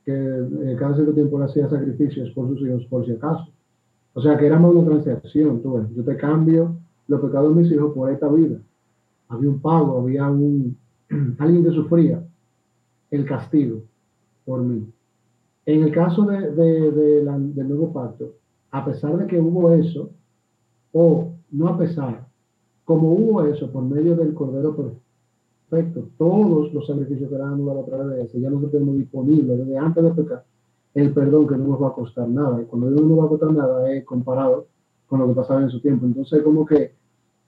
que 0.03 0.11
eh, 0.11 0.75
cada 0.77 0.95
cierto 0.95 1.13
tiempo 1.13 1.41
hacía 1.41 1.69
sacrificios 1.69 2.29
por 2.31 2.49
sus 2.49 2.61
hijos, 2.67 2.85
por 2.87 3.05
si 3.05 3.13
acaso. 3.13 3.47
O 4.13 4.21
sea, 4.21 4.37
que 4.37 4.47
era 4.47 4.59
una 4.59 4.83
transacción, 4.83 5.61
tú 5.61 5.75
ves, 5.75 5.95
yo 5.95 6.03
te 6.03 6.17
cambio 6.17 6.75
los 7.07 7.21
pecados 7.21 7.55
de 7.55 7.61
mis 7.61 7.71
hijos 7.71 7.93
por 7.93 8.11
esta 8.11 8.27
vida. 8.27 8.59
Había 9.29 9.49
un 9.49 9.61
pago, 9.61 10.01
había 10.01 10.29
un, 10.29 10.75
alguien 11.39 11.63
que 11.63 11.71
sufría 11.71 12.21
el 13.11 13.25
castigo 13.25 13.81
por 14.43 14.61
mí. 14.61 14.85
En 15.65 15.83
el 15.83 15.93
caso 15.93 16.25
de, 16.25 16.51
del 16.51 17.67
nuevo 17.69 17.93
pacto, 17.93 18.33
a 18.71 18.83
pesar 18.83 19.15
de 19.19 19.27
que 19.27 19.39
hubo 19.39 19.71
eso, 19.71 20.09
o 20.91 21.31
no 21.49 21.67
a 21.69 21.77
pesar, 21.77 22.27
como 22.83 23.13
hubo 23.13 23.45
eso 23.45 23.71
por 23.71 23.83
medio 23.83 24.17
del 24.17 24.33
Cordero 24.33 24.75
Perfecto, 25.71 26.09
todos 26.17 26.73
los 26.73 26.85
sacrificios 26.85 27.29
que 27.29 27.35
eran 27.35 27.53
a 27.53 27.85
través 27.85 28.07
de 28.09 28.23
ese 28.23 28.41
ya 28.41 28.49
no 28.49 28.59
se 28.59 28.67
tenemos 28.67 28.97
disponibles 28.97 29.57
desde 29.57 29.77
antes 29.77 30.03
de 30.03 30.11
pecar, 30.11 30.43
el 30.93 31.13
perdón 31.13 31.47
que 31.47 31.55
no 31.55 31.67
nos 31.67 31.81
va 31.81 31.87
a 31.87 31.93
costar 31.93 32.27
nada. 32.27 32.61
Y 32.61 32.65
cuando 32.65 32.91
no 32.91 33.01
nos 33.01 33.19
va 33.19 33.25
a 33.25 33.29
costar 33.29 33.53
nada 33.53 33.93
es 33.93 34.03
comparado 34.03 34.67
con 35.07 35.19
lo 35.19 35.29
que 35.29 35.33
pasaba 35.33 35.61
en 35.61 35.69
su 35.69 35.79
tiempo. 35.79 36.05
Entonces, 36.05 36.43
como 36.43 36.65
que 36.65 36.93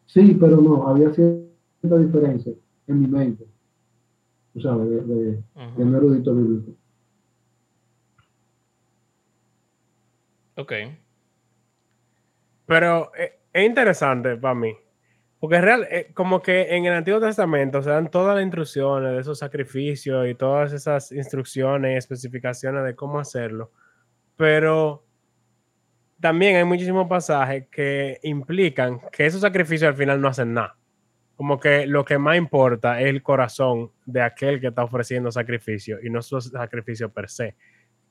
sí, 0.05 0.37
pero 0.39 0.55
no, 0.61 0.87
había 0.87 1.13
cierta 1.13 1.97
diferencia 1.97 2.53
en 2.87 3.01
mi 3.01 3.07
mente, 3.07 3.45
tú 4.53 4.61
sabes, 4.61 4.89
de, 4.89 5.01
de, 5.01 5.43
de 5.75 5.83
un 5.83 5.93
erudito 5.93 6.33
bíblico. 6.33 6.71
Ok. 10.55 10.71
Pero 12.67 13.11
eh, 13.17 13.33
es 13.51 13.67
interesante 13.67 14.37
para 14.37 14.55
mí. 14.55 14.73
Porque 15.43 15.57
es 15.57 15.61
real, 15.61 15.87
eh, 15.91 16.09
como 16.13 16.41
que 16.41 16.73
en 16.73 16.85
el 16.85 16.93
Antiguo 16.93 17.19
Testamento 17.19 17.81
se 17.81 17.89
dan 17.89 18.09
todas 18.09 18.35
las 18.37 18.45
instrucciones 18.45 19.11
de 19.11 19.19
esos 19.19 19.39
sacrificios 19.39 20.25
y 20.25 20.35
todas 20.35 20.71
esas 20.71 21.11
instrucciones 21.11 21.91
y 21.91 21.97
especificaciones 21.97 22.85
de 22.85 22.95
cómo 22.95 23.19
hacerlo. 23.19 23.69
Pero 24.37 25.05
también 26.21 26.55
hay 26.55 26.63
muchísimos 26.63 27.09
pasajes 27.09 27.67
que 27.69 28.21
implican 28.23 29.01
que 29.11 29.25
esos 29.25 29.41
sacrificios 29.41 29.89
al 29.89 29.95
final 29.95 30.21
no 30.21 30.29
hacen 30.29 30.53
nada. 30.53 30.77
Como 31.35 31.59
que 31.59 31.87
lo 31.87 32.05
que 32.05 32.17
más 32.17 32.37
importa 32.37 33.01
es 33.01 33.07
el 33.07 33.21
corazón 33.21 33.91
de 34.05 34.21
aquel 34.21 34.61
que 34.61 34.67
está 34.67 34.85
ofreciendo 34.85 35.29
sacrificio 35.29 35.97
y 36.01 36.09
no 36.09 36.21
su 36.21 36.39
sacrificio 36.39 37.11
per 37.11 37.29
se. 37.29 37.57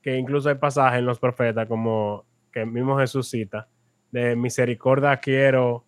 Que 0.03 0.17
incluso 0.17 0.49
hay 0.49 0.55
pasajes 0.55 0.99
en 0.99 1.07
los 1.07 1.17
profetas 1.17 1.67
como 1.67 2.27
que 2.51 2.63
mismo 2.63 2.95
Jesús 2.99 3.27
cita, 3.27 3.67
de 4.11 4.35
misericordia 4.35 5.17
quiero, 5.17 5.83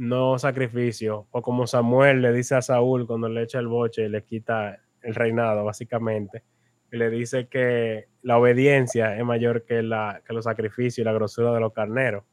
no 0.00 0.38
sacrificio, 0.38 1.26
o 1.30 1.42
como 1.42 1.66
Samuel 1.66 2.22
le 2.22 2.32
dice 2.32 2.54
a 2.54 2.62
Saúl 2.62 3.06
cuando 3.06 3.28
le 3.28 3.42
echa 3.42 3.58
el 3.58 3.68
boche 3.68 4.06
y 4.06 4.08
le 4.08 4.24
quita 4.24 4.80
el 5.02 5.14
reinado, 5.14 5.62
básicamente, 5.62 6.42
y 6.90 6.96
le 6.96 7.10
dice 7.10 7.48
que 7.48 8.08
la 8.22 8.38
obediencia 8.38 9.14
es 9.18 9.24
mayor 9.26 9.66
que, 9.66 9.82
la, 9.82 10.22
que 10.26 10.32
los 10.32 10.44
sacrificios 10.44 11.00
y 11.00 11.04
la 11.04 11.12
grosura 11.12 11.52
de 11.52 11.60
los 11.60 11.74
carneros. 11.74 12.24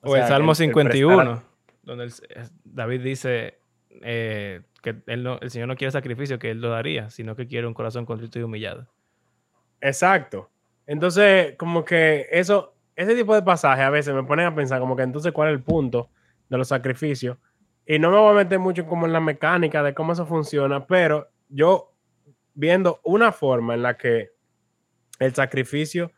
O, 0.00 0.16
el 0.16 0.24
Salmo 0.24 0.56
51, 0.56 1.40
donde 1.84 2.12
David 2.64 3.00
dice 3.02 3.58
eh, 4.02 4.62
que 4.82 4.96
el 5.06 5.38
Señor 5.46 5.68
no 5.68 5.76
quiere 5.76 5.92
sacrificio, 5.92 6.40
que 6.40 6.50
Él 6.50 6.60
lo 6.60 6.70
daría, 6.70 7.10
sino 7.10 7.36
que 7.36 7.46
quiere 7.46 7.68
un 7.68 7.74
corazón 7.74 8.06
contrito 8.06 8.40
y 8.40 8.42
humillado. 8.42 8.88
Exacto. 9.80 10.50
Entonces, 10.84 11.54
como 11.58 11.84
que 11.84 12.26
eso, 12.32 12.74
ese 12.96 13.14
tipo 13.14 13.36
de 13.36 13.42
pasajes 13.42 13.84
a 13.84 13.90
veces 13.90 14.12
me 14.12 14.24
ponen 14.24 14.46
a 14.46 14.54
pensar 14.54 14.80
como 14.80 14.96
que 14.96 15.04
entonces 15.04 15.30
cuál 15.30 15.50
es 15.50 15.54
el 15.54 15.62
punto 15.62 16.10
de 16.48 16.58
los 16.58 16.68
sacrificios. 16.68 17.38
Y 17.86 17.98
no 17.98 18.10
me 18.10 18.18
voy 18.18 18.32
a 18.32 18.44
meter 18.44 18.58
mucho 18.58 18.86
como 18.86 19.06
en 19.06 19.12
la 19.12 19.20
mecánica 19.20 19.82
de 19.82 19.94
cómo 19.94 20.12
eso 20.12 20.26
funciona, 20.26 20.86
pero 20.86 21.28
yo 21.48 21.92
viendo 22.54 23.00
una 23.04 23.32
forma 23.32 23.74
en 23.74 23.82
la 23.82 23.96
que 23.96 24.30
el 25.18 25.34
sacrificio, 25.34 26.10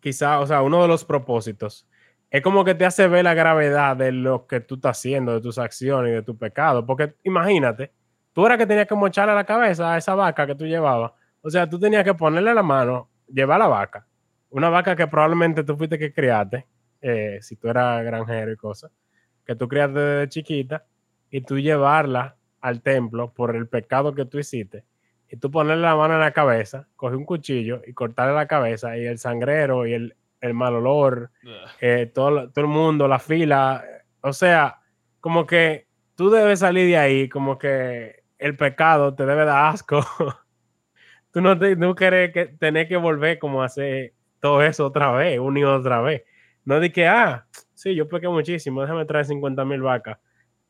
quizá, 0.00 0.40
o 0.40 0.46
sea, 0.46 0.62
uno 0.62 0.82
de 0.82 0.88
los 0.88 1.04
propósitos, 1.04 1.88
es 2.30 2.40
como 2.42 2.64
que 2.64 2.74
te 2.74 2.86
hace 2.86 3.08
ver 3.08 3.24
la 3.24 3.34
gravedad 3.34 3.96
de 3.96 4.10
lo 4.10 4.46
que 4.46 4.60
tú 4.60 4.76
estás 4.76 4.98
haciendo, 4.98 5.34
de 5.34 5.40
tus 5.42 5.58
acciones 5.58 6.12
y 6.12 6.14
de 6.14 6.22
tu 6.22 6.36
pecado. 6.36 6.86
Porque 6.86 7.14
imagínate, 7.24 7.92
tú 8.32 8.46
eras 8.46 8.56
que 8.56 8.66
tenías 8.66 8.86
que 8.86 8.94
mocharle 8.94 9.34
la 9.34 9.44
cabeza 9.44 9.92
a 9.92 9.98
esa 9.98 10.14
vaca 10.14 10.46
que 10.46 10.54
tú 10.54 10.64
llevabas 10.64 11.12
O 11.42 11.50
sea, 11.50 11.68
tú 11.68 11.78
tenías 11.78 12.04
que 12.04 12.14
ponerle 12.14 12.54
la 12.54 12.62
mano, 12.62 13.10
llevar 13.28 13.58
la 13.58 13.68
vaca, 13.68 14.06
una 14.48 14.70
vaca 14.70 14.96
que 14.96 15.06
probablemente 15.06 15.62
tú 15.62 15.76
fuiste 15.76 15.98
que 15.98 16.12
criaste, 16.12 16.66
eh, 17.02 17.38
si 17.42 17.56
tú 17.56 17.68
eras 17.68 18.04
granjero 18.04 18.52
y 18.52 18.56
cosas, 18.56 18.90
que 19.44 19.54
tú 19.54 19.68
criaste 19.68 19.98
desde 19.98 20.28
chiquita, 20.28 20.86
y 21.30 21.40
tú 21.42 21.58
llevarla 21.58 22.36
al 22.60 22.80
templo 22.80 23.32
por 23.32 23.56
el 23.56 23.66
pecado 23.68 24.14
que 24.14 24.24
tú 24.24 24.38
hiciste, 24.38 24.84
y 25.28 25.36
tú 25.36 25.50
ponerle 25.50 25.82
la 25.82 25.96
mano 25.96 26.14
en 26.14 26.20
la 26.20 26.32
cabeza, 26.32 26.88
coger 26.96 27.16
un 27.16 27.24
cuchillo 27.24 27.82
y 27.86 27.92
cortarle 27.92 28.34
la 28.34 28.46
cabeza, 28.46 28.96
y 28.96 29.04
el 29.04 29.18
sangrero 29.18 29.86
y 29.86 29.94
el, 29.94 30.16
el 30.40 30.54
mal 30.54 30.74
olor, 30.74 31.30
eh, 31.80 32.10
todo, 32.12 32.50
todo 32.50 32.64
el 32.64 32.70
mundo, 32.70 33.08
la 33.08 33.18
fila, 33.18 33.84
o 34.20 34.32
sea, 34.32 34.80
como 35.20 35.46
que 35.46 35.86
tú 36.14 36.30
debes 36.30 36.60
salir 36.60 36.86
de 36.86 36.98
ahí, 36.98 37.28
como 37.28 37.58
que 37.58 38.22
el 38.38 38.56
pecado 38.56 39.14
te 39.14 39.24
debe 39.24 39.44
dar 39.44 39.72
asco. 39.72 40.04
tú 41.32 41.40
no, 41.40 41.58
te, 41.58 41.76
no 41.76 41.94
quieres 41.94 42.32
que, 42.32 42.46
tener 42.46 42.88
que 42.88 42.96
volver 42.96 43.38
como 43.38 43.62
a 43.62 43.66
hacer 43.66 44.14
todo 44.40 44.62
eso 44.62 44.86
otra 44.86 45.12
vez, 45.12 45.36
y 45.36 45.64
otra 45.64 46.00
vez. 46.00 46.22
No 46.64 46.80
de 46.80 46.92
que, 46.92 47.06
ah, 47.06 47.46
sí, 47.74 47.94
yo 47.94 48.08
pequé 48.08 48.28
muchísimo, 48.28 48.82
déjame 48.82 49.04
traer 49.04 49.26
50 49.26 49.64
mil 49.64 49.82
vacas. 49.82 50.18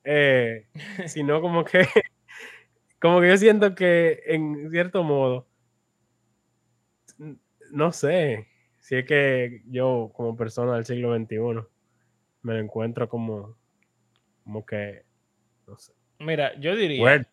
Eh, 0.04 0.66
sino 1.06 1.40
como 1.40 1.64
que, 1.64 1.86
como 3.00 3.20
que 3.20 3.28
yo 3.28 3.36
siento 3.36 3.74
que 3.74 4.22
en 4.26 4.70
cierto 4.70 5.02
modo, 5.02 5.46
no 7.70 7.92
sé, 7.92 8.48
si 8.80 8.96
es 8.96 9.04
que 9.06 9.62
yo 9.66 10.12
como 10.14 10.36
persona 10.36 10.74
del 10.74 10.84
siglo 10.84 11.16
XXI 11.16 11.66
me 12.42 12.58
encuentro 12.58 13.08
como, 13.08 13.56
como 14.44 14.66
que, 14.66 15.04
no 15.66 15.78
sé. 15.78 15.92
Mira, 16.18 16.58
yo 16.58 16.76
diría... 16.76 17.26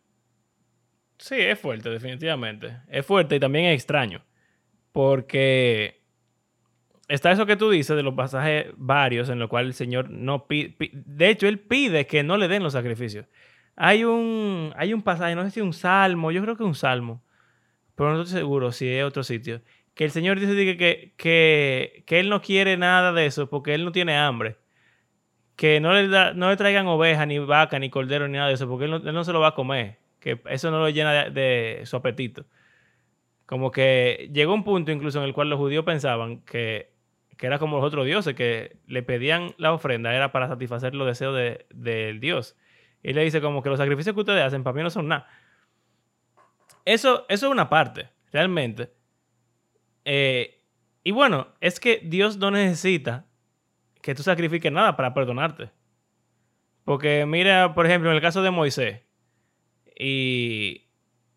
Sí, 1.18 1.36
es 1.36 1.60
fuerte, 1.60 1.90
definitivamente. 1.90 2.78
Es 2.88 3.06
fuerte 3.06 3.36
y 3.36 3.40
también 3.42 3.66
es 3.66 3.76
extraño. 3.76 4.24
Porque 4.94 5.99
está 7.10 7.32
eso 7.32 7.46
que 7.46 7.58
tú 7.58 7.70
dices 7.70 7.96
de 7.98 8.04
los 8.04 8.14
pasajes 8.14 8.68
varios 8.78 9.28
en 9.30 9.40
los 9.40 9.50
cuales 9.50 9.70
el 9.70 9.74
Señor 9.74 10.10
no 10.10 10.48
pide. 10.48 10.76
De 10.94 11.30
hecho, 11.30 11.48
Él 11.48 11.60
pide 11.60 12.08
que 12.08 12.24
no 12.24 12.38
le 12.38 12.48
den 12.48 12.64
los 12.64 12.74
sacrificios. 12.74 13.26
Hay 13.76 14.06
un, 14.06 14.74
hay 14.78 14.94
un 14.94 15.02
pasaje, 15.02 15.36
no 15.36 15.44
sé 15.44 15.52
si 15.52 15.62
un 15.62 15.74
salmo, 15.74 16.32
yo 16.32 16.42
creo 16.42 16.56
que 16.56 16.64
un 16.64 16.76
salmo, 16.76 17.22
pero 17.96 18.14
no 18.14 18.22
estoy 18.22 18.40
seguro 18.40 18.72
si 18.72 18.88
es 18.90 19.04
otro 19.04 19.24
sitio, 19.24 19.62
que 19.94 20.06
el 20.06 20.12
Señor 20.12 20.40
dice 20.40 20.56
que, 20.56 21.14
que, 21.18 22.04
que, 22.06 22.20
Él 22.20 22.30
no 22.30 22.42
quiere 22.42 22.78
nada 22.78 23.12
de 23.12 23.26
eso 23.26 23.50
porque 23.50 23.74
Él 23.74 23.84
no 23.86 23.92
tiene 23.92 24.18
hambre. 24.18 24.58
Que 25.56 25.82
no 25.82 25.94
le, 25.94 26.08
da, 26.08 26.34
no 26.34 26.50
le 26.50 26.58
traigan 26.58 26.88
oveja, 26.88 27.26
ni 27.26 27.40
vaca, 27.40 27.80
ni 27.80 27.90
cordero, 27.90 28.28
ni 28.28 28.38
nada 28.38 28.48
de 28.48 28.54
eso, 28.54 28.70
porque 28.70 28.86
Él 28.86 28.92
no, 28.92 28.98
él 28.98 29.14
no 29.14 29.24
se 29.26 29.34
lo 29.34 29.42
va 29.42 29.50
a 29.50 29.56
comer 29.56 29.98
que 30.20 30.40
eso 30.50 30.72
no 30.72 30.80
lo 30.80 30.90
llena 30.90 31.30
de, 31.30 31.82
su 31.86 31.96
apetito. 31.96 32.46
Como 33.46 33.72
que 33.72 34.30
llegó 34.34 34.54
un 34.54 34.64
punto 34.64 34.92
incluso 34.92 35.20
en 35.20 35.26
el 35.26 35.34
cual 35.34 35.50
los 35.50 35.58
judíos 35.58 35.86
pensaban 35.86 36.42
que, 36.42 36.92
que 37.40 37.48
era 37.48 37.58
como 37.58 37.78
los 37.78 37.86
otros 37.86 38.06
dioses, 38.06 38.36
que 38.36 38.76
le 38.86 39.02
pedían 39.02 39.56
la 39.58 39.72
ofrenda, 39.72 40.14
era 40.14 40.34
para 40.34 40.50
satisfacer 40.50 40.94
los 40.94 41.08
deseos 41.08 41.34
del 41.34 41.66
de, 41.70 42.18
Dios. 42.20 42.58
Y 43.02 43.14
le 43.14 43.24
dice 43.24 43.40
como 43.40 43.64
que 43.64 43.70
los 43.70 43.78
sacrificios 43.78 44.14
que 44.14 44.20
ustedes 44.20 44.44
hacen 44.44 44.62
para 44.62 44.76
mí 44.76 44.84
no 44.84 44.90
son 44.90 45.08
nada. 45.08 45.26
Eso, 46.84 47.26
eso 47.30 47.48
es 47.48 47.52
una 47.52 47.70
parte, 47.70 48.10
realmente. 48.34 48.92
Eh, 50.04 50.66
y 51.02 51.12
bueno, 51.12 51.48
es 51.62 51.80
que 51.80 52.02
Dios 52.04 52.36
no 52.36 52.52
necesita 52.52 53.26
que 54.02 54.14
tú 54.14 54.22
sacrifiques 54.22 54.72
nada 54.72 54.98
para 54.98 55.14
perdonarte. 55.14 55.70
Porque 56.84 57.26
mira, 57.26 57.74
por 57.74 57.86
ejemplo, 57.86 58.10
en 58.10 58.18
el 58.18 58.22
caso 58.22 58.42
de 58.42 58.52
Moisés, 58.52 59.00
y, 59.98 60.90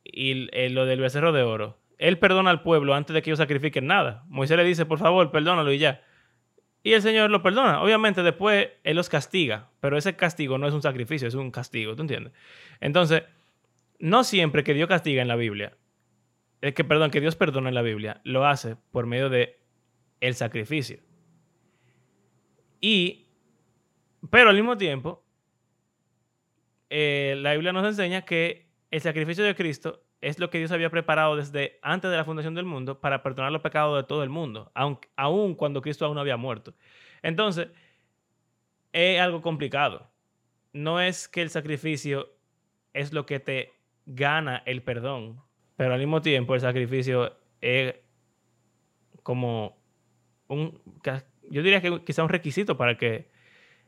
y 0.02 0.48
eh, 0.50 0.68
lo 0.68 0.84
del 0.84 1.00
becerro 1.00 1.30
de 1.30 1.42
oro. 1.42 1.78
Él 1.98 2.18
perdona 2.18 2.50
al 2.50 2.62
pueblo 2.62 2.94
antes 2.94 3.14
de 3.14 3.22
que 3.22 3.30
ellos 3.30 3.38
sacrifiquen 3.38 3.86
nada. 3.86 4.24
Moisés 4.28 4.56
le 4.56 4.64
dice, 4.64 4.86
por 4.86 4.98
favor, 4.98 5.30
perdónalo 5.30 5.72
y 5.72 5.78
ya. 5.78 6.02
Y 6.82 6.94
el 6.94 7.02
Señor 7.02 7.30
lo 7.30 7.42
perdona. 7.42 7.80
Obviamente 7.82 8.22
después 8.22 8.68
Él 8.82 8.96
los 8.96 9.08
castiga, 9.08 9.70
pero 9.80 9.96
ese 9.96 10.16
castigo 10.16 10.58
no 10.58 10.66
es 10.66 10.74
un 10.74 10.82
sacrificio, 10.82 11.28
es 11.28 11.34
un 11.34 11.50
castigo, 11.50 11.94
¿tú 11.94 12.02
entiendes? 12.02 12.32
Entonces, 12.80 13.22
no 13.98 14.24
siempre 14.24 14.64
que 14.64 14.74
Dios 14.74 14.88
castiga 14.88 15.22
en 15.22 15.28
la 15.28 15.36
Biblia, 15.36 15.76
es 16.60 16.74
que, 16.74 16.84
perdón, 16.84 17.10
que 17.10 17.20
Dios 17.20 17.36
perdona 17.36 17.68
en 17.68 17.74
la 17.74 17.82
Biblia, 17.82 18.20
lo 18.24 18.46
hace 18.46 18.76
por 18.90 19.06
medio 19.06 19.28
de 19.28 19.60
el 20.20 20.34
sacrificio. 20.34 21.00
Y, 22.80 23.26
pero 24.30 24.50
al 24.50 24.56
mismo 24.56 24.76
tiempo, 24.76 25.24
eh, 26.90 27.34
la 27.38 27.52
Biblia 27.52 27.72
nos 27.72 27.86
enseña 27.86 28.22
que 28.22 28.66
el 28.90 29.00
sacrificio 29.00 29.44
de 29.44 29.54
Cristo 29.54 30.04
es 30.22 30.38
lo 30.38 30.50
que 30.50 30.58
Dios 30.58 30.70
había 30.70 30.88
preparado 30.88 31.36
desde 31.36 31.78
antes 31.82 32.10
de 32.10 32.16
la 32.16 32.24
fundación 32.24 32.54
del 32.54 32.64
mundo 32.64 33.00
para 33.00 33.22
perdonar 33.22 33.50
los 33.50 33.60
pecados 33.60 34.00
de 34.00 34.06
todo 34.06 34.22
el 34.22 34.30
mundo, 34.30 34.70
aun, 34.74 35.54
cuando 35.56 35.82
Cristo 35.82 36.06
aún 36.06 36.14
no 36.14 36.20
había 36.20 36.36
muerto. 36.36 36.74
Entonces, 37.22 37.68
es 38.92 39.20
algo 39.20 39.42
complicado. 39.42 40.08
No 40.72 41.00
es 41.00 41.28
que 41.28 41.42
el 41.42 41.50
sacrificio 41.50 42.30
es 42.94 43.12
lo 43.12 43.26
que 43.26 43.40
te 43.40 43.72
gana 44.06 44.62
el 44.64 44.82
perdón, 44.82 45.40
pero 45.76 45.92
al 45.92 45.98
mismo 45.98 46.22
tiempo 46.22 46.54
el 46.54 46.60
sacrificio 46.60 47.36
es 47.60 47.94
como 49.24 49.76
un, 50.46 50.80
yo 51.50 51.62
diría 51.62 51.80
que 51.80 52.04
quizá 52.04 52.22
un 52.22 52.28
requisito 52.28 52.76
para 52.76 52.96
que 52.96 53.28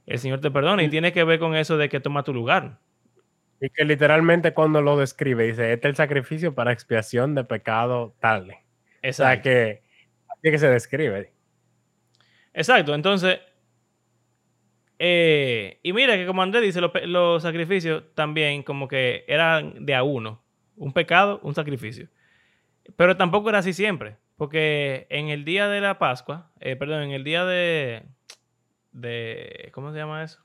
el 0.06 0.18
Señor 0.18 0.40
te 0.40 0.50
perdone 0.50 0.84
y 0.84 0.88
tiene 0.88 1.12
que 1.12 1.22
ver 1.22 1.38
con 1.38 1.54
eso 1.54 1.76
de 1.76 1.88
que 1.88 2.00
toma 2.00 2.24
tu 2.24 2.34
lugar. 2.34 2.80
Y 3.64 3.70
que 3.70 3.86
literalmente 3.86 4.52
cuando 4.52 4.82
lo 4.82 4.98
describe, 4.98 5.46
dice, 5.46 5.72
este 5.72 5.88
es 5.88 5.92
el 5.92 5.96
sacrificio 5.96 6.54
para 6.54 6.70
expiación 6.70 7.34
de 7.34 7.44
pecado 7.44 8.14
tal. 8.20 8.58
Exacto. 9.00 9.08
O 9.08 9.12
sea 9.12 9.40
que 9.40 9.82
así 10.28 10.50
que 10.50 10.58
se 10.58 10.68
describe. 10.68 11.32
Exacto, 12.52 12.94
entonces, 12.94 13.40
eh, 14.98 15.80
y 15.82 15.94
mira 15.94 16.14
que 16.14 16.26
como 16.26 16.42
Andrés 16.42 16.62
dice, 16.62 16.82
los, 17.06 17.42
sacrificios 17.42 18.04
también 18.14 18.62
como 18.64 18.86
que 18.86 19.24
eran 19.28 19.86
de 19.86 19.94
a 19.94 20.02
uno, 20.02 20.44
un 20.76 20.92
pecado, 20.92 21.40
un 21.42 21.54
sacrificio. 21.54 22.08
Pero 22.96 23.16
tampoco 23.16 23.48
era 23.48 23.60
así 23.60 23.72
siempre, 23.72 24.18
porque 24.36 25.06
en 25.08 25.30
el 25.30 25.46
día 25.46 25.68
de 25.68 25.80
la 25.80 25.98
Pascua, 25.98 26.50
eh, 26.60 26.76
perdón, 26.76 27.04
en 27.04 27.12
el 27.12 27.24
día 27.24 27.46
de, 27.46 28.02
de, 28.92 29.70
¿cómo 29.72 29.90
se 29.90 29.96
llama 29.96 30.22
eso? 30.22 30.44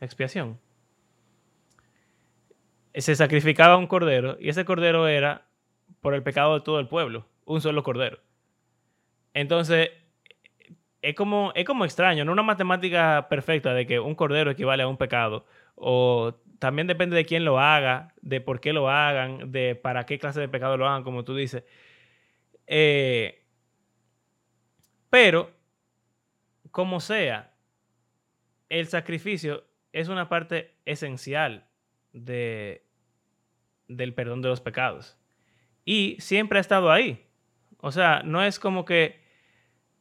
Expiación 0.00 0.65
se 2.96 3.14
sacrificaba 3.14 3.76
un 3.76 3.86
cordero 3.86 4.36
y 4.40 4.48
ese 4.48 4.64
cordero 4.64 5.06
era 5.08 5.46
por 6.00 6.14
el 6.14 6.22
pecado 6.22 6.54
de 6.54 6.60
todo 6.60 6.80
el 6.80 6.88
pueblo, 6.88 7.26
un 7.44 7.60
solo 7.60 7.82
cordero. 7.82 8.18
Entonces, 9.34 9.90
es 11.02 11.14
como, 11.14 11.52
es 11.54 11.64
como 11.64 11.84
extraño, 11.84 12.24
no 12.24 12.32
una 12.32 12.42
matemática 12.42 13.26
perfecta 13.28 13.74
de 13.74 13.86
que 13.86 14.00
un 14.00 14.14
cordero 14.14 14.50
equivale 14.50 14.82
a 14.82 14.88
un 14.88 14.96
pecado, 14.96 15.44
o 15.74 16.34
también 16.58 16.86
depende 16.86 17.16
de 17.16 17.26
quién 17.26 17.44
lo 17.44 17.60
haga, 17.60 18.14
de 18.22 18.40
por 18.40 18.60
qué 18.60 18.72
lo 18.72 18.88
hagan, 18.88 19.52
de 19.52 19.74
para 19.74 20.06
qué 20.06 20.18
clase 20.18 20.40
de 20.40 20.48
pecado 20.48 20.76
lo 20.76 20.88
hagan, 20.88 21.04
como 21.04 21.24
tú 21.24 21.36
dices. 21.36 21.64
Eh, 22.66 23.44
pero, 25.10 25.50
como 26.70 27.00
sea, 27.00 27.52
el 28.68 28.86
sacrificio 28.88 29.64
es 29.92 30.08
una 30.08 30.28
parte 30.28 30.74
esencial 30.84 31.66
de, 32.16 32.82
del 33.88 34.14
perdón 34.14 34.42
de 34.42 34.48
los 34.48 34.60
pecados. 34.60 35.18
Y 35.84 36.16
siempre 36.18 36.58
ha 36.58 36.60
estado 36.60 36.90
ahí. 36.90 37.24
O 37.78 37.92
sea, 37.92 38.22
no 38.24 38.42
es 38.42 38.58
como 38.58 38.84
que, 38.84 39.20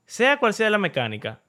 sea 0.06 0.38
cual 0.38 0.54
sea 0.54 0.70
la 0.70 0.78
mecánica, 0.78 1.42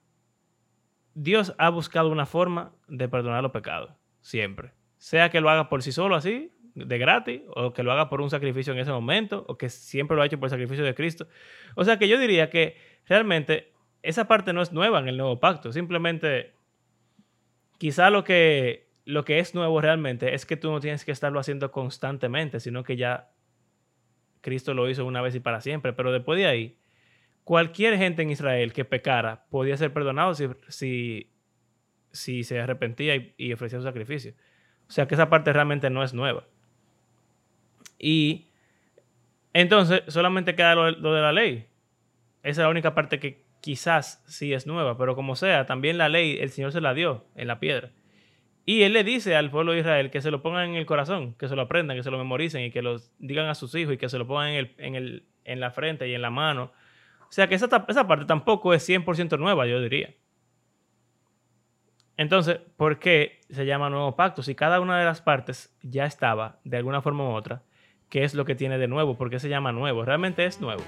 Dios 1.14 1.54
ha 1.56 1.70
buscado 1.70 2.10
una 2.10 2.26
forma 2.26 2.72
de 2.88 3.08
perdonar 3.08 3.42
los 3.42 3.52
pecados. 3.52 3.92
Siempre. 4.20 4.72
Sea 4.98 5.30
que 5.30 5.40
lo 5.40 5.48
haga 5.48 5.68
por 5.68 5.82
sí 5.82 5.92
solo 5.92 6.16
así, 6.16 6.52
de 6.74 6.98
gratis, 6.98 7.42
o 7.54 7.72
que 7.72 7.82
lo 7.82 7.92
haga 7.92 8.10
por 8.10 8.20
un 8.20 8.28
sacrificio 8.28 8.72
en 8.72 8.80
ese 8.80 8.90
momento, 8.90 9.46
o 9.48 9.56
que 9.56 9.70
siempre 9.70 10.16
lo 10.16 10.22
ha 10.22 10.26
hecho 10.26 10.38
por 10.38 10.48
el 10.48 10.50
sacrificio 10.50 10.84
de 10.84 10.94
Cristo. 10.94 11.28
O 11.74 11.84
sea 11.84 11.98
que 11.98 12.08
yo 12.08 12.18
diría 12.18 12.50
que 12.50 12.76
realmente 13.06 13.72
esa 14.02 14.28
parte 14.28 14.52
no 14.52 14.60
es 14.60 14.72
nueva 14.72 14.98
en 14.98 15.08
el 15.08 15.16
nuevo 15.16 15.38
pacto. 15.38 15.72
Simplemente, 15.72 16.54
quizá 17.78 18.10
lo 18.10 18.24
que 18.24 18.85
lo 19.06 19.24
que 19.24 19.38
es 19.38 19.54
nuevo 19.54 19.80
realmente 19.80 20.34
es 20.34 20.44
que 20.44 20.56
tú 20.56 20.70
no 20.70 20.80
tienes 20.80 21.04
que 21.04 21.12
estarlo 21.12 21.38
haciendo 21.38 21.70
constantemente, 21.70 22.58
sino 22.58 22.82
que 22.82 22.96
ya 22.96 23.30
Cristo 24.40 24.74
lo 24.74 24.90
hizo 24.90 25.06
una 25.06 25.22
vez 25.22 25.34
y 25.36 25.40
para 25.40 25.60
siempre. 25.60 25.92
Pero 25.92 26.12
después 26.12 26.36
de 26.38 26.46
ahí, 26.46 26.78
cualquier 27.44 27.96
gente 27.96 28.22
en 28.22 28.30
Israel 28.30 28.72
que 28.72 28.84
pecara 28.84 29.46
podía 29.48 29.76
ser 29.76 29.92
perdonado 29.92 30.34
si, 30.34 31.30
si, 32.10 32.42
se 32.42 32.60
arrepentía 32.60 33.14
y, 33.36 33.52
ofrecía 33.52 33.78
un 33.78 33.84
sacrificio. 33.84 34.34
O 34.88 34.90
sea 34.90 35.06
que 35.06 35.14
esa 35.14 35.30
parte 35.30 35.52
realmente 35.52 35.88
no 35.88 36.02
es 36.02 36.12
nueva. 36.12 36.44
Y 38.00 38.48
entonces 39.52 40.02
solamente 40.08 40.56
queda 40.56 40.74
lo, 40.74 40.90
lo 40.90 41.14
de 41.14 41.22
la 41.22 41.32
ley. 41.32 41.68
Esa 42.42 42.50
es 42.50 42.58
la 42.58 42.68
única 42.70 42.92
parte 42.92 43.20
que 43.20 43.44
quizás 43.60 44.20
sí 44.26 44.52
es 44.52 44.66
nueva, 44.66 44.98
pero 44.98 45.14
como 45.14 45.36
sea, 45.36 45.64
también 45.64 45.96
la 45.96 46.08
ley 46.08 46.38
el 46.40 46.50
Señor 46.50 46.72
se 46.72 46.80
la 46.80 46.92
dio 46.92 47.24
en 47.36 47.46
la 47.46 47.60
piedra. 47.60 47.92
Y 48.68 48.82
él 48.82 48.92
le 48.92 49.04
dice 49.04 49.36
al 49.36 49.48
pueblo 49.48 49.72
de 49.72 49.78
Israel 49.78 50.10
que 50.10 50.20
se 50.20 50.32
lo 50.32 50.42
pongan 50.42 50.70
en 50.70 50.74
el 50.74 50.86
corazón, 50.86 51.34
que 51.38 51.46
se 51.46 51.54
lo 51.54 51.62
aprendan, 51.62 51.96
que 51.96 52.02
se 52.02 52.10
lo 52.10 52.18
memoricen 52.18 52.62
y 52.62 52.72
que 52.72 52.82
lo 52.82 52.96
digan 53.18 53.46
a 53.46 53.54
sus 53.54 53.72
hijos 53.76 53.94
y 53.94 53.96
que 53.96 54.08
se 54.08 54.18
lo 54.18 54.26
pongan 54.26 54.48
en 54.78 54.94
el, 54.96 55.24
en 55.44 55.60
la 55.60 55.70
frente 55.70 56.08
y 56.08 56.14
en 56.14 56.20
la 56.20 56.30
mano. 56.30 56.72
O 57.20 57.32
sea 57.32 57.46
que 57.46 57.54
esa, 57.54 57.84
esa 57.86 58.08
parte 58.08 58.24
tampoco 58.24 58.74
es 58.74 58.86
100% 58.88 59.38
nueva, 59.38 59.66
yo 59.66 59.80
diría. 59.80 60.14
Entonces, 62.16 62.58
¿por 62.76 62.98
qué 62.98 63.40
se 63.50 63.66
llama 63.66 63.88
nuevo 63.88 64.16
pacto? 64.16 64.42
Si 64.42 64.56
cada 64.56 64.80
una 64.80 64.98
de 64.98 65.04
las 65.04 65.22
partes 65.22 65.72
ya 65.82 66.04
estaba 66.04 66.58
de 66.64 66.78
alguna 66.78 67.02
forma 67.02 67.22
u 67.22 67.34
otra, 67.34 67.62
¿qué 68.08 68.24
es 68.24 68.34
lo 68.34 68.44
que 68.44 68.56
tiene 68.56 68.78
de 68.78 68.88
nuevo? 68.88 69.16
¿Por 69.16 69.30
qué 69.30 69.38
se 69.38 69.48
llama 69.48 69.70
nuevo? 69.70 70.04
Realmente 70.04 70.44
es 70.44 70.60
nuevo. 70.60 70.82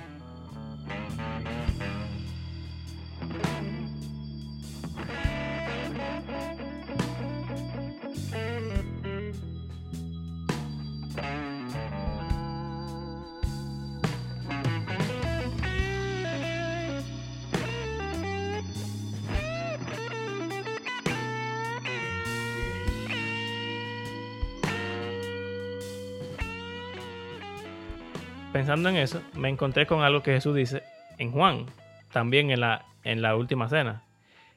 Pensando 28.59 28.89
en 28.89 28.97
eso, 28.97 29.23
me 29.35 29.49
encontré 29.49 29.87
con 29.87 30.01
algo 30.03 30.21
que 30.21 30.33
Jesús 30.33 30.53
dice 30.53 30.83
en 31.19 31.31
Juan, 31.31 31.67
también 32.13 32.51
en 32.51 32.59
la, 32.59 32.87
en 33.05 33.23
la 33.23 33.37
última 33.37 33.69
cena. 33.69 34.03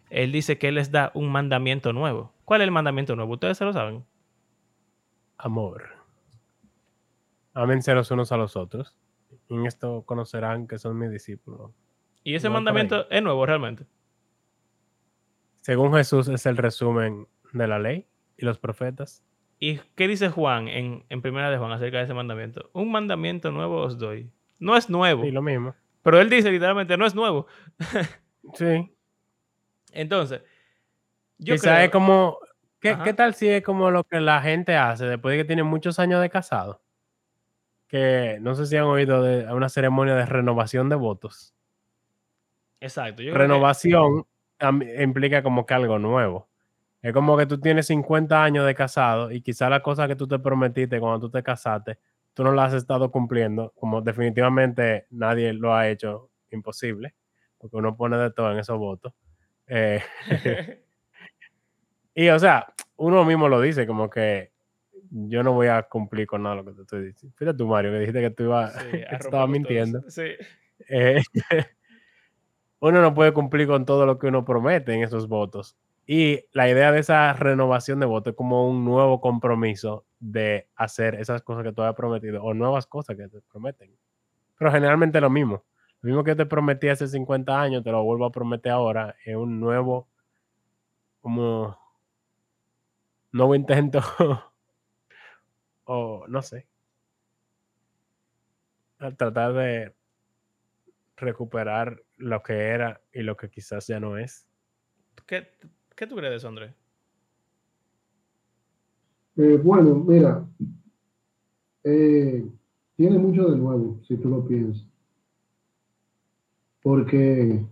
Él 0.10 0.32
dice 0.32 0.58
que 0.58 0.70
Él 0.70 0.74
les 0.74 0.89
da 0.89 1.12
un 1.14 1.32
mandamiento 1.32 1.93
nuevo. 1.93 2.34
¿Cuál 2.43 2.62
es 2.62 2.66
el 2.66 2.72
mandamiento 2.72 3.16
nuevo? 3.16 3.34
¿Ustedes 3.34 3.60
se 3.60 3.64
lo 3.64 3.74
saben? 3.74 4.04
Amor. 5.38 5.84
Ámense 7.54 7.93
los 7.93 8.10
unos 8.10 8.32
a 8.32 8.38
los 8.38 8.56
otros. 8.56 8.97
Y 9.47 9.54
en 9.54 9.68
esto 9.68 10.02
conocerán 10.04 10.68
que 10.68 10.80
son 10.80 10.97
mis 10.97 11.12
discípulos. 11.12 11.70
Y 12.24 12.34
ese 12.34 12.47
No, 12.47 12.56
mandamiento 12.56 13.08
es 13.12 13.22
nuevo 13.22 13.45
realmente. 13.45 13.86
Según 15.60 15.93
Jesús 15.93 16.28
es 16.28 16.43
el 16.47 16.58
resumen 16.58 17.28
de 17.54 17.68
la 17.68 17.78
ley 17.78 18.08
y 18.36 18.45
los 18.45 18.58
profetas. 18.58 19.24
¿Y 19.64 19.78
qué 19.95 20.07
dice 20.07 20.30
Juan 20.30 20.68
en, 20.68 21.05
en 21.09 21.22
primera 21.22 21.49
de 21.51 21.57
Juan 21.59 21.72
acerca 21.72 21.99
de 21.99 22.03
ese 22.05 22.14
mandamiento? 22.16 22.70
Un 22.74 22.91
mandamiento 22.91 23.51
nuevo 23.51 23.78
os 23.82 23.97
doy. 23.97 24.30
No 24.59 24.76
es 24.76 24.89
nuevo, 24.89 25.24
Y 25.24 25.32
lo 25.32 25.41
mismo. 25.43 25.76
pero 26.03 26.20
él 26.20 26.30
dice 26.30 26.51
literalmente 26.51 26.97
no 26.97 27.05
es 27.05 27.16
nuevo. 27.16 27.47
Sí. 28.55 28.91
Entonces, 29.93 30.41
yo 31.38 31.53
Quizá 31.53 31.76
creo- 31.76 31.86
es 31.86 31.91
como. 31.91 32.39
¿qué, 32.80 32.97
qué 33.03 33.14
tal 33.14 33.36
si 33.36 33.47
es 33.47 33.62
como 33.64 33.91
lo 33.91 34.03
que 34.03 34.20
la 34.20 34.41
gente 34.41 34.76
hace 34.76 35.05
después 35.05 35.34
de 35.34 35.38
que 35.43 35.45
tiene 35.45 35.62
muchos 35.62 35.99
años 35.99 36.20
de 36.22 36.30
casado? 36.32 36.82
Que 37.88 38.39
no 38.41 38.55
sé 38.55 38.66
si 38.66 38.78
han 38.78 38.86
oído 38.86 39.22
de 39.22 39.45
una 39.53 39.70
ceremonia 39.70 40.16
de 40.16 40.26
renovación 40.26 40.89
de 40.89 40.95
votos. 40.95 41.53
Exacto. 42.80 43.22
yo 43.22 43.28
creo 43.32 43.34
que- 43.34 43.38
Renovación 43.53 44.26
implica 44.99 45.43
como 45.43 45.68
que 45.68 45.74
algo 45.76 45.99
nuevo. 45.99 46.47
Es 47.02 47.14
como 47.14 47.36
que 47.36 47.45
tú 47.47 47.60
tienes 47.60 47.88
50 47.88 48.43
años 48.43 48.66
de 48.66 48.76
casado 48.76 49.32
y 49.32 49.41
quizá 49.41 49.70
la 49.70 49.82
cosa 49.82 50.08
que 50.08 50.16
tú 50.16 50.28
te 50.28 50.38
prometiste 50.39 50.99
cuando 50.99 51.20
tú 51.20 51.32
te 51.32 51.41
casaste, 51.41 51.97
tú 52.34 52.43
no 52.43 52.52
la 52.52 52.66
has 52.66 52.74
estado 52.74 53.10
cumpliendo, 53.12 53.74
como 53.76 54.02
definitivamente 54.02 55.08
nadie 55.10 55.54
lo 55.54 55.74
ha 55.74 55.89
hecho 55.89 56.30
imposible, 56.52 57.16
porque 57.58 57.78
uno 57.78 57.97
pone 57.97 58.18
de 58.18 58.32
todo 58.32 58.52
en 58.52 58.60
esos 58.60 58.78
votos. 58.78 59.14
Eh, 59.68 60.02
y 62.14 62.30
o 62.30 62.39
sea, 62.39 62.74
uno 62.97 63.26
mismo 63.26 63.49
lo 63.49 63.60
dice, 63.60 63.88
como 63.88 64.10
que 64.10 64.52
yo 65.10 65.43
no 65.43 65.54
voy 65.54 65.68
a 65.68 65.84
cumplir 65.84 66.28
con 66.28 66.43
nada 66.43 66.56
lo 66.56 66.66
que 66.66 66.74
te 66.74 66.82
estoy 66.82 67.06
diciendo. 67.06 67.36
Fíjate 67.38 67.58
tú, 67.58 67.68
Mario, 67.68 67.91
que 67.91 67.99
dijiste 67.99 68.22
que 68.22 68.30
tú 68.30 68.43
ibas, 68.43 68.74
Sí, 68.74 68.97
estabas 69.12 69.49
mintiendo. 69.49 70.04
Sí. 70.08 70.24
Eh, 70.88 71.22
uno 72.80 73.02
no 73.02 73.14
puede 73.14 73.34
cumplir 73.34 73.68
con 73.68 73.86
todo 73.86 74.06
lo 74.06 74.18
que 74.18 74.28
uno 74.28 74.45
promete 74.45 74.93
en 74.93 75.04
esos 75.04 75.28
votos. 75.28 75.76
Y 76.06 76.45
la 76.52 76.70
idea 76.70 76.91
de 76.91 76.99
esa 76.99 77.34
renovación 77.34 77.99
de 77.99 78.06
votos 78.06 78.32
es 78.32 78.38
como 78.38 78.68
un 78.70 78.84
nuevo 78.84 79.22
compromiso 79.22 80.06
de 80.20 80.68
hacer 80.76 81.16
esas 81.16 81.41
cosas 81.41 81.64
que 81.64 81.72
tú 81.72 81.82
habías 81.82 81.95
prometido 81.95 82.43
o 82.43 82.54
nuevas 82.54 82.86
cosas 82.88 83.16
que 83.16 83.28
te 83.28 83.41
prometen. 83.41 83.95
Pero 84.58 84.72
generalmente 84.72 85.22
lo 85.22 85.30
mismo. 85.30 85.64
Lo 86.02 86.08
mismo 86.08 86.24
que 86.24 86.36
te 86.36 86.45
prometí 86.45 86.89
hace 86.89 87.08
50 87.08 87.62
años, 87.62 87.84
te 87.84 87.91
lo 87.91 88.04
vuelvo 88.04 88.26
a 88.26 88.32
prometer 88.32 88.72
ahora. 88.72 89.16
Es 89.26 89.36
un 89.36 89.60
nuevo, 89.60 90.08
como, 91.22 91.78
nuevo 93.32 93.56
intento 93.56 94.02
o 95.86 96.26
no 96.28 96.41
sé. 96.41 96.68
A 98.99 99.12
tratar 99.12 99.54
de 99.54 99.95
recuperar 101.16 102.02
lo 102.18 102.41
que 102.43 102.54
era 102.54 103.02
y 103.14 103.22
lo 103.22 103.38
que 103.38 103.49
quizás 103.49 103.88
ya 103.88 103.99
no 103.99 104.18
es. 104.18 104.47
¿Qué, 105.26 105.47
¿Qué 106.02 106.08
tú 106.08 106.16
crees 106.16 106.41
de 106.41 106.47
Andrés? 106.47 106.74
Eh, 109.38 109.62
bueno, 109.64 109.93
mira, 109.97 110.43
eh, 111.84 112.43
tiene 112.95 113.20
mucho 113.20 113.52
de 113.52 113.56
nuevo, 113.56 113.99
si 114.08 114.18
tú 114.18 114.30
lo 114.30 114.43
piensas. 114.43 114.84
Porque 116.82 117.64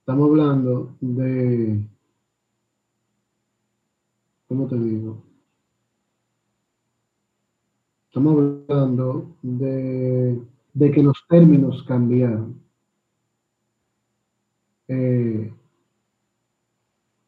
estamos 0.00 0.28
hablando 0.28 0.94
de, 1.00 1.82
¿cómo 4.48 4.68
te 4.68 4.76
digo? 4.76 5.24
Estamos 8.08 8.60
hablando 8.68 9.34
de, 9.40 10.42
de 10.74 10.90
que 10.90 11.02
los 11.02 11.26
términos 11.26 11.82
cambiaron. 11.84 12.60
Eh, 14.88 15.55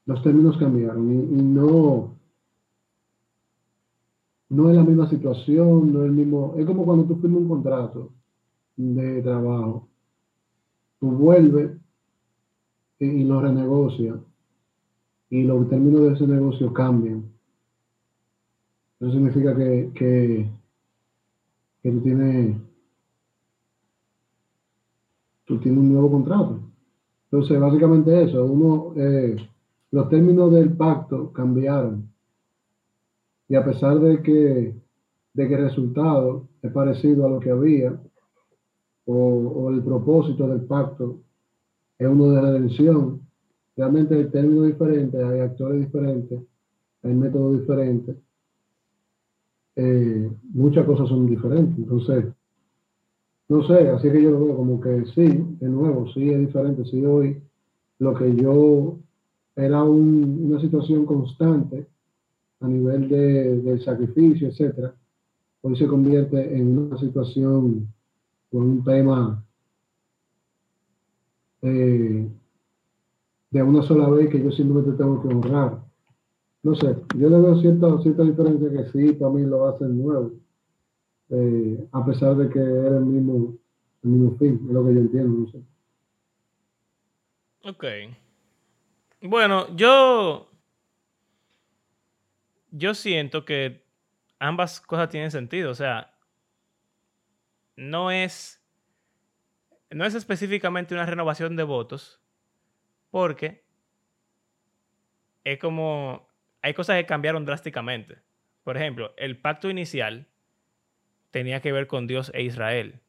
los 0.09 0.23
términos 0.23 0.57
cambiaron 0.57 1.13
y, 1.13 1.43
no, 1.43 2.15
no 4.49 4.71
es 4.71 4.77
la 4.77 4.83
misma 4.83 5.07
situación, 5.11 5.93
no 5.93 6.01
es 6.01 6.07
el 6.07 6.13
mismo, 6.13 6.55
es 6.57 6.65
como 6.65 6.87
cuando 6.87 7.05
tú 7.05 7.17
firmas 7.17 7.43
un 7.43 7.49
contrato 7.49 8.11
de 8.75 9.21
trabajo, 9.21 9.87
tú 10.99 11.11
vuelves 11.11 11.79
y, 12.99 13.23
lo 13.25 13.43
renegocias 13.43 14.17
y 15.29 15.43
los 15.43 15.69
términos 15.69 16.01
de 16.01 16.13
ese 16.15 16.27
negocio 16.27 16.73
cambian. 16.73 17.31
Eso 19.01 19.13
significa 19.13 19.55
que, 19.55 19.93
que, 19.95 20.51
que 21.83 21.93
tú 21.93 22.01
tienes 22.01 22.57
tú 25.45 25.59
tienes 25.59 25.81
un 25.81 25.93
nuevo 25.93 26.11
contrato. 26.11 26.61
Entonces, 27.31 27.61
básicamente 27.61 28.23
eso, 28.23 28.47
uno, 28.47 28.95
eh, 28.97 29.37
los 29.91 30.09
términos 30.09 30.53
del 30.53 30.77
pacto 30.77 31.33
cambiaron. 31.33 32.11
Y 33.49 33.55
a 33.55 33.65
pesar 33.65 33.99
de 34.01 34.23
que, 34.23 34.75
de 35.33 35.49
que 35.49 35.55
el 35.55 35.63
resultado 35.63 36.49
es 36.63 36.71
parecido 36.73 37.27
a 37.27 37.31
lo 37.31 37.41
que 37.41 37.51
había, 37.51 37.99
o, 39.07 39.71
el 39.71 39.83
propósito 39.83 40.47
del 40.49 40.63
pacto 40.63 41.21
es 41.99 42.07
uno 42.07 42.31
de 42.31 42.41
redención, 42.43 43.23
realmente 43.75 44.15
hay 44.15 44.27
términos 44.27 44.67
diferentes, 44.67 45.25
hay 45.25 45.41
actores 45.41 45.81
diferentes, 45.81 46.41
hay 47.03 47.15
métodos 47.15 47.61
diferentes, 47.61 48.17
eh, 49.77 50.31
muchas 50.53 50.85
cosas 50.85 51.09
son 51.09 51.27
diferentes. 51.27 51.79
Entonces, 51.79 52.27
no 53.49 53.67
sé, 53.67 53.89
así 53.89 54.11
que 54.11 54.23
yo 54.23 54.33
lo 54.33 54.45
veo 54.45 54.57
como 54.57 54.81
que 54.81 55.07
sí, 55.15 55.57
de 55.59 55.69
nuevo, 55.69 56.07
sí 56.13 56.29
es 56.29 56.39
diferente. 56.41 56.85
Si 56.85 57.05
hoy 57.07 57.41
lo 57.99 58.15
que 58.15 58.35
yo 58.37 58.99
era 59.59 59.83
un- 59.83 60.47
una 60.51 60.61
situación 60.61 61.05
constante 61.05 61.87
a 62.61 62.69
nivel 62.69 63.09
de, 63.09 63.57
del 63.61 63.83
sacrificio, 63.85 64.49
etcétera, 64.49 64.95
hoy 65.63 65.77
se 65.77 65.87
convierte 65.87 66.57
en 66.57 66.79
una 66.79 66.99
situación 66.99 67.93
con 68.51 68.63
un 68.63 68.85
tema 68.85 69.45
eh, 71.63 72.29
de 73.51 73.63
una 73.63 73.83
sola 73.83 74.09
vez 74.11 74.29
que 74.31 74.43
yo 74.43 74.51
simplemente 74.53 74.93
tengo 74.93 75.21
que 75.23 75.29
honrar. 75.29 75.83
No 76.63 76.75
sé, 76.75 76.97
yo 77.17 77.29
le 77.29 77.41
veo 77.41 77.61
cierta, 77.61 78.01
cierta 78.03 78.23
diferencia 78.25 78.71
que 78.71 78.91
sí, 78.91 79.17
mí 79.31 79.43
lo 79.43 79.67
hacen 79.69 80.03
nuevo, 80.03 80.33
eh, 81.31 81.89
a 81.93 82.05
pesar 82.05 82.37
de 82.37 82.49
que 82.51 82.59
era 82.61 82.99
el 82.99 83.05
mismo, 83.07 83.57
el 84.03 84.11
mismo 84.11 84.37
fin, 84.39 84.61
es 84.67 84.73
lo 84.73 84.85
que 84.85 84.95
yo 84.95 85.01
entiendo, 85.01 85.39
no 85.41 85.51
sé. 85.51 85.63
Ok. 87.65 87.85
Bueno, 89.21 89.75
yo. 89.77 90.51
Yo 92.71 92.95
siento 92.95 93.45
que 93.45 93.85
ambas 94.39 94.81
cosas 94.81 95.09
tienen 95.09 95.31
sentido. 95.31 95.71
O 95.71 95.75
sea, 95.75 96.15
no 97.77 98.11
es. 98.11 98.63
No 99.91 100.05
es 100.05 100.15
específicamente 100.15 100.95
una 100.95 101.07
renovación 101.07 101.57
de 101.57 101.63
votos. 101.65 102.21
Porque 103.11 103.65
es 105.45 105.59
como. 105.59 106.29
Hay 106.63 106.75
cosas 106.75 106.97
que 106.97 107.07
cambiaron 107.07 107.45
drásticamente. 107.45 108.19
Por 108.65 108.77
ejemplo, 108.77 109.15
el 109.17 109.39
pacto 109.41 109.71
inicial 109.71 110.27
tenía 111.31 111.61
que 111.61 111.73
ver 111.73 111.87
con 111.87 112.07
Dios 112.07 112.31
e 112.35 112.43
Israel. 112.43 113.01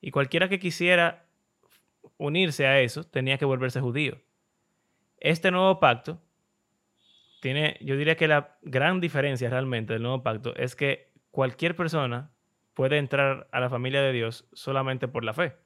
Y 0.00 0.10
cualquiera 0.10 0.48
que 0.48 0.58
quisiera 0.58 1.26
unirse 2.18 2.66
a 2.66 2.80
eso 2.80 3.04
tenía 3.04 3.38
que 3.38 3.44
volverse 3.44 3.80
judío. 3.80 4.20
Este 5.26 5.50
nuevo 5.50 5.80
pacto 5.80 6.22
tiene, 7.40 7.78
yo 7.80 7.96
diría 7.96 8.16
que 8.16 8.28
la 8.28 8.58
gran 8.62 9.00
diferencia 9.00 9.50
realmente 9.50 9.92
del 9.92 10.02
nuevo 10.02 10.22
pacto 10.22 10.54
es 10.54 10.76
que 10.76 11.10
cualquier 11.32 11.74
persona 11.74 12.30
puede 12.74 12.98
entrar 12.98 13.48
a 13.50 13.58
la 13.58 13.68
familia 13.68 14.02
de 14.02 14.12
Dios 14.12 14.48
solamente 14.52 15.08
por 15.08 15.24
la 15.24 15.34
fe. 15.34 15.56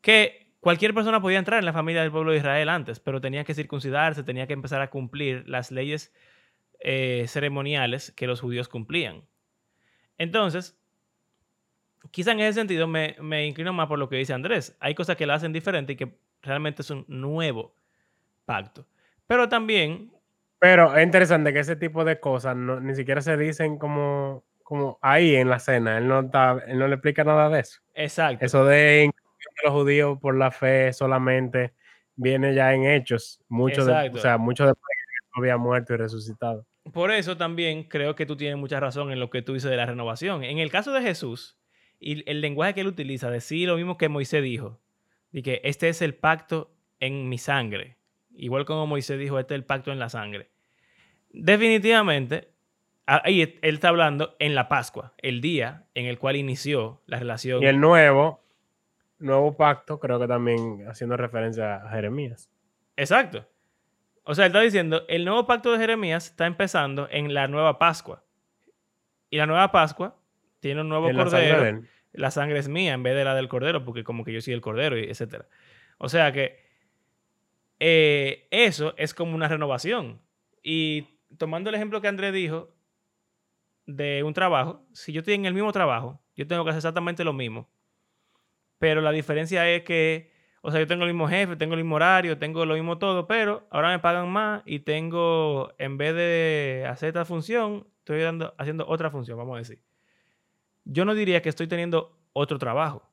Que 0.00 0.50
cualquier 0.60 0.94
persona 0.94 1.20
podía 1.20 1.38
entrar 1.38 1.58
en 1.58 1.66
la 1.66 1.74
familia 1.74 2.00
del 2.00 2.10
pueblo 2.10 2.32
de 2.32 2.38
Israel 2.38 2.70
antes, 2.70 3.00
pero 3.00 3.20
tenía 3.20 3.44
que 3.44 3.52
circuncidarse, 3.52 4.22
tenía 4.22 4.46
que 4.46 4.54
empezar 4.54 4.80
a 4.80 4.88
cumplir 4.88 5.46
las 5.46 5.70
leyes 5.70 6.10
eh, 6.80 7.26
ceremoniales 7.28 8.12
que 8.12 8.26
los 8.26 8.40
judíos 8.40 8.68
cumplían. 8.68 9.24
Entonces, 10.16 10.80
quizá 12.12 12.32
en 12.32 12.40
ese 12.40 12.60
sentido 12.60 12.86
me, 12.86 13.14
me, 13.20 13.46
inclino 13.46 13.74
más 13.74 13.88
por 13.88 13.98
lo 13.98 14.08
que 14.08 14.16
dice 14.16 14.32
Andrés. 14.32 14.74
Hay 14.80 14.94
cosas 14.94 15.16
que 15.16 15.26
la 15.26 15.34
hacen 15.34 15.52
diferente 15.52 15.92
y 15.92 15.96
que 15.96 16.27
realmente 16.48 16.82
es 16.82 16.90
un 16.90 17.04
nuevo 17.08 17.74
pacto. 18.44 18.86
Pero 19.26 19.48
también... 19.48 20.10
Pero 20.58 20.96
es 20.96 21.04
interesante 21.04 21.52
que 21.52 21.60
ese 21.60 21.76
tipo 21.76 22.04
de 22.04 22.18
cosas 22.18 22.56
no, 22.56 22.80
ni 22.80 22.94
siquiera 22.94 23.20
se 23.20 23.36
dicen 23.36 23.78
como, 23.78 24.44
como 24.64 24.98
ahí 25.00 25.36
en 25.36 25.48
la 25.48 25.60
cena. 25.60 25.98
Él 25.98 26.08
no, 26.08 26.20
está, 26.20 26.58
él 26.66 26.78
no 26.78 26.88
le 26.88 26.94
explica 26.94 27.22
nada 27.22 27.48
de 27.48 27.60
eso. 27.60 27.80
Exacto. 27.94 28.44
Eso 28.44 28.64
de 28.64 29.10
los 29.62 29.72
judíos 29.72 30.18
por 30.20 30.36
la 30.36 30.50
fe 30.50 30.92
solamente 30.92 31.74
viene 32.16 32.54
ya 32.54 32.74
en 32.74 32.84
hechos. 32.84 33.40
Mucho 33.48 33.84
de, 33.84 34.10
o 34.10 34.16
sea, 34.18 34.36
mucho 34.36 34.64
después 34.64 34.82
que 35.32 35.40
había 35.40 35.56
muerto 35.56 35.94
y 35.94 35.96
resucitado. 35.96 36.66
Por 36.92 37.12
eso 37.12 37.36
también 37.36 37.84
creo 37.84 38.14
que 38.14 38.26
tú 38.26 38.36
tienes 38.36 38.56
mucha 38.56 38.80
razón 38.80 39.12
en 39.12 39.20
lo 39.20 39.30
que 39.30 39.42
tú 39.42 39.54
dices 39.54 39.70
de 39.70 39.76
la 39.76 39.86
renovación. 39.86 40.42
En 40.42 40.58
el 40.58 40.70
caso 40.70 40.92
de 40.92 41.02
Jesús, 41.02 41.56
y 42.00 42.28
el 42.30 42.40
lenguaje 42.40 42.74
que 42.74 42.80
él 42.80 42.86
utiliza, 42.86 43.30
decir 43.30 43.68
lo 43.68 43.76
mismo 43.76 43.98
que 43.98 44.08
Moisés 44.08 44.42
dijo, 44.42 44.80
de 45.38 45.42
que 45.44 45.60
este 45.62 45.88
es 45.88 46.02
el 46.02 46.16
pacto 46.16 46.72
en 46.98 47.28
mi 47.28 47.38
sangre. 47.38 47.96
Igual 48.34 48.64
como 48.64 48.88
Moisés 48.88 49.20
dijo, 49.20 49.38
este 49.38 49.54
es 49.54 49.60
el 49.60 49.64
pacto 49.64 49.92
en 49.92 50.00
la 50.00 50.08
sangre. 50.08 50.50
Definitivamente, 51.30 52.48
ahí 53.06 53.42
él 53.42 53.74
está 53.74 53.90
hablando 53.90 54.34
en 54.40 54.56
la 54.56 54.68
Pascua, 54.68 55.14
el 55.18 55.40
día 55.40 55.86
en 55.94 56.06
el 56.06 56.18
cual 56.18 56.34
inició 56.34 57.02
la 57.06 57.20
relación. 57.20 57.62
Y 57.62 57.66
el 57.66 57.78
nuevo, 57.78 58.42
nuevo 59.20 59.56
pacto, 59.56 60.00
creo 60.00 60.18
que 60.18 60.26
también 60.26 60.84
haciendo 60.88 61.16
referencia 61.16 61.76
a 61.76 61.90
Jeremías. 61.90 62.50
Exacto. 62.96 63.46
O 64.24 64.34
sea, 64.34 64.46
él 64.46 64.50
está 64.50 64.60
diciendo, 64.60 65.04
el 65.08 65.24
nuevo 65.24 65.46
pacto 65.46 65.70
de 65.70 65.78
Jeremías 65.78 66.26
está 66.26 66.46
empezando 66.46 67.06
en 67.12 67.32
la 67.32 67.46
nueva 67.46 67.78
Pascua. 67.78 68.24
Y 69.30 69.36
la 69.36 69.46
nueva 69.46 69.70
Pascua 69.70 70.16
tiene 70.58 70.80
un 70.80 70.88
nuevo 70.88 71.12
cordero. 71.12 71.80
La 72.12 72.30
sangre, 72.30 72.58
es 72.58 72.68
mía 72.68 72.94
en 72.94 73.02
vez 73.02 73.14
de 73.14 73.24
la 73.24 73.34
del 73.34 73.48
cordero, 73.48 73.84
porque 73.84 74.04
como 74.04 74.24
que 74.24 74.32
yo 74.32 74.40
soy 74.40 74.54
el 74.54 74.60
cordero, 74.60 74.96
etc. 74.96 75.44
O 75.98 76.08
sea 76.08 76.32
que 76.32 76.68
eh, 77.80 78.48
eso 78.50 78.94
es 78.96 79.14
como 79.14 79.34
una 79.34 79.48
renovación. 79.48 80.20
Y 80.62 81.20
tomando 81.36 81.70
el 81.70 81.76
ejemplo 81.76 82.00
que 82.00 82.08
Andrés 82.08 82.32
dijo 82.32 82.74
de 83.86 84.22
un 84.22 84.34
trabajo, 84.34 84.86
si 84.92 85.12
yo 85.12 85.20
estoy 85.20 85.34
en 85.34 85.46
el 85.46 85.54
mismo 85.54 85.72
trabajo, 85.72 86.20
yo 86.36 86.46
tengo 86.46 86.64
que 86.64 86.70
hacer 86.70 86.78
exactamente 86.78 87.24
lo 87.24 87.32
mismo. 87.32 87.70
Pero 88.78 89.00
la 89.00 89.10
diferencia 89.12 89.68
es 89.68 89.82
que, 89.82 90.32
o 90.62 90.70
sea, 90.70 90.80
yo 90.80 90.86
tengo 90.86 91.04
el 91.04 91.12
mismo 91.12 91.28
jefe, 91.28 91.56
tengo 91.56 91.74
el 91.74 91.80
mismo 91.82 91.96
horario, 91.96 92.38
tengo 92.38 92.64
lo 92.64 92.74
mismo 92.74 92.98
todo, 92.98 93.26
pero 93.26 93.66
ahora 93.70 93.90
me 93.90 93.98
pagan 93.98 94.28
más 94.30 94.62
y 94.66 94.80
tengo, 94.80 95.72
en 95.78 95.98
vez 95.98 96.14
de 96.14 96.86
hacer 96.88 97.08
esta 97.08 97.24
función, 97.24 97.88
estoy 97.98 98.20
dando, 98.22 98.54
haciendo 98.58 98.86
otra 98.88 99.10
función, 99.10 99.38
vamos 99.38 99.56
a 99.56 99.58
decir 99.58 99.87
yo 100.88 101.04
no 101.04 101.14
diría 101.14 101.42
que 101.42 101.50
estoy 101.50 101.68
teniendo 101.68 102.18
otro 102.32 102.58
trabajo, 102.58 103.06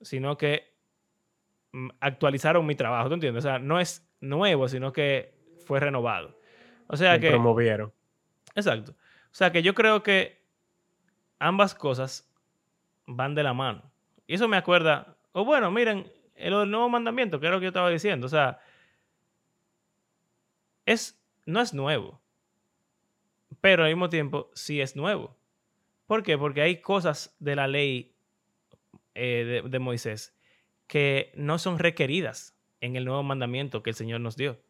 sino 0.00 0.36
que 0.36 0.74
mm, 1.72 1.88
actualizaron 2.00 2.66
mi 2.66 2.74
trabajo, 2.74 3.08
¿tú 3.08 3.14
entiendes? 3.14 3.44
O 3.44 3.48
sea, 3.48 3.58
no 3.58 3.80
es 3.80 4.06
nuevo, 4.20 4.68
sino 4.68 4.92
que 4.92 5.34
fue 5.64 5.80
renovado. 5.80 6.38
O 6.88 6.96
sea 6.96 7.18
que... 7.18 7.30
Promovieron. 7.30 7.92
Exacto. 8.54 8.92
O 8.92 9.34
sea 9.34 9.52
que 9.52 9.62
yo 9.62 9.74
creo 9.74 10.02
que 10.02 10.42
ambas 11.38 11.74
cosas 11.74 12.28
van 13.06 13.34
de 13.34 13.44
la 13.44 13.54
mano. 13.54 13.82
Y 14.26 14.34
eso 14.34 14.48
me 14.48 14.56
acuerda, 14.56 15.16
o 15.32 15.44
bueno, 15.44 15.70
miren, 15.70 16.10
el 16.34 16.70
nuevo 16.70 16.88
mandamiento, 16.88 17.38
que 17.38 17.46
es 17.46 17.52
lo 17.52 17.60
que 17.60 17.64
yo 17.64 17.68
estaba 17.68 17.88
diciendo. 17.88 18.26
O 18.26 18.30
sea, 18.30 18.58
es, 20.84 21.22
no 21.44 21.60
es 21.60 21.72
nuevo, 21.72 22.20
pero 23.60 23.84
al 23.84 23.90
mismo 23.90 24.08
tiempo 24.08 24.50
sí 24.54 24.80
es 24.80 24.96
nuevo. 24.96 25.35
¿Por 26.06 26.22
qué? 26.22 26.38
Porque 26.38 26.62
hay 26.62 26.80
cosas 26.80 27.36
de 27.40 27.56
la 27.56 27.66
ley 27.66 28.16
eh, 29.14 29.62
de, 29.64 29.78
Moisés 29.78 30.36
que 30.86 31.32
no 31.34 31.58
son 31.58 31.78
requeridas 31.78 32.56
en 32.80 32.96
el 32.96 33.04
nuevo 33.04 33.22
mandamiento 33.22 33.82
que 33.82 33.90
el 33.90 33.96
Señor 33.96 34.20
nos 34.20 34.36
dio. 34.36 34.60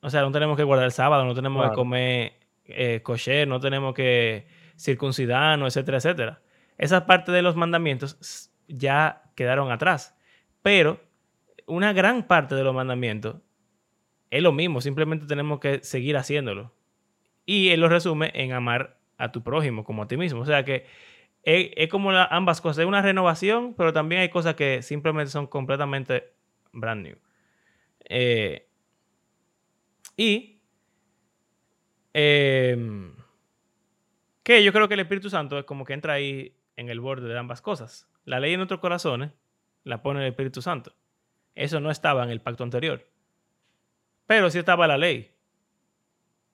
O 0.00 0.10
sea, 0.10 0.22
no 0.22 0.32
tenemos 0.32 0.56
que 0.56 0.64
guardar 0.64 0.86
el 0.86 0.92
sábado, 0.92 1.24
no 1.24 1.34
tenemos 1.34 1.68
que 1.68 1.74
comer 1.74 2.40
eh, 2.64 3.00
kosher, 3.02 3.46
no 3.46 3.60
tenemos 3.60 3.94
que 3.94 4.46
circuncidarnos, 4.76 5.76
etcétera, 5.76 5.98
etcétera. 5.98 6.42
Esa 6.78 7.06
parte 7.06 7.30
de 7.30 7.42
los 7.42 7.56
mandamientos 7.56 8.50
ya 8.66 9.30
quedaron 9.36 9.70
atrás. 9.70 10.16
Pero 10.62 11.00
una 11.66 11.92
gran 11.92 12.26
parte 12.26 12.54
de 12.54 12.64
los 12.64 12.74
mandamientos 12.74 13.36
es 14.30 14.42
lo 14.42 14.52
mismo, 14.52 14.80
simplemente 14.80 15.26
tenemos 15.26 15.60
que 15.60 15.82
seguir 15.82 16.16
haciéndolo. 16.16 16.72
Y 17.44 17.68
él 17.70 17.80
lo 17.80 17.88
resume 17.88 18.30
en 18.34 18.52
amar 18.52 18.99
a 19.20 19.30
tu 19.30 19.42
prójimo 19.42 19.84
como 19.84 20.02
a 20.02 20.08
ti 20.08 20.16
mismo. 20.16 20.40
O 20.40 20.46
sea 20.46 20.64
que 20.64 20.86
es, 21.42 21.88
como 21.88 22.10
ambas 22.10 22.60
cosas, 22.60 22.78
es 22.78 22.86
una 22.86 23.02
renovación, 23.02 23.74
pero 23.74 23.92
también 23.92 24.22
hay 24.22 24.30
cosas 24.30 24.54
que 24.54 24.82
simplemente 24.82 25.30
son 25.30 25.46
completamente 25.46 26.32
brand 26.72 27.02
new. 27.02 27.16
Eh, 28.04 28.66
y 30.16 30.60
em, 32.12 33.14
que 34.42 34.64
yo 34.64 34.72
creo 34.72 34.88
que 34.88 34.94
el 34.94 35.00
Espíritu 35.00 35.30
Santo 35.30 35.58
es 35.58 35.64
como 35.64 35.84
que 35.84 35.94
entra 35.94 36.14
ahí 36.14 36.56
en 36.76 36.88
el 36.88 37.00
borde 37.00 37.28
de 37.28 37.38
ambas 37.38 37.62
cosas. 37.62 38.08
La 38.24 38.40
ley 38.40 38.52
en 38.52 38.58
nuestros 38.58 38.80
corazones 38.80 39.32
la 39.84 40.02
pone 40.02 40.20
el 40.20 40.28
Espíritu 40.28 40.62
Santo. 40.62 40.94
Eso 41.54 41.80
no 41.80 41.90
estaba 41.90 42.24
en 42.24 42.30
el 42.30 42.40
pacto 42.40 42.64
anterior. 42.64 43.06
Pero 44.26 44.50
sí 44.50 44.58
estaba 44.58 44.86
la 44.86 44.98
ley. 44.98 45.30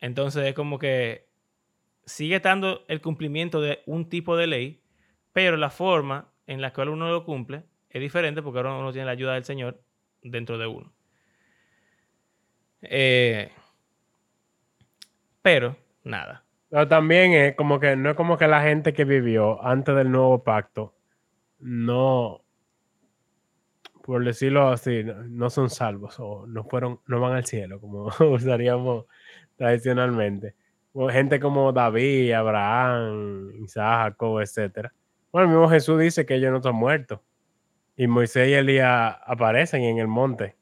Entonces 0.01 0.47
es 0.47 0.55
como 0.55 0.79
que 0.79 1.26
sigue 2.07 2.37
estando 2.37 2.85
el 2.89 3.01
cumplimiento 3.01 3.61
de 3.61 3.83
un 3.87 4.09
tipo 4.09 4.37
de 4.37 4.47
ley, 4.47 4.81
pero 5.33 5.57
la 5.57 5.71
forma 5.71 6.33
en 6.47 6.63
la 6.63 6.73
cual 6.73 6.89
uno 6.89 7.11
lo 7.11 7.25
cumple 7.25 7.65
es 7.91 8.01
diferente 8.01 8.43
porque 8.43 8.59
ahora 8.59 8.75
uno 8.75 8.93
tiene 8.93 9.07
la 9.07 9.13
ayuda 9.13 9.35
del 9.35 9.45
Señor 9.45 9.83
dentro 10.23 10.57
de 10.59 10.67
uno. 10.67 10.93
Eh, 12.83 13.51
pero, 15.43 15.77
nada. 16.05 16.45
Pero 16.69 16.89
también 16.89 17.33
es 17.33 17.55
como 17.55 17.81
que 17.81 17.97
no 17.97 18.11
es 18.11 18.17
como 18.17 18.37
que 18.37 18.49
la 18.49 18.63
gente 18.63 18.93
que 18.93 19.05
vivió 19.05 19.65
antes 19.65 19.95
del 19.95 20.11
nuevo 20.11 20.43
pacto 20.43 20.95
no, 21.59 22.45
por 24.05 24.25
decirlo 24.25 24.69
así, 24.69 25.05
no, 25.05 25.49
son 25.51 25.71
salvos 25.71 26.17
o 26.19 26.47
no 26.47 26.65
fueron, 26.65 27.01
no 27.07 27.21
van 27.21 27.33
al 27.33 27.47
cielo, 27.47 27.81
como 27.81 28.09
usaríamos 28.31 29.07
tradicionalmente 29.57 30.55
gente 31.11 31.41
como 31.41 31.73
David, 31.73 32.33
Abraham, 32.33 33.53
Isaac, 33.63 34.13
Jacob, 34.13 34.41
etc. 34.41 34.89
Bueno, 35.31 35.49
el 35.49 35.55
mismo 35.55 35.69
Jesús 35.69 36.01
dice 36.01 36.25
que 36.25 36.37
ellos 36.37 36.51
no 36.51 36.59
están 36.59 36.75
muertos. 36.75 37.21
Y 37.97 38.07
Moisés 38.07 38.49
y 38.49 38.55
Elías 38.55 39.17
aparecen 39.25 39.83
en 39.83 39.99
el 39.99 40.09
monte, 40.09 40.57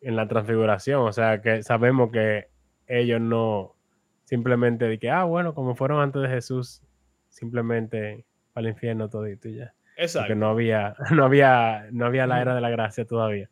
en 0.00 0.16
la 0.16 0.28
transfiguración. 0.28 1.02
O 1.02 1.12
sea 1.12 1.40
que 1.40 1.62
sabemos 1.62 2.10
que 2.10 2.48
ellos 2.86 3.20
no 3.20 3.76
simplemente 4.24 4.86
de 4.86 4.98
que, 4.98 5.08
ah, 5.08 5.24
bueno, 5.24 5.54
como 5.54 5.74
fueron 5.74 6.00
antes 6.00 6.22
de 6.22 6.28
Jesús, 6.28 6.82
simplemente 7.28 8.26
para 8.52 8.66
el 8.66 8.72
infierno 8.72 9.08
todito 9.08 9.48
y 9.48 9.56
ya. 9.56 9.74
Exacto. 9.96 10.26
Porque 10.26 10.34
no 10.34 10.48
había, 10.48 10.96
no 11.12 11.24
había, 11.24 11.88
no 11.92 12.06
había 12.06 12.26
la 12.26 12.40
era 12.40 12.54
de 12.54 12.60
la 12.60 12.70
gracia 12.70 13.04
todavía. 13.04 13.48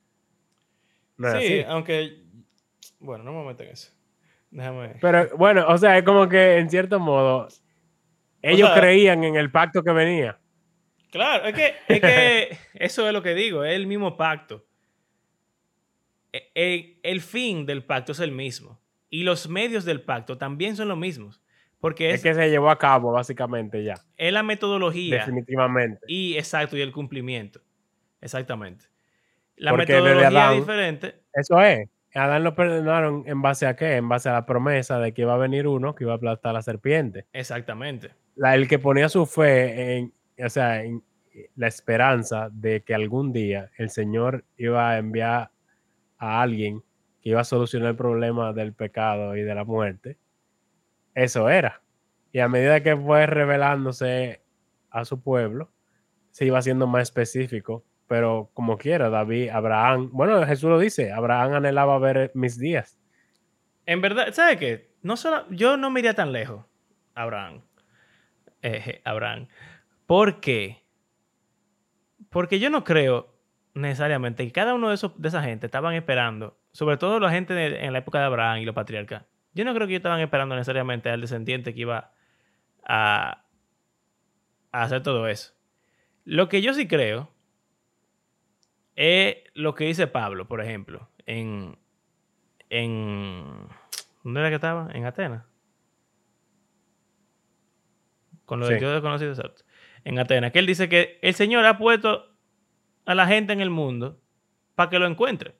sí, 1.39 1.65
aunque, 1.69 2.25
bueno, 2.99 3.25
no 3.25 3.33
me 3.33 3.47
meto 3.47 3.63
en 3.63 3.71
eso. 3.71 3.94
Pero 5.01 5.37
bueno, 5.37 5.67
o 5.69 5.79
sea, 5.79 5.99
es 5.99 6.05
como 6.05 6.29
que 6.29 6.59
en 6.59 6.71
cierto 6.71 7.01
modo 7.01 7.49
ellos 8.43 8.71
creían 8.75 9.25
en 9.25 9.37
el 9.37 9.51
pacto 9.51 9.83
que 9.83 9.93
venía. 9.93 10.39
Claro, 11.11 11.47
es 11.47 11.55
que, 11.55 11.75
es 11.89 12.01
que 12.01 12.59
eso 12.75 13.07
es 13.07 13.13
lo 13.13 13.23
que 13.23 13.35
digo, 13.35 13.65
es 13.65 13.75
el 13.75 13.87
mismo 13.87 14.17
pacto. 14.17 14.67
E, 16.33 16.51
e, 16.55 17.01
el, 17.03 17.21
fin 17.21 17.67
del 17.67 17.85
pacto 17.85 18.13
es 18.13 18.21
el 18.21 18.33
mismo. 18.33 18.81
Y 19.09 19.23
los 19.23 19.49
medios 19.49 19.85
del 19.85 20.03
pacto 20.03 20.37
también 20.37 20.75
son 20.75 20.89
los 20.89 20.99
mismos. 20.99 21.41
Porque 21.79 22.09
es, 22.09 22.17
es, 22.17 22.23
que 22.23 22.35
se 22.35 22.51
llevó 22.51 22.71
a 22.71 22.79
cabo, 22.79 23.13
básicamente, 23.13 23.85
ya. 23.85 23.95
Es 24.17 24.33
la 24.33 24.43
metodología. 24.43 25.19
Definitivamente. 25.19 26.01
Y 26.09 26.37
exacto, 26.37 26.77
y 26.77 26.81
el 26.81 26.91
cumplimiento. 26.91 27.61
Exactamente. 28.21 28.87
La 29.57 29.73
metodología 29.73 30.53
es 30.53 30.59
diferente. 30.59 31.15
Eso 31.33 31.61
es. 31.61 31.89
Adán 32.15 32.45
lo 32.45 32.55
perdonaron 32.55 33.25
en 33.27 33.43
base 33.43 33.67
a 33.67 33.77
qué? 33.77 33.97
En 33.97 34.09
base 34.09 34.29
a 34.29 34.33
la 34.33 34.47
promesa 34.47 34.99
de 34.99 35.13
que 35.13 35.23
iba 35.23 35.35
a 35.35 35.39
venir 35.39 35.67
uno 35.67 35.95
que 35.95 36.05
iba 36.05 36.13
a 36.13 36.17
aplastar 36.17 36.51
a 36.51 36.55
la 36.55 36.63
serpiente. 36.63 37.27
Exactamente. 37.33 38.13
La, 38.37 38.55
el 38.55 38.69
que 38.69 38.79
ponía 38.79 39.09
su 39.09 39.27
fe 39.27 39.97
en, 39.97 40.15
o 40.45 40.49
sea, 40.49 40.83
en, 40.83 41.03
la 41.57 41.67
esperanza 41.67 42.49
de 42.53 42.83
que 42.83 42.95
algún 42.95 43.33
día 43.33 43.71
el 43.77 43.91
Señor 43.91 44.45
iba 44.57 44.91
a 44.91 44.99
enviar 44.99 45.51
a 46.19 46.43
alguien 46.43 46.83
que 47.21 47.31
iba 47.31 47.41
a 47.41 47.45
solucionar 47.45 47.91
el 47.91 47.97
problema 47.97 48.53
del 48.53 48.73
pecado 48.73 49.37
y 49.37 49.43
de 49.43 49.55
la 49.55 49.65
muerte, 49.65 50.19
eso 51.15 51.49
era. 51.49 51.83
Y 52.33 52.41
a 52.41 52.49
medida 52.49 52.83
que 52.83 52.97
fue 52.97 53.27
revelándose 53.27 54.43
a 54.91 55.05
su 55.05 55.21
pueblo, 55.21 55.71
se 56.31 56.45
iba 56.45 56.59
haciendo 56.59 56.87
más 56.87 57.03
específico. 57.03 57.85
Pero 58.07 58.51
como 58.55 58.77
quiera, 58.77 59.09
David, 59.09 59.49
Abraham, 59.49 60.11
bueno, 60.13 60.45
Jesús 60.47 60.69
lo 60.69 60.79
dice, 60.79 61.13
Abraham 61.13 61.55
anhelaba 61.55 61.99
ver 61.99 62.31
mis 62.35 62.59
días. 62.59 62.99
En 63.87 64.01
verdad, 64.01 64.33
¿sabes 64.33 64.59
qué? 64.59 64.95
No 65.03 65.17
solo, 65.17 65.47
yo 65.51 65.77
no 65.77 65.91
me 65.91 66.01
iría 66.01 66.15
tan 66.15 66.33
lejos, 66.33 66.65
Abraham. 67.15 67.63
Eh, 68.63 69.03
Abraham. 69.05 69.49
¿Por 70.07 70.41
qué? 70.41 70.83
Porque 72.31 72.59
yo 72.59 72.71
no 72.71 72.85
creo 72.85 73.35
necesariamente 73.75 74.45
que 74.45 74.53
cada 74.53 74.75
uno 74.75 74.89
de, 74.89 74.95
esos, 74.95 75.21
de 75.21 75.29
esa 75.29 75.43
gente 75.43 75.67
estaban 75.67 75.95
esperando, 75.95 76.59
sobre 76.73 76.97
todo 76.97 77.21
la 77.21 77.31
gente 77.31 77.85
en 77.85 77.93
la 77.93 77.99
época 77.99 78.19
de 78.19 78.25
Abraham 78.25 78.59
y 78.59 78.65
los 78.65 78.75
patriarcas, 78.75 79.25
yo 79.53 79.65
no 79.65 79.75
creo 79.75 79.87
que 79.87 79.93
ellos 79.93 80.01
estaban 80.01 80.21
esperando 80.21 80.55
necesariamente 80.55 81.11
al 81.11 81.21
descendiente 81.21 81.75
que 81.75 81.81
iba 81.81 82.13
a, 82.87 83.45
a 84.73 84.83
hacer 84.83 85.03
todo 85.03 85.29
eso. 85.29 85.53
Lo 86.25 86.49
que 86.49 86.63
yo 86.63 86.75
sí 86.75 86.89
creo 86.89 87.34
es 88.97 89.37
lo 89.55 89.75
que 89.75 89.85
dice 89.85 90.07
Pablo, 90.07 90.47
por 90.47 90.61
ejemplo, 90.61 91.09
en, 91.27 91.77
en 92.71 93.69
¿dónde 94.23 94.41
era 94.41 94.49
que 94.49 94.57
estaba? 94.57 94.89
En 94.93 95.05
Atenas. 95.05 95.45
Con 98.45 98.61
lo 98.61 98.69
de 98.69 98.79
Dios 98.79 98.93
desconocido, 98.93 99.31
exacto. 99.31 99.65
En 100.05 100.19
Atenas, 100.19 100.53
que 100.53 100.59
él 100.59 100.67
dice 100.67 100.89
que 100.89 101.19
el 101.23 101.35
Señor 101.35 101.65
ha 101.65 101.79
puesto 101.79 102.31
a 103.07 103.15
la 103.15 103.27
gente 103.27 103.53
en 103.53 103.61
el 103.61 103.71
mundo 103.71 104.21
para 104.75 104.91
que 104.91 104.99
lo 104.99 105.07
encuentre. 105.07 105.55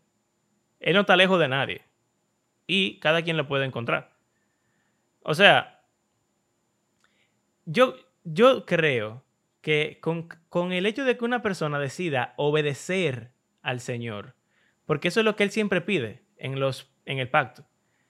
Él 0.81 0.95
no 0.95 1.01
está 1.01 1.17
lejos 1.17 1.39
de 1.41 1.49
nadie. 1.49 1.83
Y 2.67 2.99
cada 3.01 3.23
quien 3.23 3.37
lo 3.37 3.47
puede 3.47 3.65
encontrar. 3.65 4.13
O 5.23 5.35
sea, 5.35 5.83
yo, 7.65 7.97
yo 8.25 8.67
creo 8.67 9.24
que 9.65 9.99
con, 10.01 10.73
el 10.73 10.85
hecho 10.85 11.05
de 11.07 11.17
que 11.17 11.25
una 11.25 11.41
persona 11.41 11.79
decida 11.79 12.35
obedecer 12.37 13.33
al 13.63 13.81
Señor, 13.81 14.37
porque 14.85 15.09
eso 15.09 15.21
es 15.21 15.25
lo 15.25 15.37
que 15.37 15.43
Él 15.43 15.51
siempre 15.51 15.81
pide 15.81 16.23
en, 16.37 16.61
los, 16.61 16.95
en 17.07 17.19
el 17.19 17.31
pacto. 17.31 17.67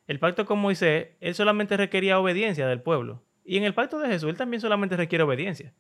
El 0.09 0.19
pacto 0.19 0.47
con 0.47 0.59
Moisés, 0.59 1.11
Él 1.21 1.37
solamente 1.37 1.77
requería 1.77 2.19
obediencia 2.19 2.67
del 2.67 2.83
pueblo. 2.83 3.25
Y 3.45 3.57
en 3.57 3.63
el 3.63 3.73
pacto 3.73 4.01
de 4.01 4.09
Jesús, 4.09 4.31
Él 4.31 4.37
también 4.37 4.61
solamente 4.61 4.97
requiere 4.97 5.23
obediencia. 5.23 5.73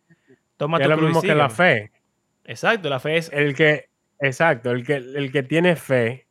Toma 0.56 0.78
es 0.78 0.86
lo 0.86 0.96
mismo 0.96 1.20
que 1.20 1.34
la 1.34 1.50
fe. 1.50 1.90
Exacto, 2.44 2.88
la 2.88 3.00
fe 3.00 3.16
es... 3.16 3.32
El 3.32 3.56
que, 3.56 3.88
exacto, 4.20 4.70
el 4.70 4.86
que, 4.86 4.94
el 4.94 5.32
que 5.32 5.42
tiene 5.42 5.74
fe 5.74 6.28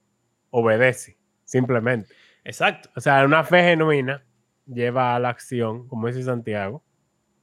obedece, 0.52 1.18
simplemente. 1.44 2.14
Exacto. 2.46 2.90
O 2.96 3.02
sea, 3.02 3.26
una 3.26 3.44
fe 3.44 3.62
genuina 3.62 4.24
lleva 4.66 5.16
a 5.16 5.20
la 5.20 5.30
acción, 5.30 5.88
como 5.90 6.08
dice 6.08 6.24
Santiago. 6.24 6.83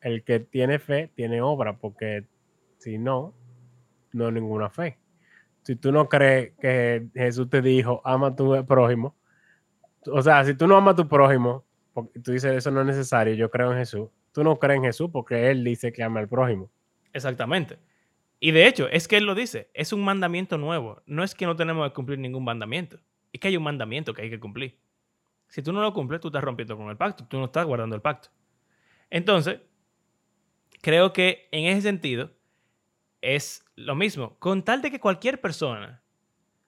El 0.01 0.24
que 0.24 0.40
tiene 0.40 0.78
fe 0.78 1.11
tiene 1.14 1.42
obra, 1.42 1.76
porque 1.76 2.26
si 2.78 2.98
no, 2.98 3.34
no 4.12 4.26
hay 4.26 4.32
ninguna 4.32 4.70
fe. 4.70 4.98
Si 5.62 5.76
tú 5.76 5.92
no 5.92 6.09
crees 6.09 6.53
que 6.59 7.09
Jesús 7.14 7.51
te 7.51 7.61
dijo, 7.61 8.01
ama 8.05 8.28
a 8.28 8.36
tu 8.36 8.66
prójimo, 8.66 9.14
o 10.07 10.22
sea, 10.22 10.44
si 10.44 10.55
tú 10.55 10.66
no 10.66 10.76
amas 10.76 10.94
a 10.94 10.96
tu 10.96 11.09
prójimo, 11.09 11.64
porque 11.92 12.20
tú 12.20 12.32
dices 12.32 12.53
eso 12.57 12.70
no 12.70 12.80
es 12.80 12.86
necesario, 12.86 13.34
yo 13.34 13.51
creo 13.51 13.72
en 13.72 13.78
Jesús, 13.78 14.09
tú 14.32 14.42
no 14.42 14.59
crees 14.59 14.78
en 14.78 14.84
Jesús 14.84 15.11
porque 15.12 15.51
Él 15.51 15.64
dice 15.64 15.92
que 15.92 16.03
ama 16.03 16.20
al 16.20 16.28
prójimo. 16.28 16.70
Exactamente. 17.12 17.78
Y 18.38 18.53
de 18.53 18.66
hecho, 18.66 18.88
es 18.88 19.07
que 19.07 19.18
Él 19.18 19.24
lo 19.24 19.34
dice, 19.34 19.70
es 19.74 19.92
un 19.92 20.03
mandamiento 20.03 20.57
nuevo. 20.57 21.03
No 21.05 21.22
es 21.22 21.34
que 21.34 21.44
no 21.44 21.57
tenemos 21.57 21.86
que 21.88 21.94
cumplir 21.94 22.18
ningún 22.18 22.44
mandamiento, 22.44 22.98
es 23.32 23.40
que 23.40 23.48
hay 23.48 23.57
un 23.57 23.64
mandamiento 23.64 24.14
que 24.14 24.22
hay 24.22 24.30
que 24.30 24.40
cumplir. 24.40 24.78
Si 25.48 25.62
tú 25.62 25.72
no 25.72 25.82
lo 25.82 25.92
cumples, 25.92 26.20
tú 26.20 26.28
estás 26.28 26.44
rompiendo 26.44 26.76
con 26.76 26.88
el 26.88 26.96
pacto, 26.96 27.26
tú 27.26 27.38
no 27.38 27.46
estás 27.46 27.66
guardando 27.66 27.96
el 27.96 28.03
pacto. 28.03 28.30
Entonces, 29.11 29.61
creo 30.80 31.12
que 31.12 31.48
en 31.52 31.66
ese 31.66 31.82
sentido 31.82 32.32
es 33.20 33.64
lo 33.76 33.94
mismo. 33.94 34.38
Con 34.38 34.64
tal 34.64 34.82
de 34.82 34.90
que 34.90 35.00
cualquier 35.00 35.40
persona 35.40 36.02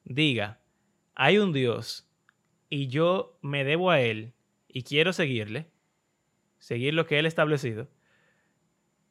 diga, 0.05 0.61
hay 1.15 1.39
un 1.39 1.53
Dios 1.53 2.09
y 2.69 2.89
yo 2.89 3.39
me 3.43 3.65
debo 3.65 3.91
a 3.91 4.01
Él 4.01 4.35
y 4.69 4.83
quiero 4.83 5.13
seguirle, 5.13 5.71
seguir 6.59 6.95
lo 6.95 7.07
que 7.07 7.19
Él 7.19 7.27
ha 7.27 7.29
establecido, 7.29 7.89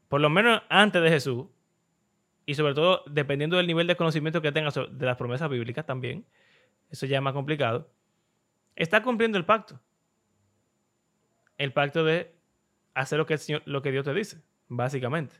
por 0.07 0.21
lo 0.21 0.29
menos 0.29 0.61
antes 0.69 1.01
de 1.01 1.09
Jesús, 1.09 1.45
y 2.45 2.55
sobre 2.55 2.73
todo 2.73 3.03
dependiendo 3.07 3.57
del 3.57 3.67
nivel 3.67 3.87
de 3.87 3.95
conocimiento 3.95 4.41
que 4.41 4.51
tenga 4.51 4.71
de 4.71 5.05
las 5.05 5.17
promesas 5.17 5.49
bíblicas 5.49 5.85
también, 5.85 6.25
eso 6.89 7.05
ya 7.05 7.17
es 7.17 7.23
más 7.23 7.33
complicado, 7.33 7.89
está 8.75 9.01
cumpliendo 9.03 9.37
el 9.37 9.45
pacto. 9.45 9.79
El 11.57 11.71
pacto 11.71 12.03
de 12.03 12.35
hacer 12.93 13.19
lo 13.19 13.25
que, 13.25 13.37
lo 13.65 13.81
que 13.81 13.91
Dios 13.91 14.03
te 14.03 14.13
dice, 14.13 14.41
básicamente. 14.71 15.35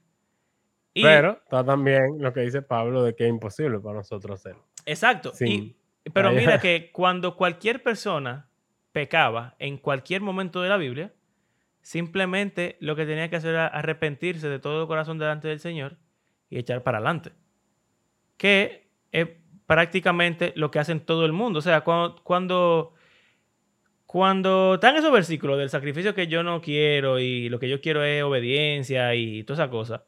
pero 0.94 1.40
está 1.44 1.64
también 1.64 2.18
lo 2.20 2.34
que 2.34 2.42
dice 2.42 2.62
Pablo 2.62 3.04
de 3.04 3.16
que 3.16 3.24
es 3.24 3.30
imposible 3.30 3.80
para 3.80 3.96
nosotros 3.96 4.40
hacerlo. 4.40 4.64
Exacto. 4.86 5.32
pero 6.14 6.32
mira 6.32 6.60
que 6.62 6.92
cuando 6.92 7.36
cualquier 7.36 7.82
persona 7.82 8.50
pecaba 8.92 9.56
en 9.58 9.78
cualquier 9.78 10.22
momento 10.22 10.62
de 10.62 10.70
la 10.70 10.78
Biblia, 10.78 11.14
simplemente 11.82 12.78
lo 12.82 12.96
que 12.96 13.06
tenía 13.06 13.30
que 13.30 13.38
hacer 13.38 13.52
era 13.52 13.68
arrepentirse 13.68 14.50
de 14.50 14.60
todo 14.60 14.88
corazón 14.88 15.18
delante 15.18 15.48
del 15.48 15.60
Señor 15.60 15.98
y 16.50 16.60
echar 16.60 16.84
para 16.84 16.98
adelante. 16.98 17.32
Que 18.36 18.90
es 19.14 19.30
prácticamente 19.66 20.52
lo 20.58 20.72
que 20.72 20.80
hacen 20.80 21.00
todo 21.00 21.26
el 21.26 21.32
mundo. 21.32 21.60
O 21.60 21.62
sea, 21.62 21.82
cuando, 21.82 22.22
cuando 22.24 22.94
cuando 24.12 24.74
están 24.74 24.97
esos 24.97 25.09
versículos 25.09 25.57
del 25.57 25.70
sacrificio 25.70 26.14
que 26.14 26.28
yo 26.28 26.43
no 26.43 26.59
quiero 26.59 27.18
y 27.18 27.47
lo 27.47 27.59
que 27.59 27.70
yo 27.70 27.80
quiero 27.80 28.03
es 28.03 28.22
obediencia 28.24 29.16
y 29.16 29.45
toda 29.45 29.64
esa 29.64 29.72
cosa, 29.72 30.03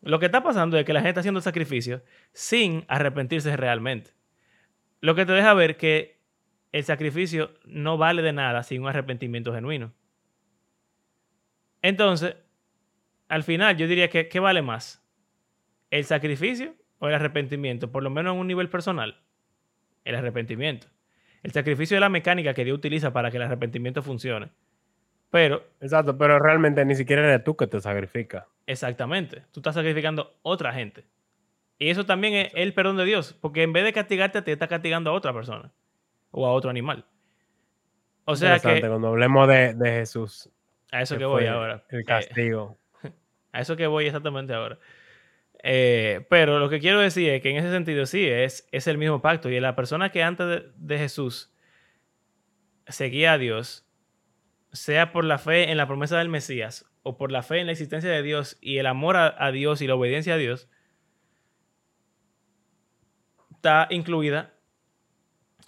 lo 0.00 0.18
que 0.18 0.24
está 0.24 0.42
pasando 0.42 0.78
es 0.78 0.86
que 0.86 0.94
la 0.94 1.00
gente 1.00 1.10
está 1.10 1.20
haciendo 1.20 1.36
el 1.36 1.44
sacrificio 1.44 2.02
sin 2.32 2.86
arrepentirse 2.88 3.54
realmente. 3.54 4.12
Lo 5.02 5.14
que 5.14 5.26
te 5.26 5.32
deja 5.32 5.52
ver 5.52 5.76
que 5.76 6.18
el 6.72 6.82
sacrificio 6.82 7.52
no 7.66 7.98
vale 7.98 8.22
de 8.22 8.32
nada 8.32 8.62
sin 8.62 8.80
un 8.80 8.88
arrepentimiento 8.88 9.52
genuino. 9.52 9.92
Entonces, 11.82 12.36
al 13.28 13.42
final 13.42 13.76
yo 13.76 13.86
diría 13.86 14.08
que 14.08 14.30
¿qué 14.30 14.40
vale 14.40 14.62
más? 14.62 15.06
¿El 15.90 16.06
sacrificio 16.06 16.74
o 17.00 17.08
el 17.08 17.14
arrepentimiento? 17.14 17.92
Por 17.92 18.02
lo 18.02 18.08
menos 18.08 18.32
en 18.32 18.40
un 18.40 18.46
nivel 18.46 18.70
personal. 18.70 19.20
El 20.04 20.14
arrepentimiento. 20.14 20.86
El 21.42 21.50
sacrificio 21.52 21.96
es 21.96 22.00
la 22.00 22.08
mecánica 22.08 22.54
que 22.54 22.64
Dios 22.64 22.78
utiliza 22.78 23.12
para 23.12 23.30
que 23.30 23.36
el 23.36 23.42
arrepentimiento 23.42 24.02
funcione. 24.02 24.50
Pero. 25.30 25.64
Exacto, 25.80 26.16
pero 26.16 26.38
realmente 26.38 26.84
ni 26.84 26.94
siquiera 26.94 27.22
eres 27.24 27.42
tú 27.42 27.56
que 27.56 27.66
te 27.66 27.80
sacrifica. 27.80 28.46
Exactamente. 28.66 29.42
Tú 29.50 29.60
estás 29.60 29.74
sacrificando 29.74 30.22
a 30.22 30.30
otra 30.42 30.72
gente. 30.72 31.04
Y 31.78 31.90
eso 31.90 32.06
también 32.06 32.34
es 32.34 32.52
el 32.54 32.74
perdón 32.74 32.96
de 32.98 33.06
Dios. 33.06 33.36
Porque 33.40 33.62
en 33.62 33.72
vez 33.72 33.82
de 33.82 33.92
castigarte, 33.92 34.42
te 34.42 34.52
está 34.52 34.68
castigando 34.68 35.10
a 35.10 35.14
otra 35.14 35.32
persona. 35.32 35.72
O 36.30 36.46
a 36.46 36.52
otro 36.52 36.70
animal. 36.70 37.04
O 38.24 38.36
sea 38.36 38.58
que. 38.58 38.80
Cuando 38.80 39.08
hablemos 39.08 39.48
de, 39.48 39.74
Jesús. 39.80 40.48
A 40.92 41.02
eso 41.02 41.18
que, 41.18 41.24
voy 41.24 41.46
ahora. 41.46 41.82
El 41.88 42.04
castigo. 42.04 42.76
a 43.52 43.60
eso 43.60 43.74
que 43.74 43.86
voy 43.86 44.06
exactamente 44.06 44.52
ahora. 44.52 44.78
Eh, 45.62 46.26
pero 46.28 46.58
lo 46.58 46.68
que 46.68 46.80
quiero 46.80 46.98
decir 47.00 47.30
es 47.30 47.40
que 47.40 47.50
en 47.50 47.56
ese 47.56 47.70
sentido 47.70 48.04
sí, 48.06 48.26
es, 48.26 48.68
es 48.72 48.86
el 48.86 48.98
mismo 48.98 49.22
pacto. 49.22 49.48
Y 49.48 49.58
la 49.60 49.76
persona 49.76 50.10
que 50.10 50.22
antes 50.22 50.64
de, 50.76 50.98
Jesús 50.98 51.52
seguía 52.88 53.32
a 53.32 53.38
Dios, 53.38 53.86
sea 54.72 55.12
por 55.12 55.24
la 55.24 55.38
fe 55.38 55.70
en 55.70 55.76
la 55.76 55.86
promesa 55.86 56.18
del 56.18 56.28
Mesías 56.28 56.86
o 57.02 57.16
por 57.16 57.30
la 57.30 57.42
fe 57.42 57.60
en 57.60 57.66
la 57.66 57.72
existencia 57.72 58.10
de 58.10 58.22
Dios 58.22 58.58
y 58.60 58.78
el 58.78 58.86
amor 58.86 59.16
a, 59.16 59.52
Dios 59.52 59.82
y 59.82 59.86
la 59.86 59.94
obediencia 59.94 60.34
a 60.34 60.38
Dios, 60.38 60.68
está 63.50 63.86
incluida, 63.90 64.54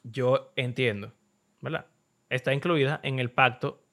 yo 0.02 0.52
entiendo, 0.56 1.12
¿verdad? 1.60 1.86
Está 2.30 2.52
incluida 2.52 3.00
en 3.02 3.18
el 3.18 3.30
pacto 3.30 3.84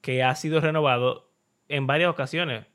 que 0.00 0.22
ha 0.22 0.34
sido 0.34 0.60
renovado 0.60 1.32
en 1.68 1.86
varias 1.86 2.10
ocasiones 2.10 2.66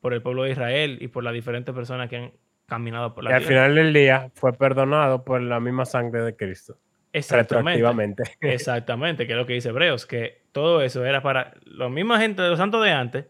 por 0.00 0.14
el 0.14 0.22
pueblo 0.22 0.44
de 0.44 0.50
Israel 0.50 0.98
y 1.00 1.08
por 1.08 1.24
las 1.24 1.32
diferentes 1.32 1.74
personas 1.74 2.08
que 2.08 2.16
han 2.16 2.32
caminado 2.66 3.14
por 3.14 3.24
la 3.24 3.30
y 3.30 3.34
al 3.34 3.42
final 3.42 3.74
del 3.74 3.92
día 3.92 4.30
fue 4.34 4.52
perdonado 4.52 5.24
por 5.24 5.40
la 5.40 5.58
misma 5.58 5.84
sangre 5.84 6.22
de 6.22 6.36
Cristo. 6.36 6.78
Exactamente. 7.12 8.22
Exactamente, 8.40 9.26
que 9.26 9.32
es 9.32 9.38
lo 9.38 9.46
que 9.46 9.54
dice 9.54 9.70
Hebreos, 9.70 10.06
que 10.06 10.42
todo 10.52 10.82
eso 10.82 11.04
era 11.04 11.22
para 11.22 11.54
la 11.64 11.88
misma 11.88 12.20
gente 12.20 12.42
de 12.42 12.50
los 12.50 12.58
santos 12.58 12.84
de 12.84 12.92
antes, 12.92 13.26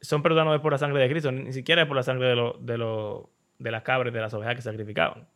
son 0.00 0.22
perdonados 0.22 0.60
por 0.60 0.72
la 0.72 0.78
sangre 0.78 1.02
de 1.02 1.10
Cristo, 1.10 1.32
ni 1.32 1.52
siquiera 1.52 1.86
por 1.86 1.96
la 1.96 2.04
sangre 2.04 2.28
de, 2.28 2.36
lo, 2.36 2.52
de, 2.60 2.78
lo, 2.78 3.30
de 3.58 3.70
las 3.72 3.82
cabras, 3.82 4.14
de 4.14 4.20
las 4.20 4.32
ovejas 4.32 4.54
que 4.54 4.62
sacrificaban. 4.62 5.26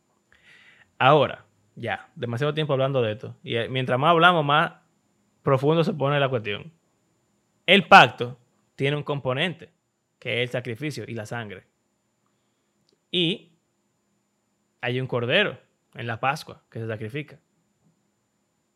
Ahora, 0.97 1.45
ya, 1.75 2.07
demasiado 2.15 2.53
tiempo 2.53 2.71
hablando 2.71 3.01
de 3.01 3.11
esto. 3.11 3.35
Y 3.43 3.57
eh, 3.57 3.67
mientras 3.67 3.99
más 3.99 4.11
hablamos, 4.11 4.45
más 4.45 4.73
profundo 5.41 5.83
se 5.83 5.93
pone 5.93 6.17
la 6.19 6.29
cuestión. 6.29 6.71
El 7.65 7.87
pacto 7.87 8.39
tiene 8.75 8.95
un 8.95 9.03
componente 9.03 9.72
que 10.23 10.41
es 10.41 10.47
el 10.47 10.49
sacrificio 10.53 11.03
y 11.05 11.15
la 11.15 11.25
sangre. 11.25 11.65
Y 13.11 13.51
hay 14.79 15.01
un 15.01 15.05
cordero 15.05 15.59
en 15.95 16.07
la 16.07 16.21
Pascua 16.21 16.63
que 16.69 16.79
se 16.79 16.87
sacrifica. 16.87 17.41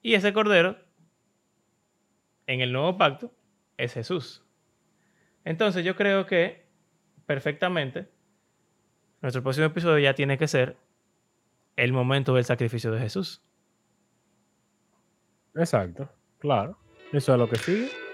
Y 0.01 0.15
ese 0.15 0.33
cordero, 0.33 0.77
en 2.47 2.59
el 2.59 2.73
nuevo 2.73 2.97
pacto, 2.97 3.33
es 3.77 3.93
Jesús. 3.93 4.43
Entonces 5.45 5.85
yo 5.85 5.95
creo 5.95 6.25
que 6.25 6.65
perfectamente 7.25 8.09
nuestro 9.21 9.41
próximo 9.41 9.67
episodio 9.67 9.99
ya 9.99 10.15
tiene 10.15 10.37
que 10.37 10.49
ser 10.49 10.75
el 11.77 11.93
momento 11.93 12.35
del 12.35 12.43
sacrificio 12.43 12.91
de 12.91 12.99
Jesús. 12.99 13.41
Exacto, 15.55 16.09
claro. 16.39 16.77
Eso 17.13 17.31
es 17.31 17.39
lo 17.39 17.47
que 17.49 17.55
sigue. 17.55 18.06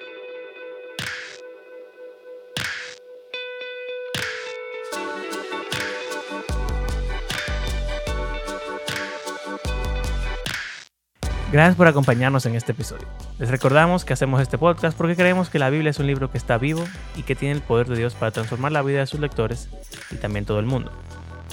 Gracias 11.53 11.75
por 11.75 11.85
acompañarnos 11.85 12.47
en 12.47 12.55
este 12.55 12.71
episodio. 12.71 13.07
Les 13.37 13.51
recordamos 13.51 14.05
que 14.05 14.13
hacemos 14.13 14.41
este 14.41 14.57
podcast 14.57 14.97
porque 14.97 15.15
creemos 15.15 15.49
que 15.51 15.59
la 15.59 15.69
Biblia 15.69 15.91
es 15.91 15.99
un 15.99 16.07
libro 16.07 16.31
que 16.31 16.39
está 16.39 16.57
vivo 16.57 16.83
y 17.15 17.21
que 17.21 17.35
tiene 17.35 17.53
el 17.53 17.61
poder 17.61 17.87
de 17.87 17.95
Dios 17.95 18.15
para 18.15 18.31
transformar 18.31 18.71
la 18.71 18.81
vida 18.81 19.01
de 19.01 19.05
sus 19.05 19.19
lectores 19.19 19.69
y 20.09 20.15
también 20.15 20.45
todo 20.45 20.57
el 20.57 20.65
mundo. 20.65 20.91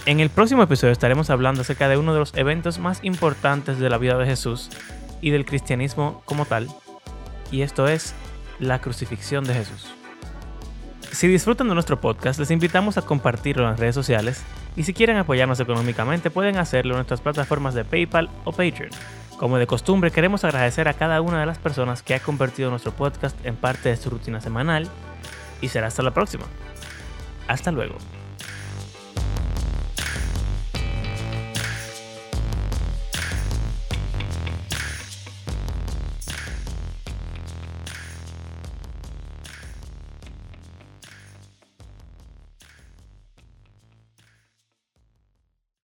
En 0.07 0.21
el 0.21 0.31
próximo 0.31 0.63
episodio 0.63 0.93
estaremos 0.93 1.29
hablando 1.29 1.61
acerca 1.61 1.87
de 1.91 1.99
uno 1.99 2.15
de 2.15 2.21
los 2.21 2.35
eventos 2.35 2.79
más 2.79 3.01
importantes 3.03 3.79
de 3.79 3.91
la 3.91 3.99
vida 3.99 4.17
de 4.17 4.25
Jesús 4.25 4.71
y 5.21 5.33
del 5.33 5.45
cristianismo 5.45 6.23
como 6.25 6.47
tal, 6.47 6.69
y 7.51 7.61
esto 7.61 7.87
es 7.87 8.15
la 8.59 8.81
crucifixión 8.81 9.45
de 9.45 9.53
Jesús. 9.53 9.93
Si 11.13 11.29
disfrutan 11.29 11.69
de 11.69 11.75
nuestro 11.75 12.01
podcast, 12.01 12.41
les 12.41 12.51
invitamos 12.51 12.97
a 12.97 13.03
compartirlo 13.03 13.65
en 13.65 13.73
las 13.73 13.81
redes 13.81 13.97
sociales 13.97 14.43
y 14.77 14.85
si 14.85 14.95
quieren 14.95 15.19
apoyarnos 15.19 15.61
económicamente 15.61 16.31
pueden 16.31 16.57
hacerlo 16.57 16.95
en 16.95 17.01
nuestras 17.01 17.21
plataformas 17.21 17.75
de 17.75 17.85
PayPal 17.85 18.31
o 18.45 18.53
Patreon. 18.53 18.93
Como 19.41 19.57
de 19.57 19.67
costumbre, 19.67 20.11
queremos 20.11 20.45
agradecer 20.45 20.87
a 20.87 20.93
cada 20.93 21.23
una 21.23 21.41
de 21.41 21.47
las 21.47 21.57
personas 21.57 22.03
que 22.03 22.15
ha 22.15 22.21
convertido 22.21 22.69
nuestro 22.69 22.93
podcast 22.93 23.35
en 23.47 23.57
parte 23.57 23.89
de 23.89 23.97
su 23.97 24.11
rutina 24.11 24.39
semanal 24.43 24.87
y 25.63 25.69
será 25.69 25.87
hasta 25.87 26.03
la 26.03 26.11
próxima. 26.11 26.45
Hasta 27.49 27.73
luego. 27.73 27.97